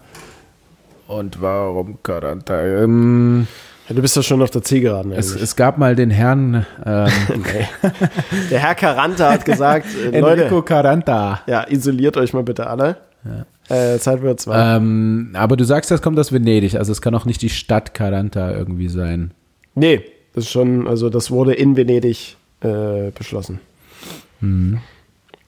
[1.06, 2.62] Und warum Quaranta?
[2.62, 3.46] Ähm,
[3.88, 7.08] Ja, du bist ja schon auf der Zielgeraden es, es gab mal den Herrn ähm.
[8.50, 11.42] Der Herr Karanta hat gesagt, äh, Enrico Leute, Quaranta.
[11.46, 12.96] ja, isoliert euch mal bitte alle.
[13.68, 14.76] Äh, Zeit für zwei.
[14.76, 17.94] Ähm, aber du sagst, das kommt aus Venedig, also es kann auch nicht die Stadt
[17.94, 19.32] Quaranta irgendwie sein.
[19.74, 20.02] Nee,
[20.34, 23.60] das ist schon, also das wurde in Venedig äh, beschlossen.
[24.40, 24.78] Mhm.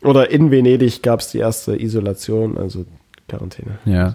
[0.03, 2.85] Oder in Venedig gab es die erste Isolation, also
[3.29, 3.79] Quarantäne.
[3.85, 4.15] Ja.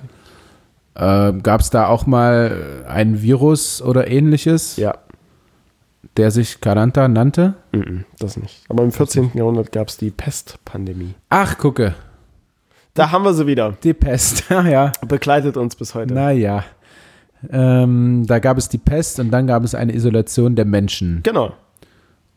[0.96, 4.96] Ähm, Gab es da auch mal ein Virus oder ähnliches, Ja,
[6.18, 7.56] der sich Quaranta nannte?
[7.72, 8.64] mhm, das nicht.
[8.70, 9.32] Aber im 14.
[9.34, 11.16] Jahrhundert gab es die Pestpandemie.
[11.30, 11.96] Ach, gucke,
[12.94, 13.76] Da haben wir sie wieder.
[13.84, 14.44] die Pest.
[14.52, 16.14] Ah, ja, Begleitet uns bis heute.
[16.14, 16.64] naja.
[17.50, 21.22] Ähm, da gab es die Pest und dann gab es eine Isolation der Menschen.
[21.24, 21.54] Genau.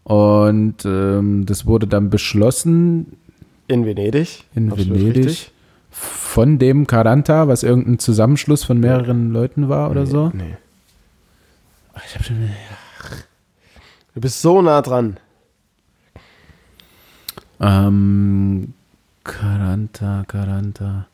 [0.03, 3.17] Und ähm, das wurde dann beschlossen
[3.69, 4.45] In Venedig.
[4.55, 5.53] in Absolut Venedig richtig.
[5.97, 10.31] Von dem Quaranta, was irgendein Zusammenschluss von mehreren Leuten war oder so.
[10.35, 10.57] Nee.
[12.07, 12.51] Ich hab schon,
[14.15, 15.19] Du bist so nah dran.
[17.61, 18.75] Ähm,
[19.25, 21.07] Quaranta, Quaranta.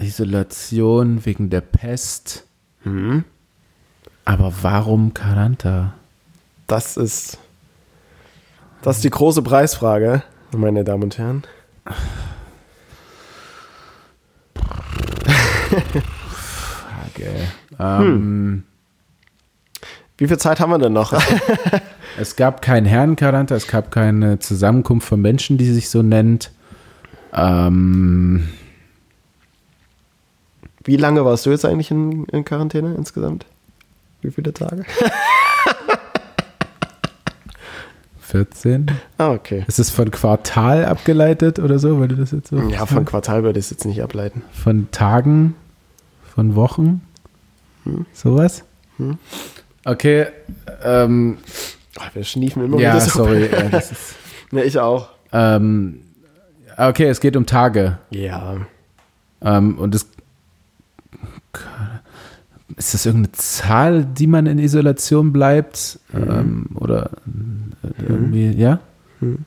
[0.00, 2.44] Isolation wegen der Pest.
[2.84, 3.24] Mhm.
[4.24, 5.94] Aber warum Quaranta?
[6.66, 7.38] Das ist,
[8.82, 10.22] das ist die große Preisfrage,
[10.56, 11.42] meine Damen und Herren.
[15.80, 17.30] Frage.
[17.78, 18.64] Ähm,
[20.18, 21.12] Wie viel Zeit haben wir denn noch?
[22.18, 26.50] Es gab keinen Herrn Quaranta, es gab keine Zusammenkunft von Menschen, die sich so nennt.
[27.32, 28.48] Ähm,
[30.84, 33.46] Wie lange warst du jetzt eigentlich in, in Quarantäne insgesamt?
[34.20, 34.84] Wie viele Tage?
[38.20, 38.90] 14.
[39.18, 39.64] Ah, okay.
[39.66, 42.58] Ist es von Quartal abgeleitet oder so, weil du das jetzt so.
[42.70, 44.42] Ja, von Quartal würde ich es jetzt nicht ableiten.
[44.52, 45.54] Von Tagen,
[46.34, 47.02] von Wochen,
[48.12, 48.64] sowas.
[48.98, 49.18] Hm.
[49.84, 50.26] Okay,
[50.82, 51.38] ähm,
[51.98, 53.24] Oh, wir schniefen immer ja, wieder so.
[53.24, 53.48] sorry.
[54.50, 55.08] Ne, ich auch.
[55.32, 56.00] ähm,
[56.76, 57.98] okay, es geht um Tage.
[58.10, 58.56] Ja.
[59.40, 60.06] Ähm, und es.
[62.76, 65.98] Ist das irgendeine Zahl, die man in Isolation bleibt?
[66.14, 67.10] Ähm, oder
[67.82, 68.80] äh, irgendwie, ja?
[69.20, 69.44] Mhm.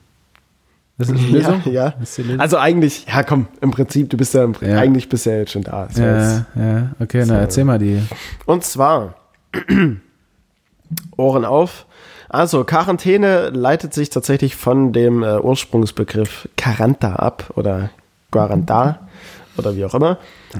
[0.97, 1.61] Das ist die Lösung?
[1.65, 1.89] Ja, ja.
[2.17, 2.39] Die Lösung?
[2.39, 4.77] Also eigentlich, ja komm, im Prinzip, du bist ja, Ja.
[4.77, 5.87] eigentlich bist ja jetzt schon da.
[5.87, 7.33] Jetzt- ja, ja, okay, So.
[7.33, 8.01] na erzähl mal die.
[8.45, 9.15] Und zwar,
[11.17, 11.85] Ohren auf.
[12.29, 17.89] Also, Quarantäne leitet sich tatsächlich von dem äh, Ursprungsbegriff Quaranta ab oder
[18.31, 18.99] Quaranta
[19.57, 20.17] oder wie auch immer.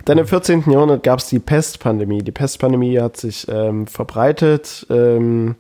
[0.07, 0.69] Denn im 14.
[0.71, 2.19] Jahrhundert gab es die Pestpandemie.
[2.23, 5.55] Die Pestpandemie hat sich ähm, verbreitet, ähm,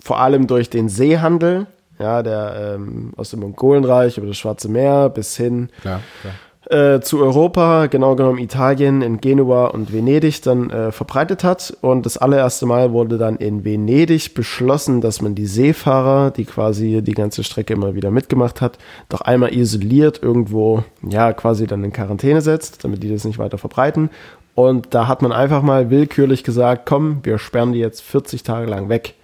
[0.00, 1.66] vor allem durch den Seehandel,
[2.04, 6.94] ja, der ähm, aus dem Mongolenreich über das Schwarze Meer bis hin Klar, klar.
[6.96, 11.74] äh, zu Europa, genau genommen Italien, in Genua und Venedig dann äh, verbreitet hat.
[11.80, 17.00] Und das allererste Mal wurde dann in Venedig beschlossen, dass man die Seefahrer, die quasi
[17.02, 18.76] die ganze Strecke immer wieder mitgemacht hat,
[19.08, 23.56] doch einmal isoliert irgendwo, ja, quasi dann in Quarantäne setzt, damit die das nicht weiter
[23.56, 24.10] verbreiten.
[24.54, 28.70] Und da hat man einfach mal willkürlich gesagt, komm, wir sperren die jetzt 40 Tage
[28.70, 29.14] lang weg.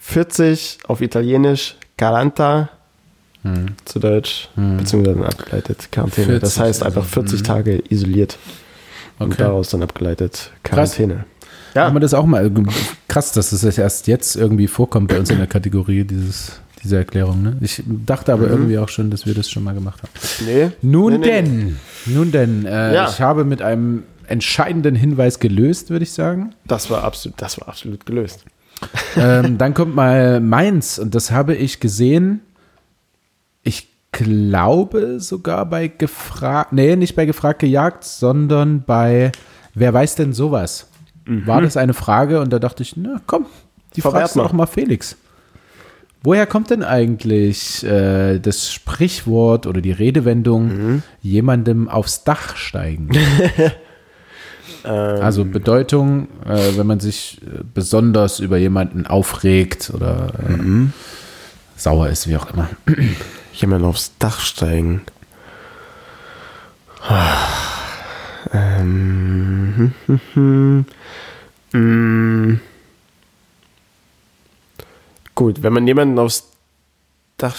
[0.00, 2.68] 40 auf Italienisch, Quaranta,
[3.86, 6.40] zu Deutsch, beziehungsweise dann abgeleitet Quarantäne.
[6.40, 8.36] das 40, heißt einfach also, 40 Tage isoliert
[9.18, 9.42] und Okay.
[9.44, 11.14] daraus dann abgeleitet Quarantäne.
[11.14, 11.24] Ja.
[11.74, 12.50] Ja, Haben wir das auch mal
[13.08, 17.42] krass, dass es erst jetzt irgendwie vorkommt bei uns in der Kategorie, dieses, diese Erklärung.
[17.42, 17.56] Ne?
[17.60, 20.10] Ich dachte aber irgendwie auch schon, dass wir das schon mal gemacht haben.
[20.44, 20.70] nee.
[20.82, 21.76] Nun Nee, nee, denn,
[22.06, 23.08] nun denn, äh, Ja.
[23.08, 26.54] ich habe mit einem entscheidenden Hinweis gelöst, würde ich sagen.
[26.66, 28.44] Das war absolut, das war absolut gelöst.
[29.16, 32.40] Ähm, dann kommt mal meins und das habe ich gesehen.
[33.62, 39.32] Ich glaube sogar bei gefragt, nee, nicht bei gefragt gejagt, sondern bei
[39.74, 40.88] wer weiß denn sowas?
[41.26, 43.46] War das eine Frage und da dachte ich, na komm,
[43.94, 44.46] die Verwehrt fragst du mal.
[44.46, 45.16] auch mal Felix.
[46.22, 53.10] Woher kommt denn eigentlich äh, das Sprichwort oder die Redewendung jemandem aufs Dach steigen?
[54.84, 60.86] Ähm, Also Bedeutung, äh, wenn man sich äh, besonders über jemanden aufregt oder äh,
[61.76, 62.68] sauer ist, wie auch immer.
[63.52, 65.02] jemand aufs Dach steigen.
[68.52, 70.86] Ähm, hm, hm,
[71.72, 72.46] hm.
[72.52, 72.60] Mm.
[75.34, 76.50] Gut, wenn man jemanden aufs
[77.36, 77.56] Dach.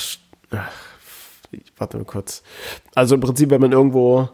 [0.52, 0.72] Ach,
[1.78, 2.44] warte mal kurz.
[2.94, 4.30] Also im Prinzip, wenn man irgendwo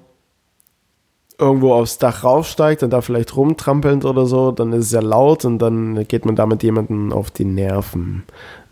[1.40, 5.46] irgendwo aufs Dach raufsteigt und da vielleicht rumtrampelnd oder so, dann ist es ja laut
[5.46, 8.24] und dann geht man damit jemanden auf die Nerven.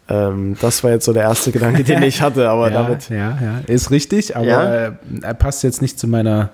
[0.09, 3.09] Ähm, das war jetzt so der erste Gedanke, den ich hatte, aber ja, damit.
[3.09, 4.75] ja, ja, ist richtig, aber Ja?
[4.87, 4.91] äh,
[5.21, 6.49] er passt jetzt nicht zu meiner,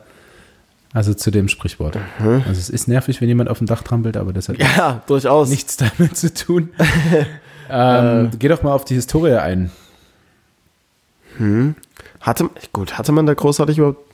[0.93, 1.97] also zu dem Sprichwort.
[2.19, 5.49] Also es ist nervig, wenn jemand auf dem Dach trampelt, aber das hat Ja, durchaus.
[5.49, 6.69] nichts damit zu tun.
[7.69, 9.71] ähm, geh doch mal auf die Historie ein.
[12.19, 14.10] Hatte, gut, hatte man da großartig überhaupt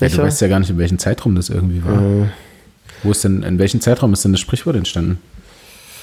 [0.00, 0.22] Ja, du Dächer?
[0.24, 2.00] weißt ja gar nicht, in welchem Zeitraum das irgendwie war.
[2.00, 2.26] äh,
[3.02, 5.20] Wo ist denn, in welchem Zeitraum ist denn das Sprichwort entstanden?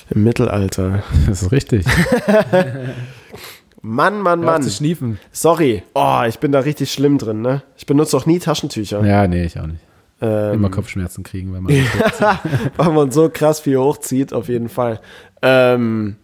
[0.10, 1.04] Im Mittelalter.
[1.28, 1.86] Das ist richtig.
[3.82, 4.64] Mann, Mann, Hör Mann.
[4.64, 5.20] zu schniefen.
[5.32, 5.84] Sorry.
[5.94, 7.64] Oh, ich bin da richtig schlimm drin, ne?
[7.78, 9.04] Ich benutze auch nie Taschentücher.
[9.06, 9.82] Ja, nee, ich auch nicht.
[10.22, 11.74] Ähm, Immer Kopfschmerzen kriegen, wenn man.
[12.78, 15.02] weil man so krass viel hochzieht, auf jeden Fall.
[15.41, 16.16] Ähm,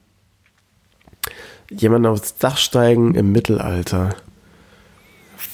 [1.69, 4.11] jemand aufs Dach steigen im Mittelalter.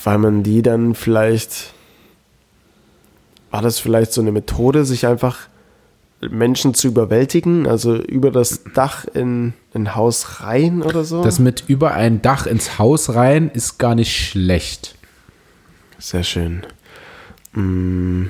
[0.03, 1.74] Weil man die dann vielleicht.
[3.55, 5.37] War das vielleicht so eine Methode, sich einfach
[6.19, 7.67] Menschen zu überwältigen?
[7.67, 11.23] Also über das Dach in ein Haus rein oder so?
[11.23, 14.95] Das mit über ein Dach ins Haus rein ist gar nicht schlecht.
[15.99, 16.63] Sehr schön.
[17.53, 18.25] Mm,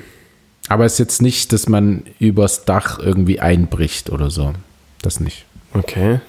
[0.68, 4.52] Aber es ist jetzt nicht, dass man übers Dach irgendwie einbricht oder so.
[5.02, 5.44] Das nicht.
[5.74, 6.20] okay.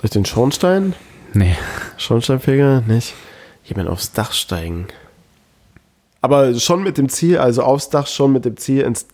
[0.00, 0.94] Durch den Schornstein?
[1.34, 1.54] Nee.
[1.98, 2.80] Schornsteinfeger?
[2.80, 3.14] Nicht.
[3.62, 4.88] Jemand aufs Dach steigen.
[6.26, 9.06] Aber schon mit dem Ziel, also aufs Dach, schon mit dem Ziel ins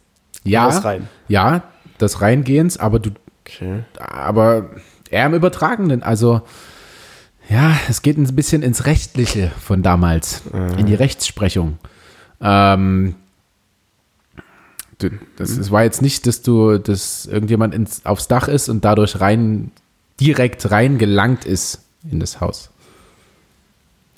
[0.45, 1.09] Ja, Haus rein.
[1.29, 1.63] ja,
[1.99, 3.11] das Reingehens, aber du,
[3.45, 3.85] Okay.
[3.99, 4.71] aber
[5.11, 6.03] eher im Übertragenen.
[6.03, 6.41] Also,
[7.51, 10.41] ja, es geht ein bisschen ins Rechtliche von damals,
[10.79, 11.77] in die Rechtsprechung.
[12.41, 13.15] Ähm,
[14.97, 18.87] du, das, es war jetzt nicht, dass du, dass irgendjemand ins, aufs Dach ist und
[18.87, 19.71] dadurch rein,
[20.19, 22.71] direkt rein gelangt ist in das Haus.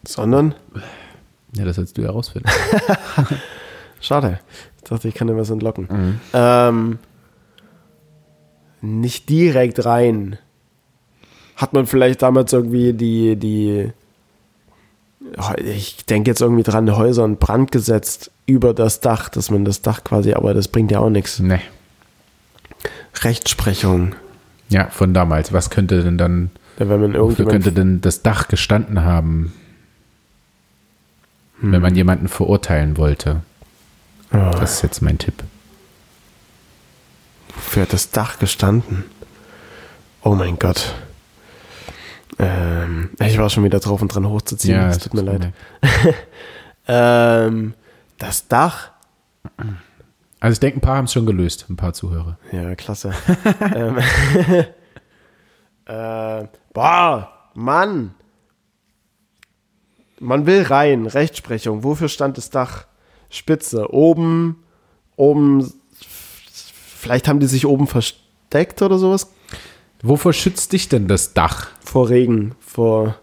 [0.06, 0.54] Sondern?
[1.56, 2.48] Ja, das sollst du herausfinden.
[4.00, 4.40] Schade.
[4.78, 6.20] Ich dachte, ich kann dir was entlocken.
[6.32, 6.98] Ähm,
[8.80, 10.38] nicht direkt rein.
[11.56, 13.92] Hat man vielleicht damals irgendwie die, die,
[15.64, 19.80] ich denke jetzt irgendwie dran, Häuser in Brand gesetzt über das Dach, dass man das
[19.80, 21.38] Dach quasi, aber das bringt ja auch nichts.
[21.38, 21.60] nee.
[23.22, 24.14] Rechtsprechung.
[24.68, 25.52] Ja, von damals.
[25.52, 29.52] Was könnte denn dann, Ja, Wenn man wofür irgendjemand könnte denn das Dach gestanden haben,
[31.60, 33.42] wenn man jemanden verurteilen wollte?
[34.30, 34.50] Ah.
[34.50, 35.42] Das ist jetzt mein Tipp.
[37.54, 39.04] Wofür hat das Dach gestanden?
[40.22, 40.94] Oh mein Gott.
[42.38, 44.80] Ähm, ich war schon wieder drauf und dran hochzuziehen.
[44.88, 45.52] es tut mir leid.
[46.86, 47.74] Ähm,
[48.18, 48.90] das Dach?
[50.40, 52.38] Also ich denke, ein paar haben es schon gelöst, ein paar Zuhörer.
[52.52, 53.12] Ja, klasse.
[53.74, 53.98] ähm,
[55.86, 58.14] äh, boah, Mann.
[60.24, 61.84] Man will rein, Rechtsprechung.
[61.84, 62.86] Wofür stand das Dach?
[63.30, 63.92] Spitze.
[63.92, 64.62] Oben,
[65.16, 65.72] oben,
[66.96, 69.30] vielleicht haben die sich oben versteckt oder sowas?
[70.02, 73.16] Wovor schützt dich denn das Dach Vor Regen, vor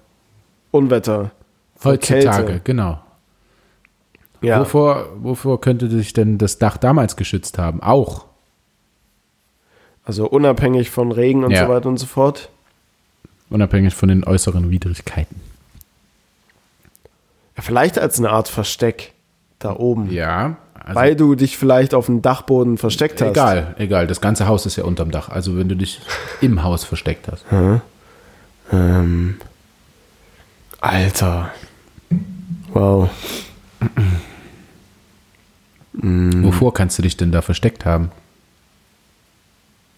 [0.72, 1.32] Unwetter.
[1.76, 2.46] vor heutzutage?
[2.46, 2.62] Kälte.
[2.64, 3.00] Genau.
[4.42, 4.60] Ja.
[4.60, 7.82] Wovor, wovor könnte dich denn das Dach damals geschützt haben?
[7.82, 8.26] Auch.
[10.04, 11.66] Also unabhängig von Regen und Ja.
[11.66, 12.50] so weiter und so fort.
[13.50, 15.40] Unabhängig von den äußeren Widrigkeiten.
[17.62, 19.14] Vielleicht als eine Art Versteck
[19.60, 20.12] da oben.
[20.12, 20.58] Ja.
[20.74, 23.30] Also Weil du dich vielleicht auf dem Dachboden versteckt hast.
[23.30, 24.08] egal, egal.
[24.08, 25.30] Das ganze Haus ist ja unterm Dach.
[25.30, 26.02] Also wenn du dich
[26.42, 27.46] im Haus versteckt hast.
[28.72, 29.38] Ähm,
[30.80, 31.52] Alter.
[32.74, 33.10] Wow.
[35.94, 36.44] Mhm.
[36.46, 38.12] Wovor kannst du dich denn da versteckt haben?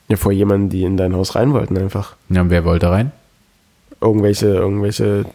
[0.10, 2.16] Ja, vor jemanden, die in dein Haus rein wollten einfach.
[2.30, 3.12] Ja, und wer wollte rein?
[4.02, 5.26] Irgendwelche, irgendwelche,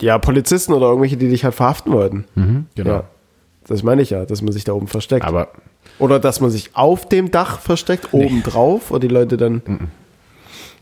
[0.00, 2.24] ja, Polizisten oder irgendwelche, die dich halt verhaften wollten.
[2.34, 2.90] Mhm, genau.
[2.90, 3.04] Ja.
[3.66, 5.24] Das meine ich ja, dass man sich da oben versteckt.
[5.24, 5.48] Aber
[5.98, 9.62] Oder dass man sich auf dem Dach versteckt, oben drauf, und die Leute dann,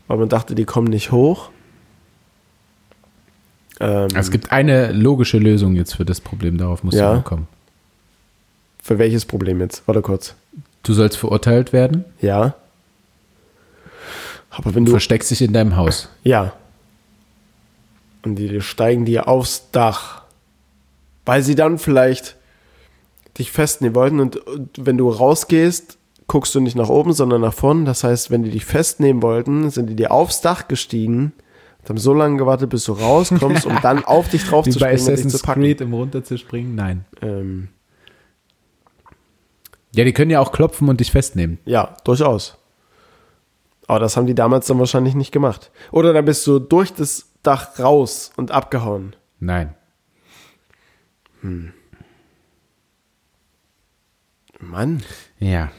[0.07, 1.49] weil man dachte, die kommen nicht hoch.
[3.79, 6.57] Ähm, es gibt eine logische Lösung jetzt für das Problem.
[6.57, 7.15] Darauf musst Ja.
[7.15, 7.47] du kommen.
[8.81, 9.83] für welches Problem jetzt?
[9.87, 10.35] Warte kurz.
[10.83, 12.05] Du sollst verurteilt werden.
[12.21, 12.55] Ja.
[14.49, 14.91] Aber wenn du.
[14.91, 16.09] versteckst dich in deinem Haus.
[16.23, 16.53] Ja.
[18.23, 20.23] Und die steigen dir aufs Dach.
[21.25, 22.35] Weil sie dann vielleicht
[23.37, 25.97] dich festnehmen wollten und, und wenn du rausgehst,
[26.27, 27.85] guckst du nicht nach oben, sondern nach vorne.
[27.85, 31.33] Das heißt, wenn die dich festnehmen wollten, sind die dir aufs Dach gestiegen
[31.81, 34.79] und haben so lange gewartet, bis du rauskommst, um dann auf dich drauf Wie zu
[34.79, 35.61] bei springen und dich zu Assassin's packen.
[35.61, 36.75] Creed im runterzuspringen?
[36.75, 37.05] Nein.
[37.21, 37.69] Ähm,
[39.95, 41.57] Ja, die können ja auch klopfen und dich festnehmen.
[41.65, 42.57] Ja, durchaus.
[43.87, 45.71] Aber das haben die damals dann wahrscheinlich nicht gemacht.
[45.91, 49.15] Oder dann bist du durch das Dach raus und abgehauen.
[49.39, 49.73] Nein.
[54.59, 55.01] Mann.
[55.39, 55.71] Ja.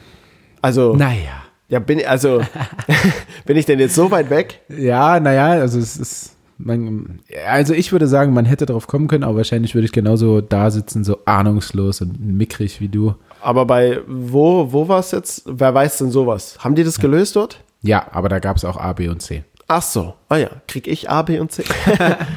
[0.61, 1.43] Also, Naja.
[1.69, 2.41] ja, bin, also,
[3.45, 4.59] bin ich denn jetzt so weit weg?
[4.67, 6.35] Ja, naja, also es ist.
[6.57, 10.41] Man, also ich würde sagen, man hätte drauf kommen können, aber wahrscheinlich würde ich genauso
[10.41, 13.15] da sitzen, so ahnungslos und mickrig wie du.
[13.41, 15.43] Aber bei, wo, wo war es jetzt?
[15.45, 16.57] Wer weiß denn sowas?
[16.59, 17.63] Haben die das gelöst dort?
[17.81, 19.45] Ja, aber da gab es auch A, B und C.
[19.73, 20.15] Ach so.
[20.27, 21.63] Ah ja, krieg ich A, B und C?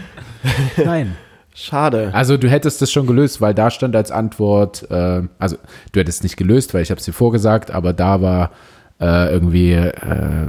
[0.76, 1.16] Nein.
[1.52, 2.10] Schade.
[2.12, 5.56] Also du hättest das schon gelöst, weil da stand als Antwort, äh, also
[5.90, 8.52] du hättest nicht gelöst, weil ich habe es dir vorgesagt, aber da war
[9.00, 10.48] äh, irgendwie äh,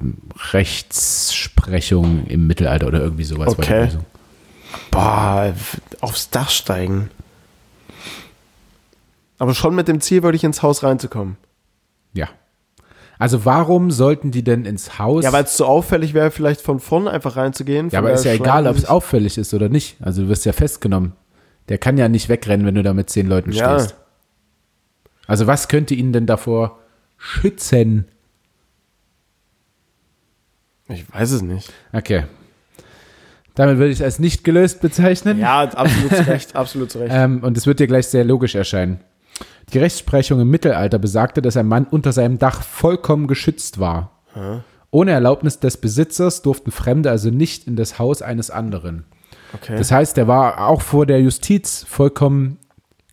[0.53, 3.49] Rechtsprechung im Mittelalter oder irgendwie sowas.
[3.49, 3.85] Okay.
[3.85, 4.05] Lösung.
[4.91, 5.55] Boah,
[6.01, 7.09] aufs Dach steigen.
[9.39, 11.37] Aber schon mit dem Ziel, wirklich ins Haus reinzukommen.
[12.13, 12.27] Ja.
[13.17, 15.23] Also warum sollten die denn ins Haus?
[15.23, 17.89] Ja, weil es so auffällig wäre, vielleicht von vorne einfach reinzugehen.
[17.89, 19.97] Ja, aber ist ja egal, ob es auffällig ist oder nicht.
[20.01, 21.13] Also du wirst ja festgenommen.
[21.69, 23.79] Der kann ja nicht wegrennen, wenn du da mit zehn Leuten Ja.
[23.79, 23.95] stehst.
[25.27, 26.79] Also was könnte ihn denn davor
[27.17, 28.05] schützen?
[30.87, 31.71] Ich weiß es nicht.
[31.93, 32.25] Okay.
[33.55, 35.39] Damit würde ich es als nicht gelöst bezeichnen.
[35.39, 37.11] Ja, absolut zu Recht, absolut zu Recht.
[37.15, 38.99] Ähm, und es wird dir gleich sehr logisch erscheinen.
[39.73, 44.11] Die Rechtsprechung im Mittelalter besagte, dass ein Mann unter seinem Dach vollkommen geschützt war.
[44.91, 49.05] Ohne Erlaubnis des Besitzers durften Fremde also nicht in das Haus eines anderen.
[49.53, 49.75] Okay.
[49.77, 52.57] Das heißt, er war auch vor der Justiz vollkommen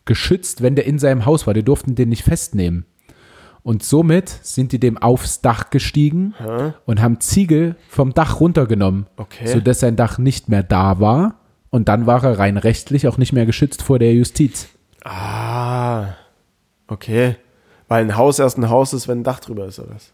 [0.05, 1.53] geschützt, wenn der in seinem Haus war.
[1.53, 2.85] Die durften den nicht festnehmen.
[3.63, 6.33] Und somit sind die dem aufs Dach gestiegen
[6.85, 9.47] und haben Ziegel vom Dach runtergenommen, Okay.
[9.47, 11.35] sodass sein Dach nicht mehr da war.
[11.69, 14.67] Und dann war er rein rechtlich auch nicht mehr geschützt vor der Justiz.
[15.05, 16.07] ah,
[16.93, 17.35] okay.
[17.87, 20.13] Weil ein Haus erst ein Haus ist, wenn ein Dach drüber ist, oder was?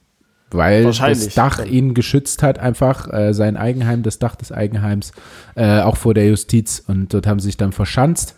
[0.51, 5.11] Weil das Dach ihn geschützt hat, einfach äh, sein Eigenheim, das Dach des Eigenheims,
[5.55, 6.83] äh, auch vor der Justiz.
[6.87, 8.35] Und dort haben sie sich dann verschanzt.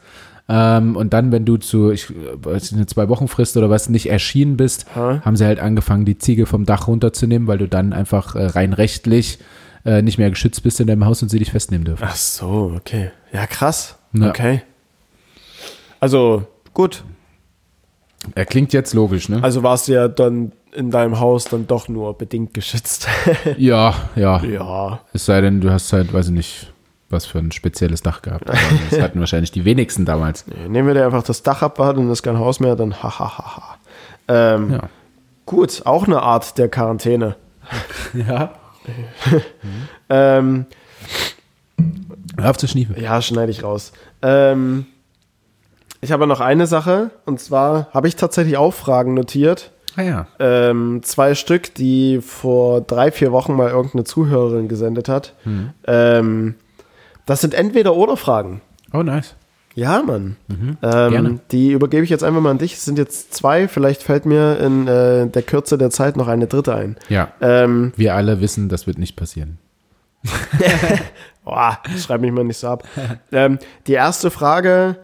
[0.49, 3.87] Ähm, und dann, wenn du zu, ich weiß nicht, eine zwei Wochen Frist oder was
[3.87, 5.21] nicht erschienen bist, Ha?
[5.23, 8.73] haben sie halt angefangen, die Ziegel vom Dach runterzunehmen, weil du dann einfach äh, rein
[8.73, 9.39] rechtlich
[9.85, 12.03] äh, nicht mehr geschützt bist in deinem Haus und sie dich festnehmen dürfen.
[12.05, 13.11] Ach so, okay.
[13.31, 13.95] Ja, krass.
[14.13, 14.29] Ja.
[14.29, 14.61] Okay.
[16.01, 17.03] Also, gut.
[18.35, 19.39] Er klingt jetzt logisch, ne?
[19.43, 23.07] Also warst du ja dann in deinem Haus dann doch nur bedingt geschützt.
[23.57, 24.43] ja, ja.
[24.43, 24.99] ja.
[25.13, 26.73] Es sei denn, du hast halt, weiß ich nicht,
[27.09, 28.49] was für ein spezielles Dach gehabt.
[28.49, 28.57] Aber
[28.89, 30.45] das hatten wahrscheinlich die wenigsten damals.
[30.47, 33.01] Nee, Nehmen wir dir einfach das Dach ab, und das ist kein Haus mehr, dann
[33.03, 33.75] hahaha.
[34.27, 34.81] Ähm, Ja.
[35.45, 37.35] Gut, auch eine Art der Quarantäne.
[38.13, 38.53] Ja.
[40.09, 40.65] Ähm,
[42.37, 42.95] Hör auf zu schniefen.
[43.01, 43.91] ja, schneide ich raus.
[44.21, 44.85] Ähm,
[46.01, 49.71] ich habe noch eine Sache, und zwar habe ich tatsächlich auch Fragen notiert.
[49.95, 50.27] Ah ja.
[50.39, 55.33] Ähm, zwei Stück, die vor drei, vier Wochen mal irgendeine Zuhörerin gesendet hat.
[55.85, 56.55] Ähm,
[57.25, 58.61] das sind entweder oder Fragen.
[58.93, 59.35] Oh, nice.
[59.73, 60.35] Ja, Mann.
[60.47, 60.77] Mhm.
[60.81, 61.39] Ähm.
[61.51, 62.73] Die übergebe ich jetzt einfach mal an dich.
[62.73, 63.67] Es sind jetzt zwei.
[63.67, 66.97] Vielleicht fällt mir in äh, der Kürze der Zeit noch eine dritte ein.
[67.09, 67.31] Ja.
[67.41, 69.59] Ähm, Wir alle wissen, das wird nicht passieren.
[71.45, 72.87] boah, schreib mich mal nicht so ab.
[73.31, 74.97] ähm, die erste Frage,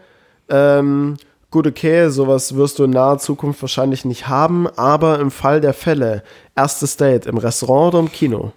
[0.48, 1.16] ähm,
[1.50, 5.74] gut, okay, sowas wirst du in naher Zukunft wahrscheinlich nicht haben, aber im Fall der
[5.74, 6.22] Fälle,
[6.54, 8.52] erstes Date im Restaurant oder im Kino?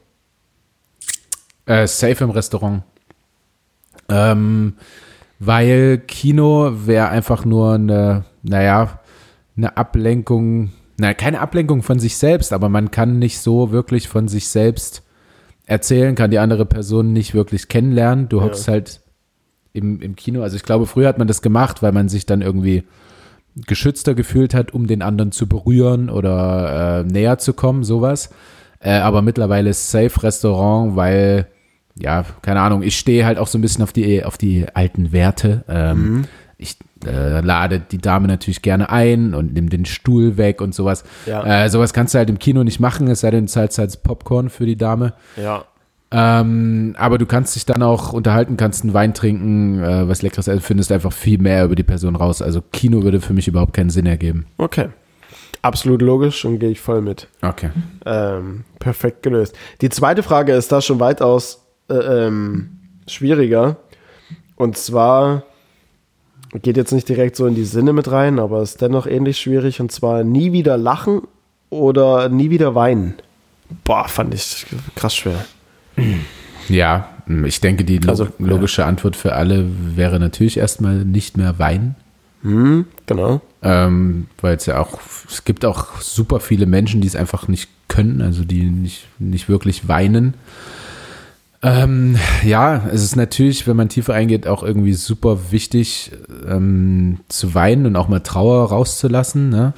[1.65, 2.83] Äh, safe im Restaurant.
[4.09, 4.73] Ähm,
[5.39, 8.99] weil Kino wäre einfach nur eine, naja,
[9.57, 14.27] eine Ablenkung, na, keine Ablenkung von sich selbst, aber man kann nicht so wirklich von
[14.27, 15.03] sich selbst
[15.65, 18.27] erzählen, kann die andere Person nicht wirklich kennenlernen.
[18.27, 19.01] Du hockst halt
[19.73, 20.41] im, im Kino.
[20.41, 22.83] Also ich glaube, früher hat man das gemacht, weil man sich dann irgendwie
[23.67, 28.29] geschützter gefühlt hat, um den anderen zu berühren oder äh, näher zu kommen, sowas.
[28.79, 31.47] Äh, aber mittlerweile ist Safe Restaurant, weil,
[31.99, 35.11] ja, keine Ahnung, ich stehe halt auch so ein bisschen auf die, auf die alten
[35.11, 35.63] Werte.
[35.67, 36.25] Ähm,
[36.57, 36.77] Ich
[37.07, 41.03] äh, lade die Dame natürlich gerne ein und nehme den Stuhl weg und sowas.
[41.25, 41.65] Ja.
[41.65, 44.03] Äh, sowas kannst du halt im Kino nicht machen, es sei denn, du zahlst halt
[44.03, 45.13] Popcorn für die Dame.
[45.41, 45.65] Ja.
[46.13, 50.47] Ähm, aber du kannst dich dann auch unterhalten, kannst einen Wein trinken, äh, was Leckeres
[50.49, 52.41] essen, findest einfach viel mehr über die Person raus.
[52.41, 54.45] Also Kino würde für mich überhaupt keinen Sinn ergeben.
[54.57, 54.89] Okay.
[55.61, 57.27] Absolut logisch und gehe ich voll mit.
[57.41, 57.69] Okay.
[58.05, 59.55] Ähm, perfekt gelöst.
[59.79, 63.77] Die zweite Frage ist da schon weitaus äh, ähm, schwieriger.
[64.55, 65.43] Und zwar
[66.61, 69.79] geht jetzt nicht direkt so in die Sinne mit rein, aber ist dennoch ähnlich schwierig.
[69.79, 71.21] Und zwar nie wieder lachen
[71.69, 73.13] oder nie wieder weinen.
[73.85, 74.65] Boah, fand ich
[74.95, 75.45] krass schwer.
[76.69, 77.09] Ja,
[77.45, 79.65] ich denke, die Also, logische Antwort für alle
[79.95, 81.95] wäre natürlich erstmal nicht mehr weinen.
[82.43, 83.41] Hm, Genau.
[83.61, 84.99] Ähm, Weil es ja auch,
[85.29, 89.49] es gibt auch super viele Menschen, die es einfach nicht können, also die nicht, nicht
[89.49, 90.33] wirklich weinen.
[91.63, 96.11] Ähm, ja, es ist natürlich, wenn man tiefer eingeht, auch irgendwie super wichtig
[96.47, 99.49] ähm, zu weinen und auch mal Trauer rauszulassen.
[99.49, 99.73] Ne?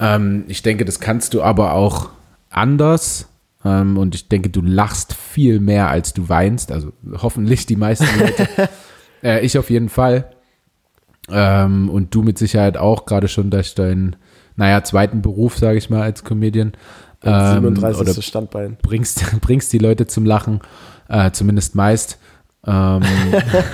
[0.00, 2.08] Ähm, ich denke, das kannst du aber auch
[2.50, 3.28] anders.
[3.66, 6.70] Ähm, und ich denke, du lachst viel mehr, als du weinst.
[6.70, 8.48] Also hoffentlich die meisten Leute.
[9.24, 10.30] äh, ich auf jeden Fall.
[11.28, 14.14] Ähm, und du mit Sicherheit auch, gerade schon durch deinen,
[14.54, 16.72] naja, zweiten Beruf, sage ich mal, als Comedian.
[17.24, 18.00] Ähm, 37.
[18.00, 18.78] oder Standbein.
[18.80, 20.60] bringst, bringst die Leute zum Lachen,
[21.08, 22.20] äh, zumindest meist.
[22.64, 23.02] Ähm,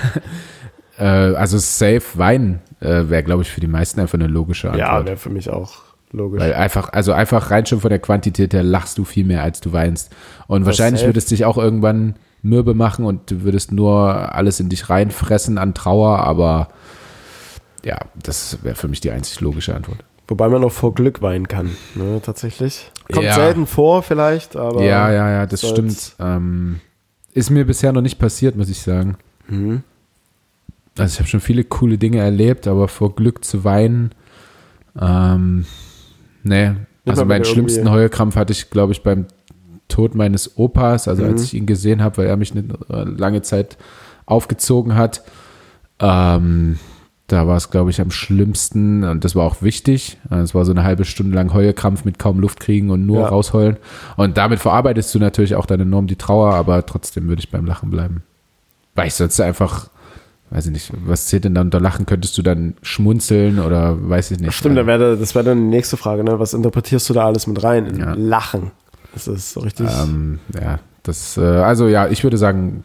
[0.97, 4.87] äh, also safe weinen äh, wäre, glaube ich, für die meisten einfach eine logische Ja,
[4.87, 5.05] Antwort.
[5.05, 6.41] wäre für mich auch logisch.
[6.41, 9.59] Weil einfach, also einfach rein schon von der Quantität her lachst du viel mehr, als
[9.59, 10.11] du weinst.
[10.47, 11.09] Und wahrscheinlich safe.
[11.09, 15.73] würdest dich auch irgendwann mürbe machen und du würdest nur alles in dich reinfressen an
[15.73, 16.67] Trauer, aber
[17.83, 20.03] ja, das wäre für mich die einzig logische Antwort.
[20.27, 22.91] Wobei man auch vor Glück weinen kann, ne, tatsächlich.
[23.11, 23.33] Kommt Ja.
[23.35, 26.15] selten vor vielleicht, aber ja, ja, ja, das stimmt.
[26.19, 26.79] Ähm,
[27.33, 29.17] ist mir bisher noch nicht passiert, muss ich sagen.
[29.47, 29.83] Mhm.
[30.97, 34.11] Also ich habe schon viele coole Dinge erlebt, aber vor Glück zu weinen,
[34.99, 35.65] ähm,
[36.43, 36.71] nee.
[37.05, 39.25] Also meinen schlimmsten irgendwie- Heulkrampf hatte ich, glaube ich, beim
[39.89, 41.45] Tod meines Opas, also als Mhm.
[41.45, 43.77] ich ihn gesehen habe, weil er mich eine äh, lange Zeit
[44.25, 45.23] aufgezogen hat.
[45.99, 46.79] Ähm,
[47.27, 50.17] da war es, glaube ich, am schlimmsten und das war auch wichtig.
[50.29, 53.27] Es war so eine halbe Stunde lang Heulkrampf mit kaum Luft kriegen und nur Ja.
[53.27, 53.77] rausheulen.
[54.17, 57.65] Und damit verarbeitest du natürlich auch dann enorm die Trauer, aber trotzdem würde ich beim
[57.65, 58.23] Lachen bleiben.
[58.95, 59.89] Weil ich sonst einfach,
[60.53, 62.05] weiß ich nicht, was zählt denn da unter Lachen?
[62.05, 64.53] Könntest du dann schmunzeln oder weiß ich nicht.
[64.53, 66.39] Stimmt, da wäre, das wäre dann die nächste Frage, ne?
[66.39, 67.85] Was interpretierst du da alles mit rein?
[67.87, 68.13] In Ja.
[68.13, 68.71] Lachen.
[69.13, 72.83] Das ist so richtig ähm, ja, das, äh, also ja, ich würde sagen,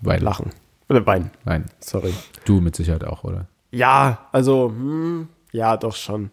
[0.00, 0.22] weinen.
[0.24, 0.50] Lachen.
[0.88, 2.12] Oder Wein, Nein, sorry.
[2.44, 3.46] du mit Sicherheit auch, oder?
[3.70, 6.30] Ja, also, hm, ja, doch schon.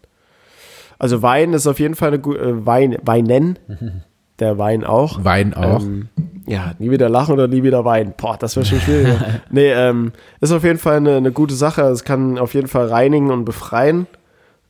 [0.97, 3.57] Also Wein ist auf jeden Fall eine gute, äh, Wein, Weinen.
[4.40, 5.24] Der Wein auch.
[5.24, 5.82] Wein auch.
[5.82, 6.10] Ähm,
[6.48, 8.14] ja, nie wieder lachen oder nie wieder weinen.
[8.18, 9.14] Boah, das wäre schon schwierig.
[9.52, 11.82] nee, ähm, ist auf jeden Fall eine, eine gute Sache.
[11.84, 14.07] Es kann auf jeden Fall reinigen und befreien.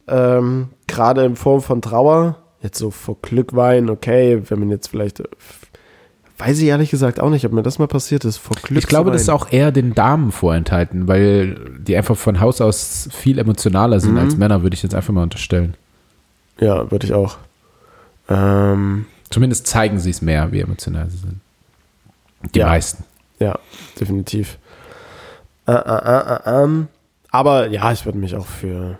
[0.08, 2.38] Ähm, Gerade in Form von Trauer.
[2.62, 5.20] Jetzt so vor Glück weinen, okay, wenn man jetzt vielleicht.
[5.22, 5.26] äh,
[6.40, 8.38] Weiß ich ehrlich gesagt auch nicht, ob mir das mal passiert ist.
[8.38, 12.40] Vor Glück ich glaube, das ist auch eher den Damen vorenthalten, weil die einfach von
[12.40, 14.20] Haus aus viel emotionaler sind Mhm.
[14.20, 15.76] als Männer, würde ich jetzt einfach mal unterstellen.
[16.60, 17.38] Ja, würde ich auch.
[18.30, 21.40] Ähm, Zumindest zeigen sie es mehr, wie emotional sie sind.
[22.56, 22.68] Die Ja.
[22.68, 23.04] meisten.
[23.40, 23.58] Ja,
[24.00, 24.58] definitiv.
[25.68, 26.88] Äh, äh, äh, ähm.
[27.32, 28.98] Aber ja, ich würde mich auch für.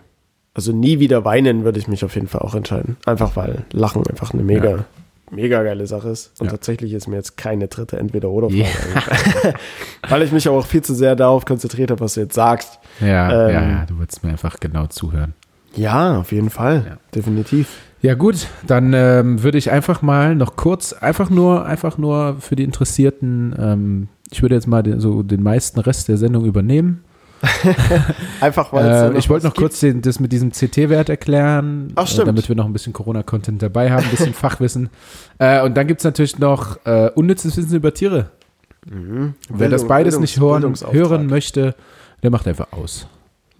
[0.54, 2.96] Also nie wieder weinen würde ich mich auf jeden Fall auch entscheiden.
[3.06, 4.84] Einfach weil Lachen einfach eine mega, Ja.
[5.30, 6.32] mega geile Sache ist.
[6.40, 6.52] Und Ja.
[6.52, 8.64] tatsächlich ist mir jetzt keine dritte Entweder-Oder-Frage.
[8.64, 9.54] Eingefallen.
[10.08, 12.78] weil ich mich auch viel zu sehr darauf konzentriert habe, was du jetzt sagst.
[13.00, 13.54] Ja, Ähm.
[13.54, 15.34] ja, ja, du würdest mir einfach genau zuhören.
[15.76, 16.84] Ja, auf jeden Fall.
[16.88, 16.96] Ja.
[17.14, 17.68] Definitiv.
[18.02, 22.56] Ja gut, dann ähm, würde ich einfach mal noch kurz, einfach nur, einfach nur für
[22.56, 27.04] die Interessierten, ähm, ich würde jetzt mal den, so den meisten Rest der Sendung übernehmen.
[28.42, 32.22] Einfach weil Äh, ich wollte noch kurz den, das mit diesem CT-Wert erklären, Ach, stimmt.
[32.22, 34.90] äh, damit wir noch ein bisschen Corona-Content dabei haben, ein bisschen Fachwissen.
[35.38, 38.30] Äh, und dann gibt es natürlich noch äh, unnützes Wissen über Tiere.
[38.90, 39.34] Mhm.
[39.48, 41.74] Wer das Bildung- beides Bildungs- nicht hören, hören möchte,
[42.22, 43.06] der macht einfach aus.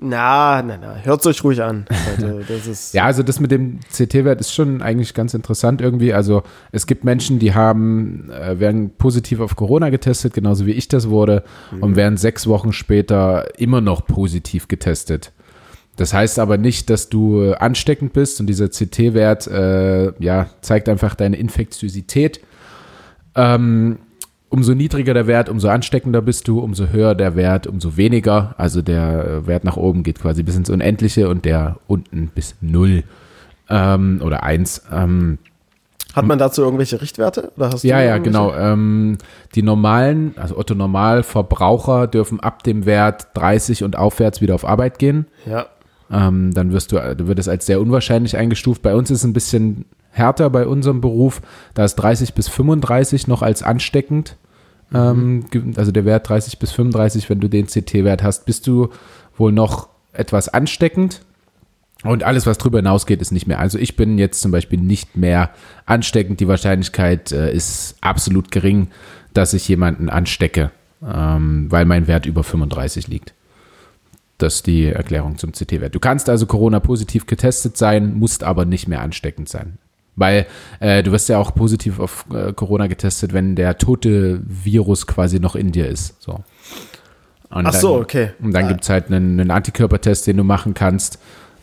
[0.02, 0.96] Na, na, na.
[1.02, 1.84] Hört euch ruhig an.
[2.70, 2.94] Ist.
[2.94, 6.14] Ja, also das mit dem CT-Wert ist schon eigentlich ganz interessant irgendwie.
[6.14, 10.88] Also es gibt Menschen, die haben, äh, werden positiv auf Corona getestet, genauso wie ich
[10.88, 11.44] das wurde,
[11.80, 15.32] und werden sechs Wochen später immer noch positiv getestet.
[15.96, 20.88] Das heißt aber nicht, dass du äh, ansteckend bist und dieser CT-Wert äh, ja, zeigt
[20.88, 22.40] einfach deine Infektiosität.
[23.34, 23.98] Ähm,
[24.50, 28.54] umso niedriger der Wert, umso ansteckender bist du, umso höher der Wert, umso weniger.
[28.58, 32.56] Also der äh, Wert nach oben geht quasi bis ins Unendliche und der unten bis
[32.60, 33.04] null
[33.70, 34.82] ähm, oder eins.
[34.92, 35.38] Ähm,
[36.14, 37.52] Hat man dazu irgendwelche Richtwerte?
[37.56, 38.52] Oder hast ja, ja, genau.
[38.52, 39.18] Ähm,
[39.54, 44.98] die normalen, also Otto Normalverbraucher dürfen ab dem Wert 30 und aufwärts wieder auf Arbeit
[44.98, 45.26] gehen.
[45.46, 45.66] Ja.
[46.12, 48.82] Ähm, dann wirst du, du wird es als sehr unwahrscheinlich eingestuft.
[48.82, 51.40] Bei uns ist es ein bisschen härter bei unserem Beruf.
[51.74, 54.36] Da ist 30 bis 35 noch als ansteckend.
[54.92, 58.88] Ähm, ge- also der Wert 30 bis 35, wenn du den CT-Wert hast, bist du
[59.36, 61.22] wohl noch etwas ansteckend.
[62.02, 63.58] Und alles, was drüber hinausgeht, ist nicht mehr.
[63.58, 65.50] Also ich bin jetzt zum Beispiel nicht mehr
[65.84, 66.40] ansteckend.
[66.40, 68.88] Die Wahrscheinlichkeit äh, ist absolut gering,
[69.34, 70.70] dass ich jemanden anstecke,
[71.06, 73.34] ähm, weil mein Wert über 35 liegt.
[74.38, 75.94] Das ist die Erklärung zum CT-Wert.
[75.94, 79.76] Du kannst also Corona-positiv getestet sein, musst aber nicht mehr ansteckend sein.
[80.16, 80.46] Weil
[80.80, 85.40] äh, du wirst ja auch positiv auf äh, Corona getestet, wenn der tote Virus quasi
[85.40, 86.20] noch in dir ist.
[86.20, 86.44] So.
[87.50, 88.30] Und Ach so, okay.
[88.40, 91.18] Und dann gibt es halt einen, einen Antikörpertest, den du machen kannst.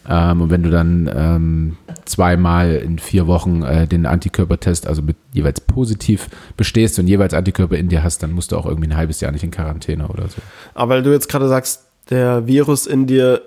[0.10, 5.18] Ähm, und wenn du dann ähm, zweimal in vier Wochen äh, den Antikörpertest, also mit
[5.34, 8.98] jeweils positiv bestehst und jeweils Antikörper in dir hast, dann musst du auch irgendwie ein
[8.98, 10.42] halbes Jahr nicht in Quarantäne oder so.
[10.74, 13.42] Aber weil du jetzt gerade sagst, der Virus in dir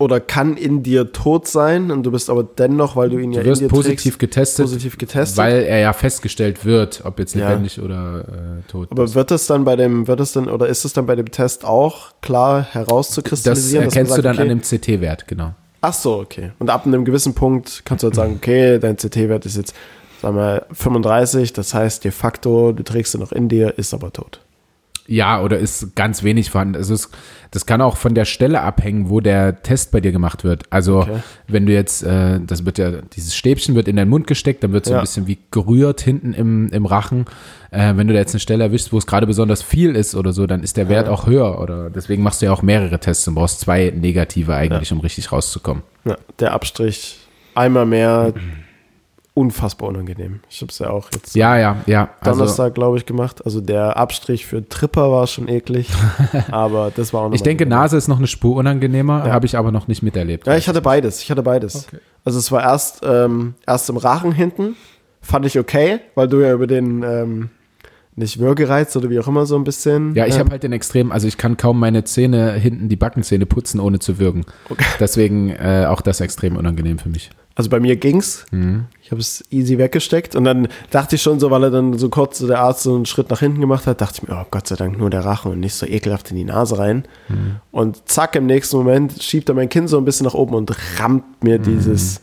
[0.00, 3.42] oder kann in dir tot sein und du bist aber dennoch, weil du ihn ja
[3.42, 5.36] Du wirst in dir positiv trägst, getestet, positiv getestet.
[5.36, 7.48] weil er ja festgestellt wird, ob jetzt Ja.
[7.50, 8.88] lebendig oder äh, tot.
[8.92, 9.14] aber ist.
[9.16, 11.64] wird es dann bei dem, wird es dann, oder ist es dann bei dem Test
[11.64, 13.86] auch klar das herauszukristallisieren?
[13.86, 15.54] man erkennst du sagt, dann okay, an dem CT-Wert, genau.
[15.80, 16.52] Ach so, okay.
[16.60, 19.74] Und ab einem gewissen Punkt kannst du halt sagen, okay, dein CT-Wert ist jetzt,
[20.22, 24.12] sagen wir, 35, das heißt de facto, du trägst ihn noch in dir, ist aber
[24.12, 24.40] tot.
[25.10, 26.76] Ja, oder ist ganz wenig vorhanden.
[26.76, 27.10] Also es,
[27.50, 30.64] das kann auch von der Stelle abhängen, wo der Test bei dir gemacht wird.
[30.68, 31.20] Also Okay.
[31.46, 34.72] wenn du jetzt, äh, das wird ja, dieses Stäbchen wird in deinen Mund gesteckt, dann
[34.74, 34.98] wird so Ja.
[34.98, 37.24] ein bisschen wie gerührt hinten im, im Rachen.
[37.70, 40.34] Äh, wenn du da jetzt eine Stelle erwischst, wo es gerade besonders viel ist oder
[40.34, 41.58] so, dann ist der Wert auch höher.
[41.58, 45.32] Oder deswegen machst du ja auch mehrere Tests und brauchst zwei negative eigentlich, um richtig
[45.32, 45.82] rauszukommen.
[46.04, 47.18] Ja, der Abstrich
[47.54, 48.34] einmal mehr
[49.38, 50.40] unfassbar unangenehm.
[50.50, 52.10] Ich habe es ja auch jetzt Ja, ja, ja.
[52.20, 53.44] Also, Donnerstag, glaube ich, gemacht.
[53.44, 55.88] Also der Abstrich für Tripper war schon eklig,
[56.50, 57.64] aber das war auch noch ich denke.
[57.64, 59.32] Nase ist noch eine Spur unangenehmer, Ja.
[59.32, 60.46] habe ich aber noch nicht miterlebt.
[60.46, 61.22] Ja, ich hatte beides.
[61.22, 61.86] Ich hatte beides.
[61.86, 61.98] Okay.
[62.24, 64.74] Also es war erst, ähm, erst im Rachen hinten,
[65.22, 67.50] fand ich okay, weil du ja über den ähm,
[68.16, 70.14] nicht Würgereiz oder wie auch immer so ein bisschen.
[70.16, 72.96] Ja, ich ähm, habe halt den extrem, also ich kann kaum meine Zähne hinten, die
[72.96, 74.44] Backenzähne putzen, ohne zu würgen.
[74.68, 74.84] Okay.
[74.98, 77.30] Deswegen äh, auch das extrem unangenehm für mich.
[77.58, 78.46] Also bei mir ging's.
[78.52, 78.84] Mhm.
[79.02, 82.08] Ich habe es easy weggesteckt und dann dachte ich schon so, weil er dann so
[82.08, 84.68] kurz der Arzt so einen Schritt nach hinten gemacht hat, dachte ich mir, oh Gott
[84.68, 87.04] sei Dank nur der Rachen und nicht so ekelhaft in die Nase rein.
[87.28, 87.56] Mhm.
[87.72, 90.70] Und zack, im nächsten Moment schiebt er mein Kinn so ein bisschen nach oben und
[91.00, 92.20] rammt mir dieses,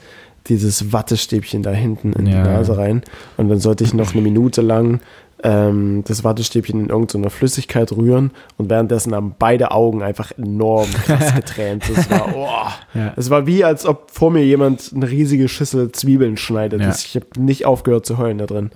[0.48, 2.32] dieses Wattestäbchen da hinten in Mhm.
[2.32, 3.02] Ja, die Nase rein.
[3.36, 5.02] Und dann sollte ich noch eine Minute lang
[5.46, 11.36] ähm, das Wattestäbchen in irgendeiner Flüssigkeit rühren und währenddessen haben beide Augen einfach enorm krass
[11.36, 11.84] getränt.
[11.94, 13.14] Das war, oh, Ja.
[13.16, 16.82] es war wie, als ob vor mir jemand eine riesige Schüssel Zwiebeln schneidet.
[16.82, 16.88] Ja.
[16.88, 18.72] Das- Ich habe nicht aufgehört zu heulen da drin.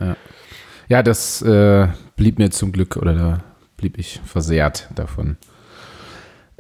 [0.88, 3.40] Ja, das äh, blieb mir zum Glück oder da
[3.78, 5.38] blieb ich versehrt davon.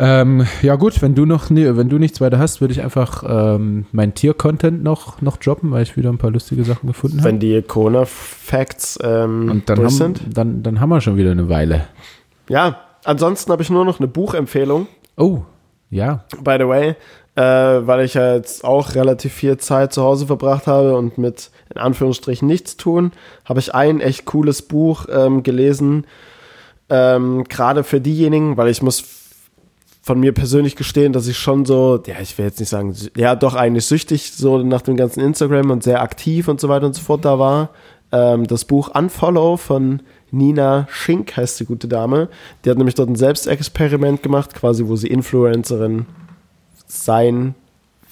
[0.01, 3.23] Ähm, ja gut, wenn du noch nee, wenn du nichts weiter hast, würde ich einfach
[3.27, 7.27] ähm, mein Tier-Content noch, noch droppen, weil ich wieder ein paar lustige Sachen gefunden habe.
[7.27, 10.21] Wenn die Corona-Facts ähm, Und dann durch haben, sind.
[10.37, 11.87] dann, dann haben wir schon wieder eine Weile.
[12.47, 15.41] Ja, ansonsten habe ich nur noch eine Buchempfehlung, Oh,
[15.89, 16.23] ja.
[16.41, 16.95] by the way,
[17.35, 21.51] äh, weil ich ja jetzt auch relativ viel Zeit zu Hause verbracht habe und mit
[21.75, 23.11] in Anführungsstrichen nichts tun,
[23.43, 26.05] habe ich ein echt cooles Buch ähm, gelesen,
[26.89, 29.03] ähm, gerade für diejenigen, weil ich muss
[30.01, 33.35] von mir persönlich gestehen, dass ich schon so, ja, ich will jetzt nicht sagen, ja,
[33.35, 36.95] doch eigentlich süchtig so nach dem ganzen Instagram und sehr aktiv und so weiter und
[36.95, 37.69] so fort da war.
[38.11, 40.01] Ähm, das Buch Unfollow von
[40.31, 42.29] Nina Schink heißt die gute Dame.
[42.63, 46.05] Die hat nämlich dort ein Selbstexperiment gemacht, quasi, wo sie Influencerin
[46.87, 47.55] sein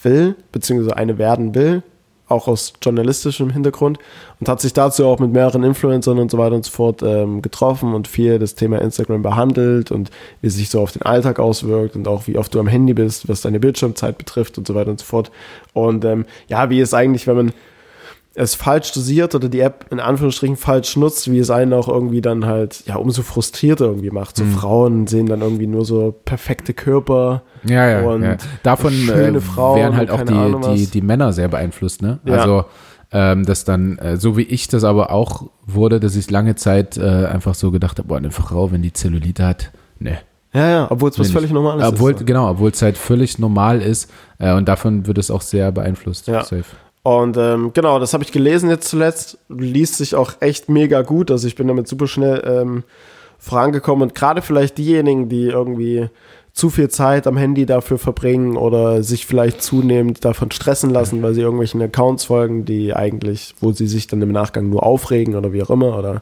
[0.03, 1.83] will, beziehungsweise eine werden will,
[2.27, 3.99] auch aus journalistischem Hintergrund
[4.39, 7.41] und hat sich dazu auch mit mehreren Influencern und so weiter und so fort ähm,
[7.41, 11.95] getroffen und viel das Thema Instagram behandelt und wie sich so auf den Alltag auswirkt
[11.95, 14.91] und auch wie oft du am Handy bist, was deine Bildschirmzeit betrifft und so weiter
[14.91, 15.31] und so fort.
[15.73, 17.53] Und ähm, ja, wie es eigentlich, wenn man
[18.37, 22.21] es falsch dosiert oder die App in Anführungsstrichen falsch nutzt, wie es einen auch irgendwie
[22.21, 24.37] dann halt, ja, umso frustrierter irgendwie macht.
[24.37, 27.41] So Frauen sehen dann irgendwie nur so perfekte Körper.
[27.63, 28.37] Ja, ja, Und ja.
[28.61, 32.19] Davon schöne äh, Frauen werden halt auch Ahnung die, die, die Männer sehr beeinflusst, ne?
[32.25, 32.35] Ja.
[32.35, 32.65] Also,
[33.11, 36.97] ähm, dass dann, äh, so wie ich das aber auch wurde, dass ich lange Zeit
[36.97, 40.19] äh, einfach so gedacht habe, boah, eine Frau, wenn die Zellulite hat, ne.
[40.53, 41.51] Ja, ja, obwohl es was völlig.
[41.51, 42.25] Normales obwohl, ist.
[42.25, 46.27] Genau, obwohl es halt völlig normal ist äh, und davon wird es auch sehr beeinflusst.
[46.27, 46.43] Ja.
[46.43, 46.63] Safe.
[47.07, 49.37] Und ähm, genau, das habe ich gelesen jetzt zuletzt.
[49.47, 51.31] Liest sich auch echt mega gut.
[51.31, 52.83] Also ich bin damit super schnell ähm,
[53.39, 54.09] vorangekommen.
[54.09, 56.09] Und gerade vielleicht diejenigen, die irgendwie
[56.51, 61.33] zu viel Zeit am Handy dafür verbringen oder sich vielleicht zunehmend davon stressen lassen, weil
[61.33, 65.53] sie irgendwelchen Accounts folgen, die eigentlich, wo sie sich dann im Nachgang nur aufregen oder
[65.53, 65.97] wie auch immer.
[65.97, 66.21] Oder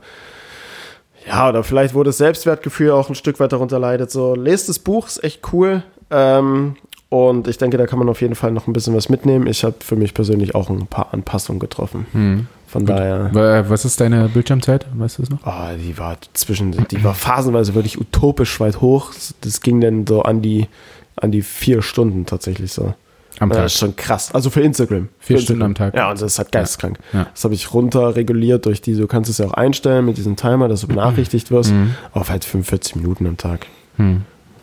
[1.28, 4.12] ja, oder vielleicht wo das Selbstwertgefühl auch ein Stück weit darunter leidet.
[4.12, 5.82] So, lest das Buch, ist echt cool.
[6.12, 6.76] Ähm,
[7.10, 9.48] und ich denke, da kann man auf jeden Fall noch ein bisschen was mitnehmen.
[9.48, 12.06] Ich habe für mich persönlich auch ein paar Anpassungen getroffen.
[12.12, 12.48] Hm.
[12.68, 13.30] Von daher.
[13.34, 14.86] Wa- Was ist deine Bildschirmzeit?
[14.94, 15.40] Weißt du es noch?
[15.46, 19.12] Oh, die war zwischen, die war phasenweise wirklich utopisch weit hoch.
[19.42, 20.68] Das ging dann so an die,
[21.16, 22.94] an die vier Stunden tatsächlich so.
[23.40, 23.64] Am Ja, Tag.
[23.66, 24.34] das ist schon krass.
[24.34, 25.10] Also für Instagram.
[25.20, 25.86] Vier für Stunden Instagram.
[25.88, 25.96] am Tag.
[25.96, 26.98] Ja, und das ist halt geisteskrank.
[27.14, 27.28] Ja.
[27.34, 30.36] Das habe ich runter reguliert durch die, du kannst es ja auch einstellen mit diesem
[30.38, 31.74] Timer, dass du benachrichtigt wirst,
[32.14, 33.68] auf halt 45 Minuten am Tag.
[33.98, 34.22] Hm.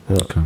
[0.09, 0.17] Ja.
[0.17, 0.41] Okay.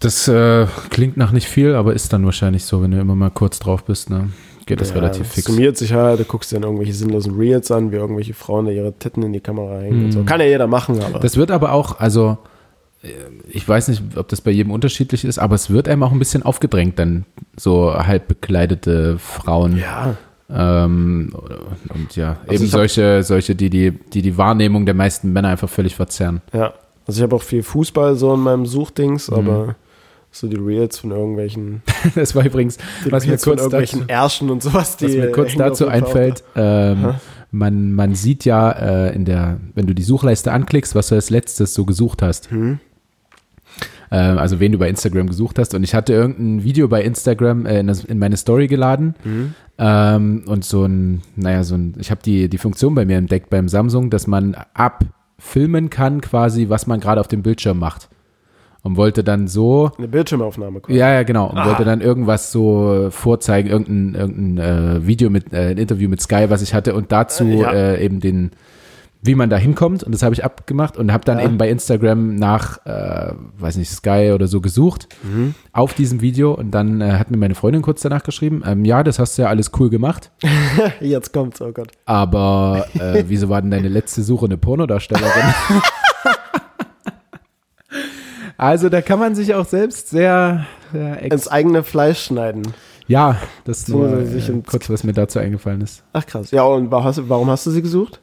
[0.00, 3.30] Das äh, klingt nach nicht viel, aber ist dann wahrscheinlich so, wenn du immer mal
[3.30, 4.30] kurz drauf bist, ne?
[4.66, 5.46] Geht das Ja, relativ fix.
[5.46, 8.70] Summiert sich halt, du guckst dir dann irgendwelche sinnlosen Reels an, wie irgendwelche Frauen da
[8.70, 10.12] ihre Titten in die Kamera hängen und Mhm.
[10.12, 10.24] so.
[10.24, 11.18] Kann ja jeder machen, aber.
[11.20, 12.38] Das wird aber auch, also
[13.48, 16.18] ich weiß nicht, ob das bei jedem unterschiedlich ist, aber es wird einem auch ein
[16.18, 17.24] bisschen aufgedrängt, dann
[17.56, 19.78] so halb bekleidete Frauen.
[19.78, 20.16] Ja.
[20.50, 21.32] Ähm,
[21.94, 25.68] und ja, Also eben solche, solche, die die, die die Wahrnehmung der meisten Männer einfach
[25.68, 26.40] völlig verzerren.
[26.52, 26.72] Ja.
[27.06, 29.74] Also ich habe auch viel Fußball so in meinem Suchdings, Mhm.
[30.30, 31.82] So die Reels von irgendwelchen,
[32.14, 32.78] Das war übrigens,
[33.10, 37.14] was mir dazu, irgendwelchen Ärschen und sowas, die was mir kurz dazu einfällt, ähm,
[37.50, 41.30] man, man sieht ja äh, in der, wenn du die Suchleiste anklickst, was du als
[41.30, 42.50] letztes so gesucht hast.
[42.50, 42.78] Hm.
[44.10, 45.74] Ähm, also wen du bei Instagram gesucht hast.
[45.74, 49.14] Und ich hatte irgendein Video bei Instagram äh, in, das, in meine Story geladen.
[49.24, 49.54] Mhm.
[49.78, 53.50] Ähm, und so ein, naja, so ein, ich habe die, die Funktion bei mir entdeckt
[53.50, 58.08] beim Samsung, dass man abfilmen kann, quasi, was man gerade auf dem Bildschirm macht.
[58.88, 60.98] Und wollte dann so, Eine Bildschirmaufnahme quasi.
[60.98, 61.66] ja, ja, genau, und Ah.
[61.66, 66.46] wollte dann irgendwas so vorzeigen, irgendein, irgendein äh, Video mit, äh, ein Interview mit Sky,
[66.48, 67.72] was ich hatte, und dazu Äh, ja.
[67.72, 68.50] äh, eben den,
[69.20, 70.04] wie man da hinkommt.
[70.04, 71.44] Und das habe ich abgemacht und habe dann Ja.
[71.44, 75.54] eben bei Instagram nach, äh, weiß nicht, Sky oder so gesucht Mhm.
[75.72, 76.52] auf diesem Video.
[76.54, 79.42] Und dann äh, hat mir meine Freundin kurz danach geschrieben, ähm, ja, das hast du
[79.42, 80.30] ja alles cool gemacht,
[81.00, 81.88] Jetzt kommt's, oh Gott.
[82.06, 85.30] aber äh, wieso war denn deine letzte Suche eine Pornodarstellerin?
[88.58, 92.74] also da kann man sich auch selbst sehr, sehr Ins eigene Fleisch schneiden.
[93.06, 96.04] Ja, das ist So, nur sich äh, kurz, was mir dazu eingefallen ist.
[96.12, 96.50] Ach krass.
[96.50, 98.20] Ja, und warum hast, warum hast du sie gesucht?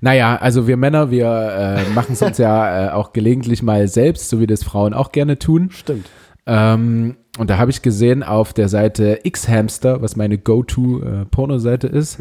[0.00, 4.28] Naja, also wir Männer, wir äh, machen es uns ja äh, auch gelegentlich mal selbst,
[4.28, 5.70] so wie das Frauen auch gerne tun.
[5.70, 6.06] Stimmt.
[6.46, 12.18] Ähm, und da habe ich gesehen auf der Seite X-Hamster, was meine Go-To-Porno-Seite ist,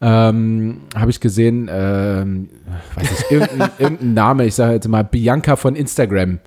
[0.00, 2.50] ähm, habe ich gesehen, ähm,
[2.94, 6.40] weiß nicht, irgendein, irgendein Name, ich sage jetzt mal Bianca von Instagram.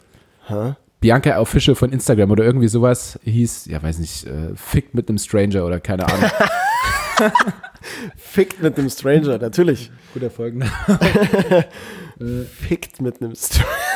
[0.46, 0.74] Hä?
[1.02, 5.18] Bianca Official von Instagram oder irgendwie sowas hieß, ja weiß nicht, äh, fickt mit einem
[5.18, 6.30] Stranger oder keine Ahnung.
[8.18, 9.92] Fickt mit einem Stranger, natürlich.
[10.14, 10.64] Guter Folgen.
[12.60, 13.95] Fickt mit einem Stranger.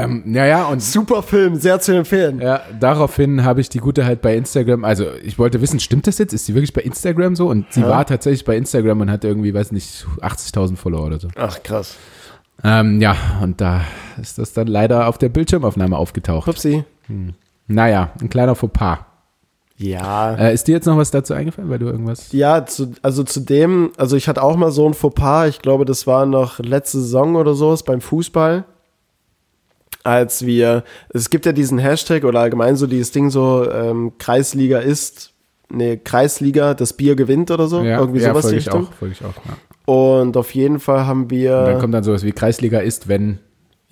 [0.00, 2.40] Ähm, ja, ja, und Super Film, sehr zu empfehlen.
[2.40, 6.18] Ja, daraufhin habe ich die Gute halt bei Instagram, also ich wollte wissen, stimmt das
[6.18, 6.32] jetzt?
[6.32, 7.48] Ist sie wirklich bei Instagram so?
[7.48, 7.88] Und sie Ja.
[7.88, 11.28] war tatsächlich bei Instagram und hatte irgendwie, weiß nicht, 80.000 Follower oder so.
[11.36, 11.96] Ach krass.
[12.64, 13.82] Ähm, ja, und da
[14.20, 16.48] ist das dann leider auf der Bildschirmaufnahme aufgetaucht.
[16.48, 16.84] Upsi.
[17.66, 18.98] Naja, ein kleiner Fauxpas.
[19.78, 20.34] Ja.
[20.36, 22.30] Äh, ist dir jetzt noch was dazu eingefallen, weil du irgendwas...
[22.32, 25.84] Ja, zu, also zu dem, also ich hatte auch mal so ein Fauxpas, ich glaube,
[25.84, 28.64] das war noch letzte Saison oder so, ist beim Fußball,
[30.04, 34.78] als wir, es gibt ja diesen Hashtag oder allgemein so dieses Ding so, ähm, Kreisliga
[34.78, 35.32] ist,
[35.70, 38.86] nee, Kreisliga, das Bier gewinnt oder so, ja, irgendwie ja, sowas die folge ich Richtung.
[38.86, 39.34] auch, folge ich auch.
[39.44, 39.56] Ja.
[39.84, 43.38] Und auf jeden Fall haben wir, Und dann kommt dann sowas wie Kreisliga ist, wenn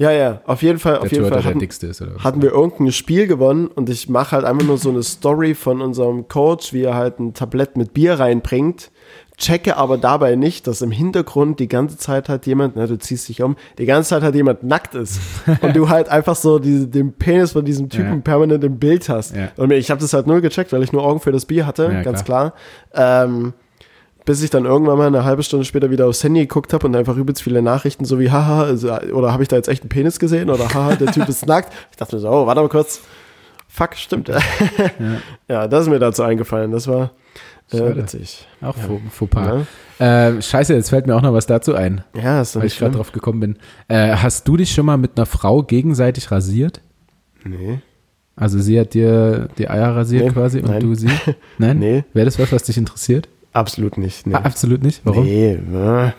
[0.01, 1.61] ja, ja, auf jeden Fall, auf jeden Fall hatten,
[2.25, 5.83] hatten wir irgendein Spiel gewonnen und ich mache halt einfach nur so eine Story von
[5.83, 8.91] unserem Coach, wie er halt ein Tablett mit Bier reinbringt,
[9.41, 13.29] checke aber dabei nicht, dass im Hintergrund die ganze Zeit halt jemand, na, du ziehst
[13.29, 15.19] dich um, die ganze Zeit halt jemand nackt ist
[15.63, 18.21] und du halt einfach so die, den Penis von diesem Typen Ja.
[18.21, 19.35] permanent im Bild hast.
[19.35, 19.49] Ja.
[19.57, 21.91] Und ich habe das halt null gecheckt, weil ich nur Augen für das Bier hatte,
[21.93, 22.53] Ja, ganz klar.
[22.95, 23.55] Ähm,
[24.27, 26.95] bis ich dann irgendwann mal eine halbe Stunde später wieder aufs Handy geguckt habe und
[26.95, 29.89] einfach übelst viele Nachrichten, so wie, haha, also, oder habe ich da jetzt echt einen
[29.89, 31.73] Penis gesehen oder haha, der Typ ist nackt.
[31.91, 33.01] Ich dachte mir so, oh, warte mal kurz.
[33.73, 34.31] Fuck, stimmt.
[35.49, 36.73] Ja, das ist mir dazu eingefallen.
[36.73, 37.13] Das war
[37.73, 38.47] äh, witzig.
[38.61, 39.67] Auch Faux- Fauxpas.
[39.99, 42.03] Ja, Äh, scheiße, jetzt fällt mir auch noch was dazu ein.
[42.15, 43.57] ja ist doch weil ich gerade drauf gekommen bin.
[43.89, 46.81] Äh, hast du dich schon mal mit einer Frau gegenseitig rasiert?
[47.45, 47.79] Nee.
[48.37, 50.81] Also sie hat dir die Eier rasiert Nee, quasi und nein.
[50.81, 51.09] du sie?
[51.59, 51.79] Nein?
[51.79, 52.05] Nee.
[52.15, 53.29] Wäre das was, was dich interessiert?
[53.53, 54.27] Absolut nicht.
[54.27, 54.35] Nee.
[54.35, 55.01] Ah, absolut nicht.
[55.05, 55.25] Warum?
[55.25, 56.13] Nee, äh,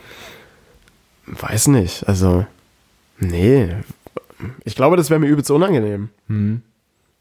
[1.26, 2.08] weiß nicht.
[2.08, 2.46] Also,
[3.20, 3.70] nee.
[4.66, 6.10] Ich glaube, das wäre mir übelst unangenehm.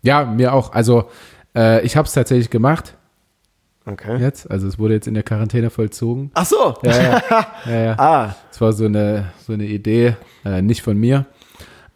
[0.02, 0.72] Ja, mir auch.
[0.72, 1.04] Also
[1.54, 2.96] äh, ich habe es tatsächlich gemacht
[3.86, 4.18] Okay.
[4.18, 4.50] jetzt.
[4.50, 6.30] Also es wurde jetzt in der Quarantäne vollzogen.
[6.34, 6.74] Ach so.
[6.82, 7.22] Ja, ja.
[7.66, 7.98] ja, ja.
[7.98, 11.24] Ah, Es war so eine, so eine Idee, äh, nicht von mir.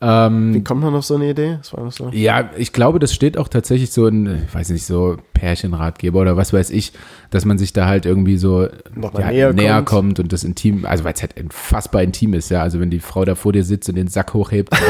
[0.01, 1.59] Ähm, wie kommt man auf so eine Idee?
[1.63, 2.11] So.
[2.11, 6.37] Ja, ich glaube, das steht auch tatsächlich so in, ich weiß nicht, so Pärchenratgeber oder
[6.37, 6.93] was weiß ich,
[7.31, 9.89] dass man sich da halt irgendwie so ja, näher näher, kommt.
[9.89, 10.21] kommt.
[10.21, 12.61] und das intim, also weil es halt unfassbar intim ist, ja.
[12.61, 14.81] Also wenn die Frau da vor dir sitzt und den Sack hochhebt und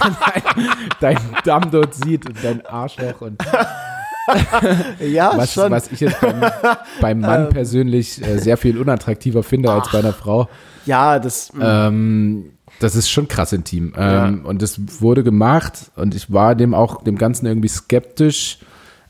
[0.00, 0.16] dann,
[1.00, 3.40] dein, dein Damm dort sieht und dein Arschloch und
[5.00, 5.70] Ja, was, schon.
[5.70, 6.40] was ich jetzt beim,
[7.00, 10.48] beim Mann persönlich äh, sehr viel unattraktiver finde als bei einer Frau.
[10.86, 11.52] Ja, das.
[11.60, 12.53] Ähm,
[12.84, 13.92] das ist schon krass intim.
[13.96, 18.58] Ähm, Und das wurde gemacht und ich war dem auch dem Ganzen irgendwie skeptisch.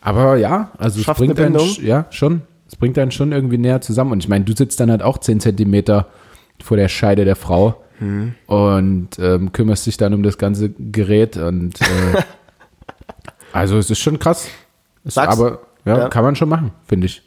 [0.00, 2.42] Aber ja, also es Schafft bringt eine einen, ja, schon.
[2.68, 4.12] Es bringt einen schon irgendwie näher zusammen.
[4.12, 6.06] Und ich meine, du sitzt dann halt auch 10 Zentimeter
[6.62, 8.34] vor der Scheide der Frau Hm.
[8.46, 11.84] und ähm, kümmerst dich dann um das ganze Gerät und äh,
[13.52, 14.48] also es ist schon krass.
[15.04, 16.08] Es, Sagst- aber ja, ja.
[16.08, 17.22] kann man schon machen, finde ich.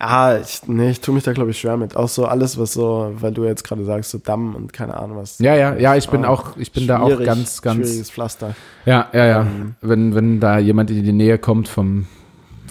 [0.00, 1.96] Ah, ich, nee, ich tue mich da, glaube ich, schwer mit.
[1.96, 5.16] Auch so alles, was so, weil du jetzt gerade sagst, so Damm und keine Ahnung
[5.16, 5.40] was.
[5.40, 8.54] Ja, ja, ja, ich bin Ah, auch, ich bin da auch ganz, ganz, Schwieriges Pflaster.
[8.86, 9.40] ja, ja, ja.
[9.42, 9.74] Ähm.
[9.80, 12.06] Wenn, wenn da jemand in die Nähe kommt vom,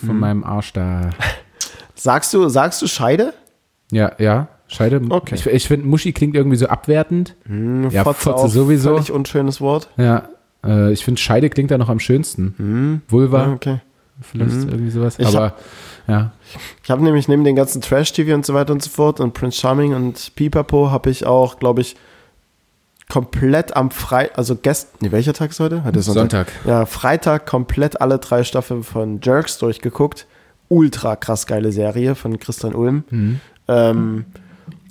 [0.05, 0.19] von Mhm.
[0.21, 1.09] meinem Arsch da.
[1.95, 3.33] Sagst du, sagst du Scheide?
[3.91, 5.01] Ja, ja, Scheide.
[5.09, 5.35] Okay.
[5.35, 7.35] Ich, ich finde, Muschi klingt irgendwie so abwertend.
[7.45, 8.91] Hm, Ja, Fotze sowieso.
[8.93, 9.89] Völlig unschönes Wort.
[9.97, 10.29] Ja,
[10.63, 12.53] äh, ich finde, Scheide klingt da noch am schönsten.
[12.57, 13.01] Hm.
[13.09, 13.77] Vulva, Ja, okay.
[14.21, 15.17] vielleicht irgendwie sowas.
[15.19, 15.55] Ich Aber,
[16.07, 16.31] ja.
[16.83, 19.59] Ich habe nämlich neben den ganzen Trash-TV und so weiter und so fort und Prince
[19.59, 21.95] Charming und Pipapo habe ich auch, glaube ich,
[23.09, 25.83] komplett am Frei, also gestern, nee, welcher Tag ist heute?
[25.85, 26.47] Heute ist Sonntag.
[26.65, 30.27] Ja, Freitag komplett alle drei Staffeln von Jerks durchgeguckt.
[30.69, 33.05] Ultra krass geile Serie von Christian Ulm.
[33.09, 33.39] Mhm.
[33.69, 34.25] Ähm,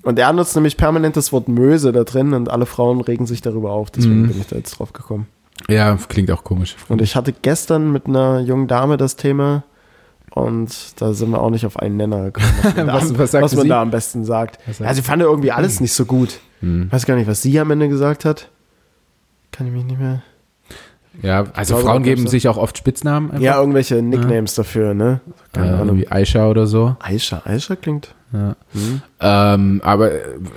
[0.03, 3.43] und er nutzt nämlich permanent das Wort Möse da drin und alle Frauen regen sich
[3.43, 3.91] darüber auf.
[3.91, 4.29] Deswegen Mhm.
[4.29, 5.27] bin ich da jetzt drauf gekommen.
[5.69, 6.77] Ja, klingt auch komisch.
[6.89, 9.65] Und ich hatte gestern mit einer jungen Dame das Thema
[10.37, 13.53] und da sind wir auch nicht auf einen Nenner gekommen, was man, Was- da, was
[13.53, 14.59] was man da am besten sagt.
[14.67, 16.41] Sagt Ja, sie fand irgendwie alles nicht so gut.
[16.61, 16.93] Mhm.
[16.93, 18.51] Weiß gar nicht, was sie am Ende gesagt hat.
[19.51, 20.23] Kann ich mich nicht mehr.
[21.23, 23.31] Ja, also glaube, Frauen geben ja- sich auch oft Spitznamen.
[23.31, 23.43] einfach.
[23.43, 25.21] Ja, irgendwelche Nicknames dafür, ne?
[25.55, 25.97] Keine äh, Ahnung.
[25.97, 26.95] wie Aisha oder so.
[27.01, 28.15] Aisha, Aisha klingt.
[28.33, 28.57] Ja.
[28.73, 29.03] Hm.
[29.21, 30.11] Ähm, aber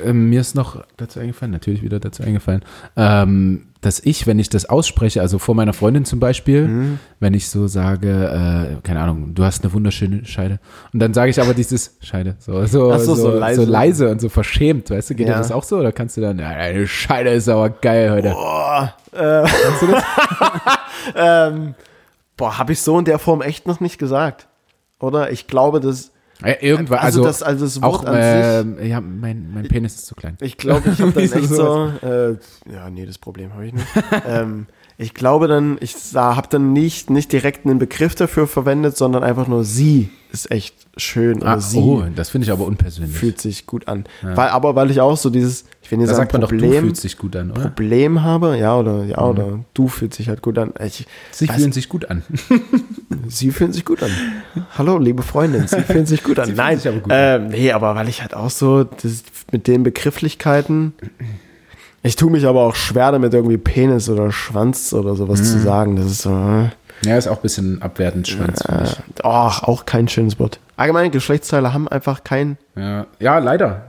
[0.03, 2.61] äh, mir ist noch dazu eingefallen, natürlich wieder dazu eingefallen,
[2.95, 6.99] ähm, dass ich, wenn ich das ausspreche, also vor meiner Freundin zum Beispiel, Hm.
[7.19, 10.59] wenn ich so sage, äh, keine Ahnung, du hast eine wunderschöne Scheide.
[10.91, 13.63] Und dann sage ich aber dieses Scheide, so, so, so, so, so so, leise.
[13.65, 14.09] leise.
[14.09, 15.37] und so verschämt, weißt du, geht dir Ja.
[15.37, 15.77] das auch so?
[15.77, 18.31] Oder kannst du dann, ja, deine Scheide ist aber geil heute.
[18.31, 19.43] Boah, äh,
[21.15, 21.75] ähm,
[22.35, 24.47] boah, habe ich so in der Form echt noch nicht gesagt.
[24.99, 25.31] Oder?
[25.31, 26.11] Ich glaube, dass.
[26.43, 28.13] Äh, irgendwann, Also, also, das, also das Wort auch, an
[28.65, 28.81] sich.
[28.81, 30.37] ähm, ja, mein, mein Penis ist zu klein.
[30.39, 31.91] Ich glaube, ich habe dann Wieso echt so.
[32.01, 32.37] Äh,
[32.73, 33.87] ja, nee, das Problem habe ich nicht.
[34.25, 34.67] ähm,
[35.01, 39.47] ich glaube dann, ich habe dann nicht, nicht direkt einen Begriff dafür verwendet, sondern einfach
[39.47, 41.41] nur sie ist echt schön.
[41.41, 43.15] Ah, sie oh, das finde ich aber unpersönlich.
[43.15, 44.03] fühlt sich gut an.
[44.21, 47.17] Weil, aber weil ich auch so dieses, ich will nicht sagen, doch, Problem, fühlst dich
[47.17, 47.61] gut an, oder?
[47.61, 50.73] Problem habe, ja, oder ja, oder du fühlst dich halt gut an.
[50.85, 52.23] Ich, Sie weiß- fühlen sich gut an.
[53.29, 54.11] Sie fühlen sich gut an.
[54.77, 56.53] Hallo, liebe Freundin, Sie fühlen sich gut an.
[56.55, 59.23] Nein, sich aber gut ähm, nee, aber weil ich halt auch so das,
[59.53, 60.91] mit den Begrifflichkeiten,
[62.03, 65.45] ich tue mich aber auch schwer damit, irgendwie Penis oder Schwanz oder sowas Mhm.
[65.45, 65.95] zu sagen.
[65.95, 66.69] Das ist so, äh,
[67.07, 68.61] Ja, ist auch ein bisschen abwertend, Schwanz,
[69.23, 70.59] oh, auch kein schönes Wort.
[70.75, 73.83] Allgemein, Geschlechtsteile haben einfach kein, Ja, ja leider.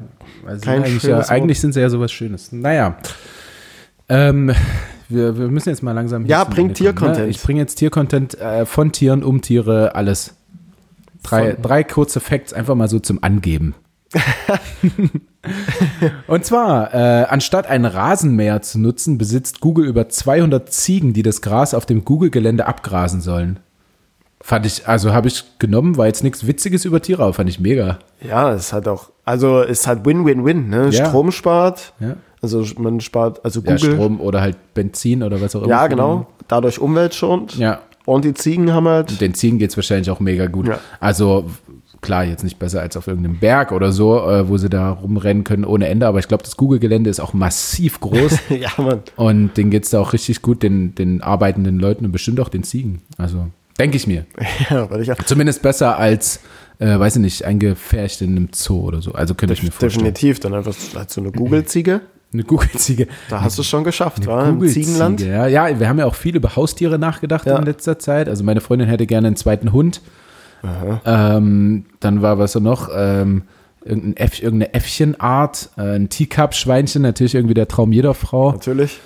[0.55, 2.51] Sie Kein eigentlich, ja, eigentlich sind sie ja sowas Schönes.
[2.53, 2.97] Naja.
[4.09, 4.53] Ähm,
[5.09, 6.24] wir, wir müssen jetzt mal langsam.
[6.27, 7.24] Ja, zum bring Ende kommen, Tiercontent.
[7.27, 7.31] Ne?
[7.31, 10.35] Ich bringe jetzt Tiercontent äh, von Tieren, um Tiere, alles.
[11.23, 13.74] Drei, Von- drei kurze Facts einfach mal so zum Angeben.
[16.27, 21.41] Und zwar, äh, anstatt ein Rasenmäher zu nutzen, besitzt Google über 200 Ziegen, die das
[21.41, 23.59] Gras auf dem Google-Gelände abgrasen sollen.
[24.43, 27.61] Fand ich, also habe ich genommen, war jetzt nichts Witziges über Tiere, aber fand ich
[27.61, 27.99] mega.
[28.27, 30.89] ja, es hat auch, also es hat Win-Win-Win, ne?
[30.91, 31.07] Ja.
[31.07, 32.16] Strom spart, Ja.
[32.41, 35.70] also man spart, also Ja, Google, Strom oder halt Benzin oder was auch immer.
[35.70, 37.57] ja, genau, dadurch umweltschonend.
[37.59, 40.69] Ja, Und die Ziegen haben halt, den Ziegen geht es wahrscheinlich auch mega gut.
[40.69, 40.78] Ja.
[41.01, 41.45] Also
[42.01, 45.44] klar, jetzt nicht besser als auf irgendeinem Berg oder so, äh, wo sie da rumrennen
[45.44, 49.56] können ohne Ende, aber ich glaube, das Google-Gelände ist auch massiv groß ja, man, und
[49.56, 52.62] denen geht es da auch richtig gut, den, den arbeitenden Leuten und bestimmt auch den
[52.62, 53.02] Ziegen.
[53.18, 53.47] Also
[53.78, 54.27] denke ich mir.
[54.70, 56.40] ja, weil ich auch Zumindest besser als,
[56.78, 59.12] äh, weiß ich nicht, eingepfercht in einem Zoo oder so.
[59.12, 60.05] Also könnte ich mir vorstellen.
[60.05, 62.01] definitiv dann einfach halt so eine Google-Ziege.
[62.32, 63.09] Eine Google-Ziege.
[63.28, 65.20] Da hast du es schon geschafft, war im Ziegenland.
[65.20, 67.59] Ja, ja, wir haben ja auch viel über Haustiere nachgedacht Ja.
[67.59, 68.28] in letzter Zeit.
[68.28, 70.01] Also meine Freundin hätte gerne einen zweiten Hund.
[71.05, 73.43] Ähm, dann war was so noch, ähm,
[73.85, 78.53] irgendein Äff, irgendeine Äffchenart, äh, ein Teacup-Schweinchen, natürlich irgendwie der Traum jeder Frau.
[78.53, 79.01] Natürlich,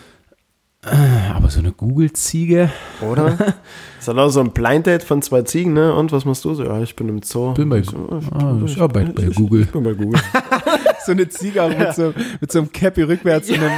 [1.34, 2.70] Aber so eine Google-Ziege,
[3.00, 3.38] oder?
[3.98, 5.94] ist dann auch so ein Blind Date von zwei Ziegen, ne?
[5.94, 6.64] Und was machst du so?
[6.64, 7.54] Ja, ich bin im Zoo.
[7.54, 9.62] Bin bei- so, ah, ich arbeite bei Google.
[9.62, 10.20] Ich bin bei Google.
[11.04, 13.72] so eine Ziege auch mit, so, mit so einem Cappy rückwärts und, einem,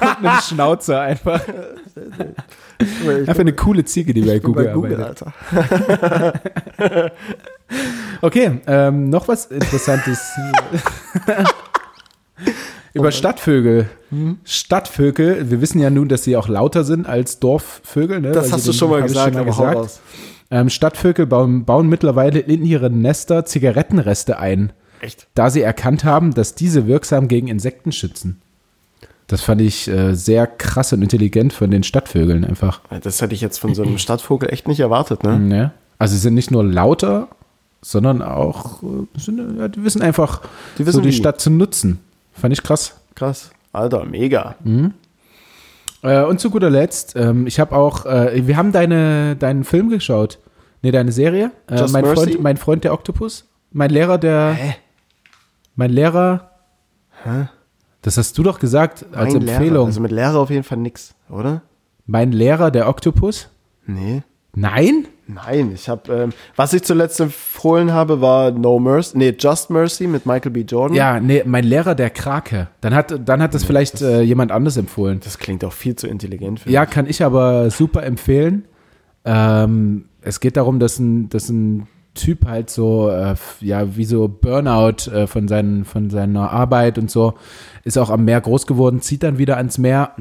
[0.00, 1.40] und einem Schnauzer einfach.
[2.78, 5.32] Ich Einfach eine coole Ziege, die bei Google, bei Google, arbeitet.
[6.78, 7.12] Alter.
[8.20, 10.20] Okay, ähm, noch was Interessantes.
[12.94, 13.88] Über Stadtvögel.
[14.44, 18.20] Stadtvögel, wir wissen ja nun, dass sie auch lauter sind als Dorfvögel.
[18.20, 18.32] Ne?
[18.32, 20.00] Das Weil hast du schon mal gesagt, aber hau raus.
[20.50, 25.26] Ähm, Stadtvögel bauen, bauen mittlerweile in ihre Nester Zigarettenreste ein, Echt?
[25.34, 28.40] da sie erkannt haben, dass diese wirksam gegen Insekten schützen.
[29.26, 32.80] Das fand ich äh, sehr krass und intelligent von den Stadtvögeln einfach.
[33.02, 35.56] Das hätte ich jetzt von so einem Stadtvogel echt nicht erwartet, ne?
[35.56, 35.72] Ja.
[35.98, 37.28] Also sie sind nicht nur lauter,
[37.80, 38.86] sondern auch, äh,
[39.18, 40.42] sind, ja, die wissen einfach,
[40.78, 41.12] Die wissen so die wie.
[41.12, 42.00] Stadt zu nutzen.
[42.32, 42.96] Fand ich krass.
[43.14, 43.50] Krass.
[43.72, 44.56] Alter, mega.
[46.02, 49.88] Äh, und zu guter Letzt, ähm, ich habe auch, äh, wir haben deine, deinen Film
[49.88, 50.38] geschaut.
[50.82, 51.52] Nee, deine Serie.
[51.68, 52.14] Äh, mein, Mercy?
[52.14, 53.46] Freund, mein Freund der Oktopus.
[53.72, 54.52] Mein Lehrer, der.
[54.52, 54.74] Hä?
[55.74, 56.50] Mein Lehrer.
[57.24, 57.48] Hä?
[58.02, 59.72] Das hast du doch gesagt als Mein Empfehlung.
[59.72, 59.86] Lehrer.
[59.86, 61.62] Also mit Lehrer auf jeden Fall nix, oder?
[62.04, 63.48] mein Lehrer, der Oktopus?
[63.86, 64.22] Nee.
[64.54, 65.06] Nein?
[65.28, 70.08] Nein, ich habe, ähm, was ich zuletzt empfohlen habe, war No Mercy, nee, Just Mercy
[70.08, 70.60] mit Michael B.
[70.62, 70.96] Jordan.
[70.96, 72.68] Ja, nee, mein Lehrer, der Krake.
[72.80, 75.20] Dann hat, dann hat das vielleicht äh, jemand anders empfohlen.
[75.22, 76.90] Das klingt auch viel zu intelligent für Ja, mich.
[76.90, 78.64] kann ich aber super empfehlen.
[79.24, 84.28] Ähm, es geht darum, dass ein, dass ein Typ halt so, äh, ja, wie so
[84.28, 87.34] Burnout äh, von, seinen, von seiner Arbeit und so,
[87.84, 90.12] ist auch am Meer groß geworden, zieht dann wieder ans Meer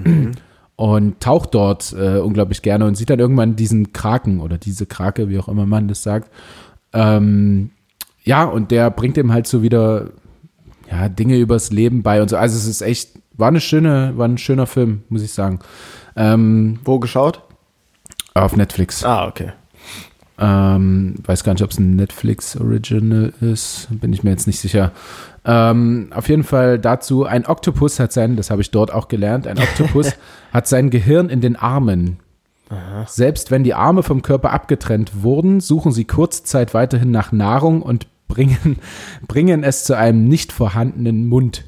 [0.76, 5.30] und taucht dort äh, unglaublich gerne und sieht dann irgendwann diesen Kraken oder diese Krake,
[5.30, 6.32] wie auch immer man das sagt.
[6.94, 7.72] Ähm,
[8.24, 10.12] ja, und der bringt ihm halt so wieder
[10.90, 12.38] ja, Dinge übers Leben bei und so.
[12.38, 15.60] Also es ist echt, war eine schöne, war ein schöner Film, muss ich sagen.
[16.16, 17.42] Ähm, Wo geschaut?
[18.34, 19.04] auf Netflix.
[19.04, 19.52] Ah, okay.
[20.44, 23.88] Ähm, weiß gar nicht, ob es ein Netflix Original ist.
[23.92, 24.92] Bin ich mir jetzt nicht sicher.
[25.46, 29.46] Ähm, auf jeden Fall dazu, ein Oktopus hat sein, das habe ich dort auch gelernt,
[29.46, 30.14] ein Oktopus
[30.52, 32.18] hat sein Gehirn in den Armen.
[33.06, 37.82] Selbst wenn die Arme vom Körper abgetrennt wurden, suchen sie kurze Zeit weiterhin nach Nahrung
[37.82, 38.78] und bringen,
[39.28, 41.66] bringen es zu einem nicht vorhandenen Mund.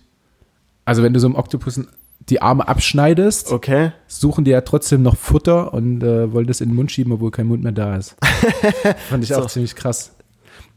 [0.85, 1.81] Also wenn du so einem Oktopus
[2.29, 3.91] die Arme abschneidest, Okay.
[4.07, 7.31] suchen die ja trotzdem noch Futter und äh, wollen das in den Mund schieben, obwohl
[7.31, 8.15] kein Mund mehr da ist.
[9.09, 9.47] Fand ich auch So.
[9.47, 10.15] ziemlich krass.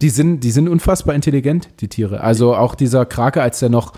[0.03, 2.21] Die sind, die sind unfassbar intelligent, die Tiere.
[2.21, 3.93] Also auch dieser Krake, als der noch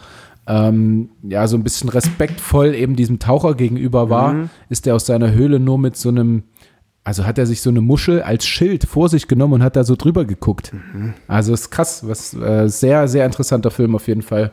[0.46, 5.32] ähm, ja so ein bisschen respektvoll eben diesem Taucher gegenüber war, ist der aus seiner
[5.32, 6.44] Höhle nur mit so einem,
[7.04, 9.84] also hat er sich so eine Muschel als Schild vor sich genommen und hat da
[9.84, 10.72] so drüber geguckt.
[11.26, 14.52] Also ist krass, was äh, sehr, sehr interessanter Film auf jeden Fall.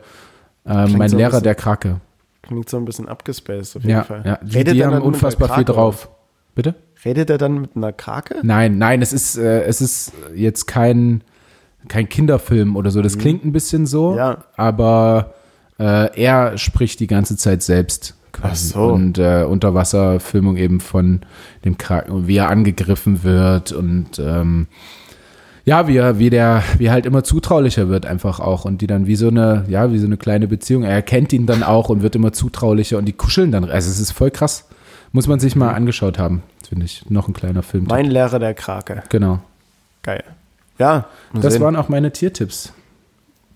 [0.63, 2.01] Klingt mein so Lehrer, der Krake.
[2.47, 4.21] Klingt so ein bisschen abgespaced auf jeden Ja, Fall.
[4.25, 4.39] ja.
[4.43, 6.09] Die, Redet die er haben unfassbar viel Krake, drauf.
[6.53, 6.75] Bitte?
[7.03, 8.37] Redet er dann mit einer Krake?
[8.43, 11.21] Nein, nein, es ist, äh, es ist jetzt kein,
[11.87, 13.01] kein Kinderfilm oder so.
[13.01, 14.17] Das klingt ein bisschen so, Mhm.
[14.17, 14.37] Ja.
[14.55, 15.33] aber
[15.79, 18.15] äh, er spricht die ganze Zeit selbst.
[18.31, 18.71] Quasi.
[18.71, 18.87] Ach so.
[18.87, 21.21] Und äh, Unterwasserfilmung eben von
[21.63, 24.67] dem Kraken, wie er angegriffen wird und ähm,
[25.65, 29.07] ja, wie er, wie der, wie halt immer zutraulicher wird einfach auch und die dann
[29.07, 30.83] wie so eine, ja, wie so eine kleine Beziehung.
[30.83, 33.63] Er kennt ihn dann auch und wird immer zutraulicher und die kuscheln dann.
[33.65, 34.67] Also es ist voll krass.
[35.11, 37.09] Muss man sich mal angeschaut haben, finde ich.
[37.09, 37.85] Noch ein kleiner Film.
[37.87, 39.03] Mein Lehrer der Krake.
[39.09, 39.39] Genau.
[40.03, 40.23] Geil.
[40.77, 41.61] Ja, Das sehen.
[41.63, 42.73] waren auch meine Tiertipps.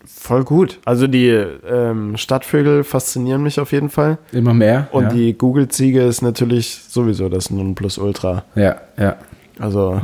[0.05, 0.79] voll gut.
[0.85, 4.17] Also die ähm, Stadtvögel faszinieren mich auf jeden Fall.
[4.31, 4.87] Immer mehr.
[4.93, 5.09] Und ja.
[5.09, 8.45] die Google-Ziege ist natürlich sowieso das Nonplusultra.
[8.55, 9.17] Ja, ja.
[9.59, 10.01] Also,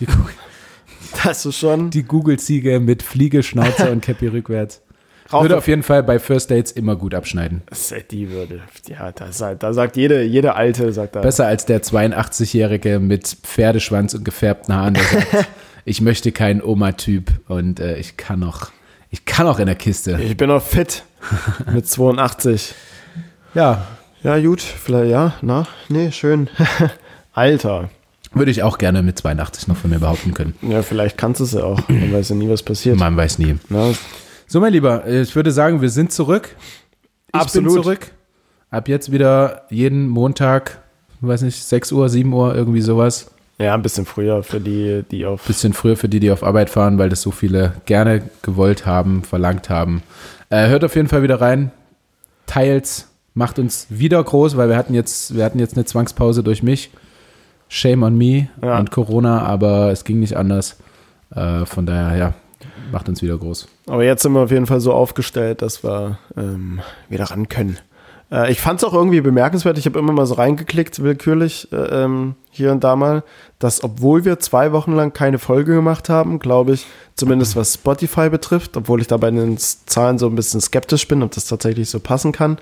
[0.00, 0.12] Die, Gu-
[1.24, 1.90] das ist schon.
[1.90, 4.80] die Google-Ziege mit Fliege, Schnauze und Cappy rückwärts.
[5.32, 7.62] Rauch- Würde auf jeden Fall bei First Dates immer gut abschneiden.
[7.66, 8.60] Das halt die Würde.
[8.88, 11.20] Ja, da, sagt- da sagt jede, jede Alte, sagt da.
[11.20, 15.48] Besser als der 82-Jährige mit Pferdeschwanz und gefärbten Haaren, der sagt,
[15.84, 18.70] ich möchte keinen Oma-Typ und äh, ich kann noch,
[19.10, 20.18] ich kann auch in der Kiste.
[20.20, 21.04] Ich bin noch fit.
[21.72, 22.74] Mit 82.
[23.54, 23.86] Ja,
[24.22, 26.48] Ja, gut, vielleicht, ja, na, nee, schön.
[27.32, 27.90] Alter.
[28.32, 30.54] Würde ich auch gerne mit 82 noch von mir behaupten können.
[30.62, 31.80] Ja, vielleicht kannst du es ja auch.
[31.88, 32.96] Man weiß ja nie, was passiert.
[32.98, 33.56] Man weiß nie.
[33.68, 33.92] Na,
[34.46, 36.54] So, mein Lieber, ich würde sagen, wir sind zurück.
[37.28, 37.72] Ich Absolut.
[37.74, 38.10] bin zurück.
[38.70, 40.80] Ab jetzt wieder jeden Montag,
[41.20, 43.30] weiß nicht, 6 Uhr, 7 Uhr, irgendwie sowas.
[43.58, 45.44] ja, ein bisschen früher für die, die auf.
[45.44, 49.22] Bisschen früher für die, die auf Arbeit fahren, weil das so viele gerne gewollt haben,
[49.24, 50.02] verlangt haben.
[50.50, 51.70] Äh, hört auf jeden Fall wieder rein.
[52.46, 56.62] Teils macht uns wieder groß, weil wir hatten jetzt, wir hatten jetzt eine Zwangspause durch
[56.62, 56.90] mich.
[57.72, 58.78] Shame on me Ja.
[58.78, 60.76] und Corona, aber es ging nicht anders.
[61.34, 62.34] Äh, von daher, ja,
[62.90, 63.68] macht uns wieder groß.
[63.86, 67.78] Aber jetzt sind wir auf jeden Fall so aufgestellt, dass wir ähm, wieder ran können.
[68.32, 69.78] Äh, ich fand es auch irgendwie bemerkenswert.
[69.78, 73.22] Ich habe immer mal so reingeklickt, willkürlich, äh, ähm, hier und da mal,
[73.60, 78.28] dass obwohl wir zwei Wochen lang keine Folge gemacht haben, glaube ich, zumindest was Spotify
[78.30, 81.88] betrifft, obwohl ich da bei den Zahlen so ein bisschen skeptisch bin, ob das tatsächlich
[81.88, 82.58] so passen kann,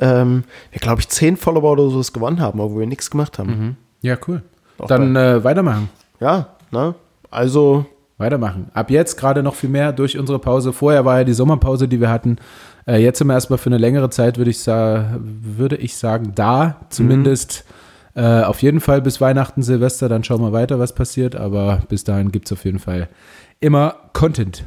[0.00, 3.76] ähm, wir, glaube ich, zehn Follower oder so gewonnen haben, obwohl wir nichts gemacht haben.
[4.00, 4.42] Ja, cool.
[4.78, 5.88] Auch Dann äh, weitermachen.
[6.20, 6.94] Ja, ne?
[7.30, 7.86] Also,
[8.18, 8.70] Weitermachen.
[8.74, 10.72] Ab jetzt gerade noch viel mehr durch unsere Pause.
[10.72, 12.36] Vorher war ja die Sommerpause, die wir hatten.
[12.86, 16.80] Äh, jetzt sind wir erstmal für eine längere Zeit, würde ich, würde ich sagen, da.
[16.90, 17.64] Zumindest
[18.14, 20.08] äh, auf jeden Fall bis Weihnachten, Silvester.
[20.08, 21.36] Dann schauen wir weiter, was passiert.
[21.36, 23.08] Aber bis dahin gibt es auf jeden Fall
[23.60, 24.64] immer Content.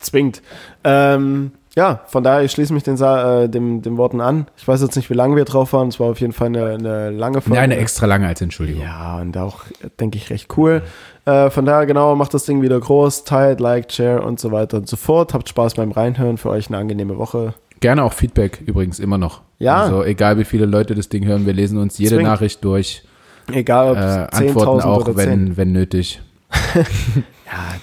[0.00, 0.42] zwingt.
[0.82, 4.46] Ähm, ja, von daher, ich schließe mich den, äh, dem, dem Worten an.
[4.56, 5.88] Ich weiß jetzt nicht, wie lange wir drauf waren.
[5.88, 7.56] Es war auf jeden Fall eine, eine lange Folge.
[7.56, 8.82] Ja, eine extra lange als Entschuldigung.
[8.82, 9.64] Ja, und auch,
[9.98, 10.82] denke ich, recht cool.
[11.24, 14.76] Äh, von daher, genau, macht das Ding wieder groß, teilt, liked, share und so weiter
[14.76, 15.34] und so fort.
[15.34, 16.38] Habt Spaß beim Reinhören.
[16.38, 17.54] Für euch eine angenehme Woche.
[17.80, 19.42] Gerne auch Feedback übrigens immer noch.
[19.58, 19.82] Ja.
[19.82, 22.28] Also egal wie viele Leute das Ding hören, wir lesen uns jede Zwingend.
[22.28, 23.04] Nachricht durch,
[23.52, 25.30] Egal, ob äh, 10.000 antworten auch, oder 10.
[25.30, 26.22] wenn, wenn nötig.
[26.74, 26.82] ja,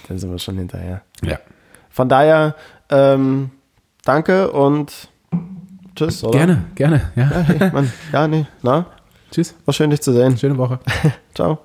[0.08, 1.02] dann sind wir schon hinterher.
[1.24, 1.38] Ja.
[1.90, 2.54] Von daher,
[2.90, 3.50] ähm,
[4.04, 5.08] danke und
[5.94, 6.38] tschüss, oder?
[6.38, 7.12] Gerne, gerne.
[7.16, 7.30] Ja.
[7.30, 7.92] Ja, hey, Mann.
[8.12, 8.86] ja nee, na,
[9.30, 9.54] Tschüss.
[9.64, 10.36] war schön dich zu sehen.
[10.36, 10.78] Schöne Woche.
[11.34, 11.58] Ciao.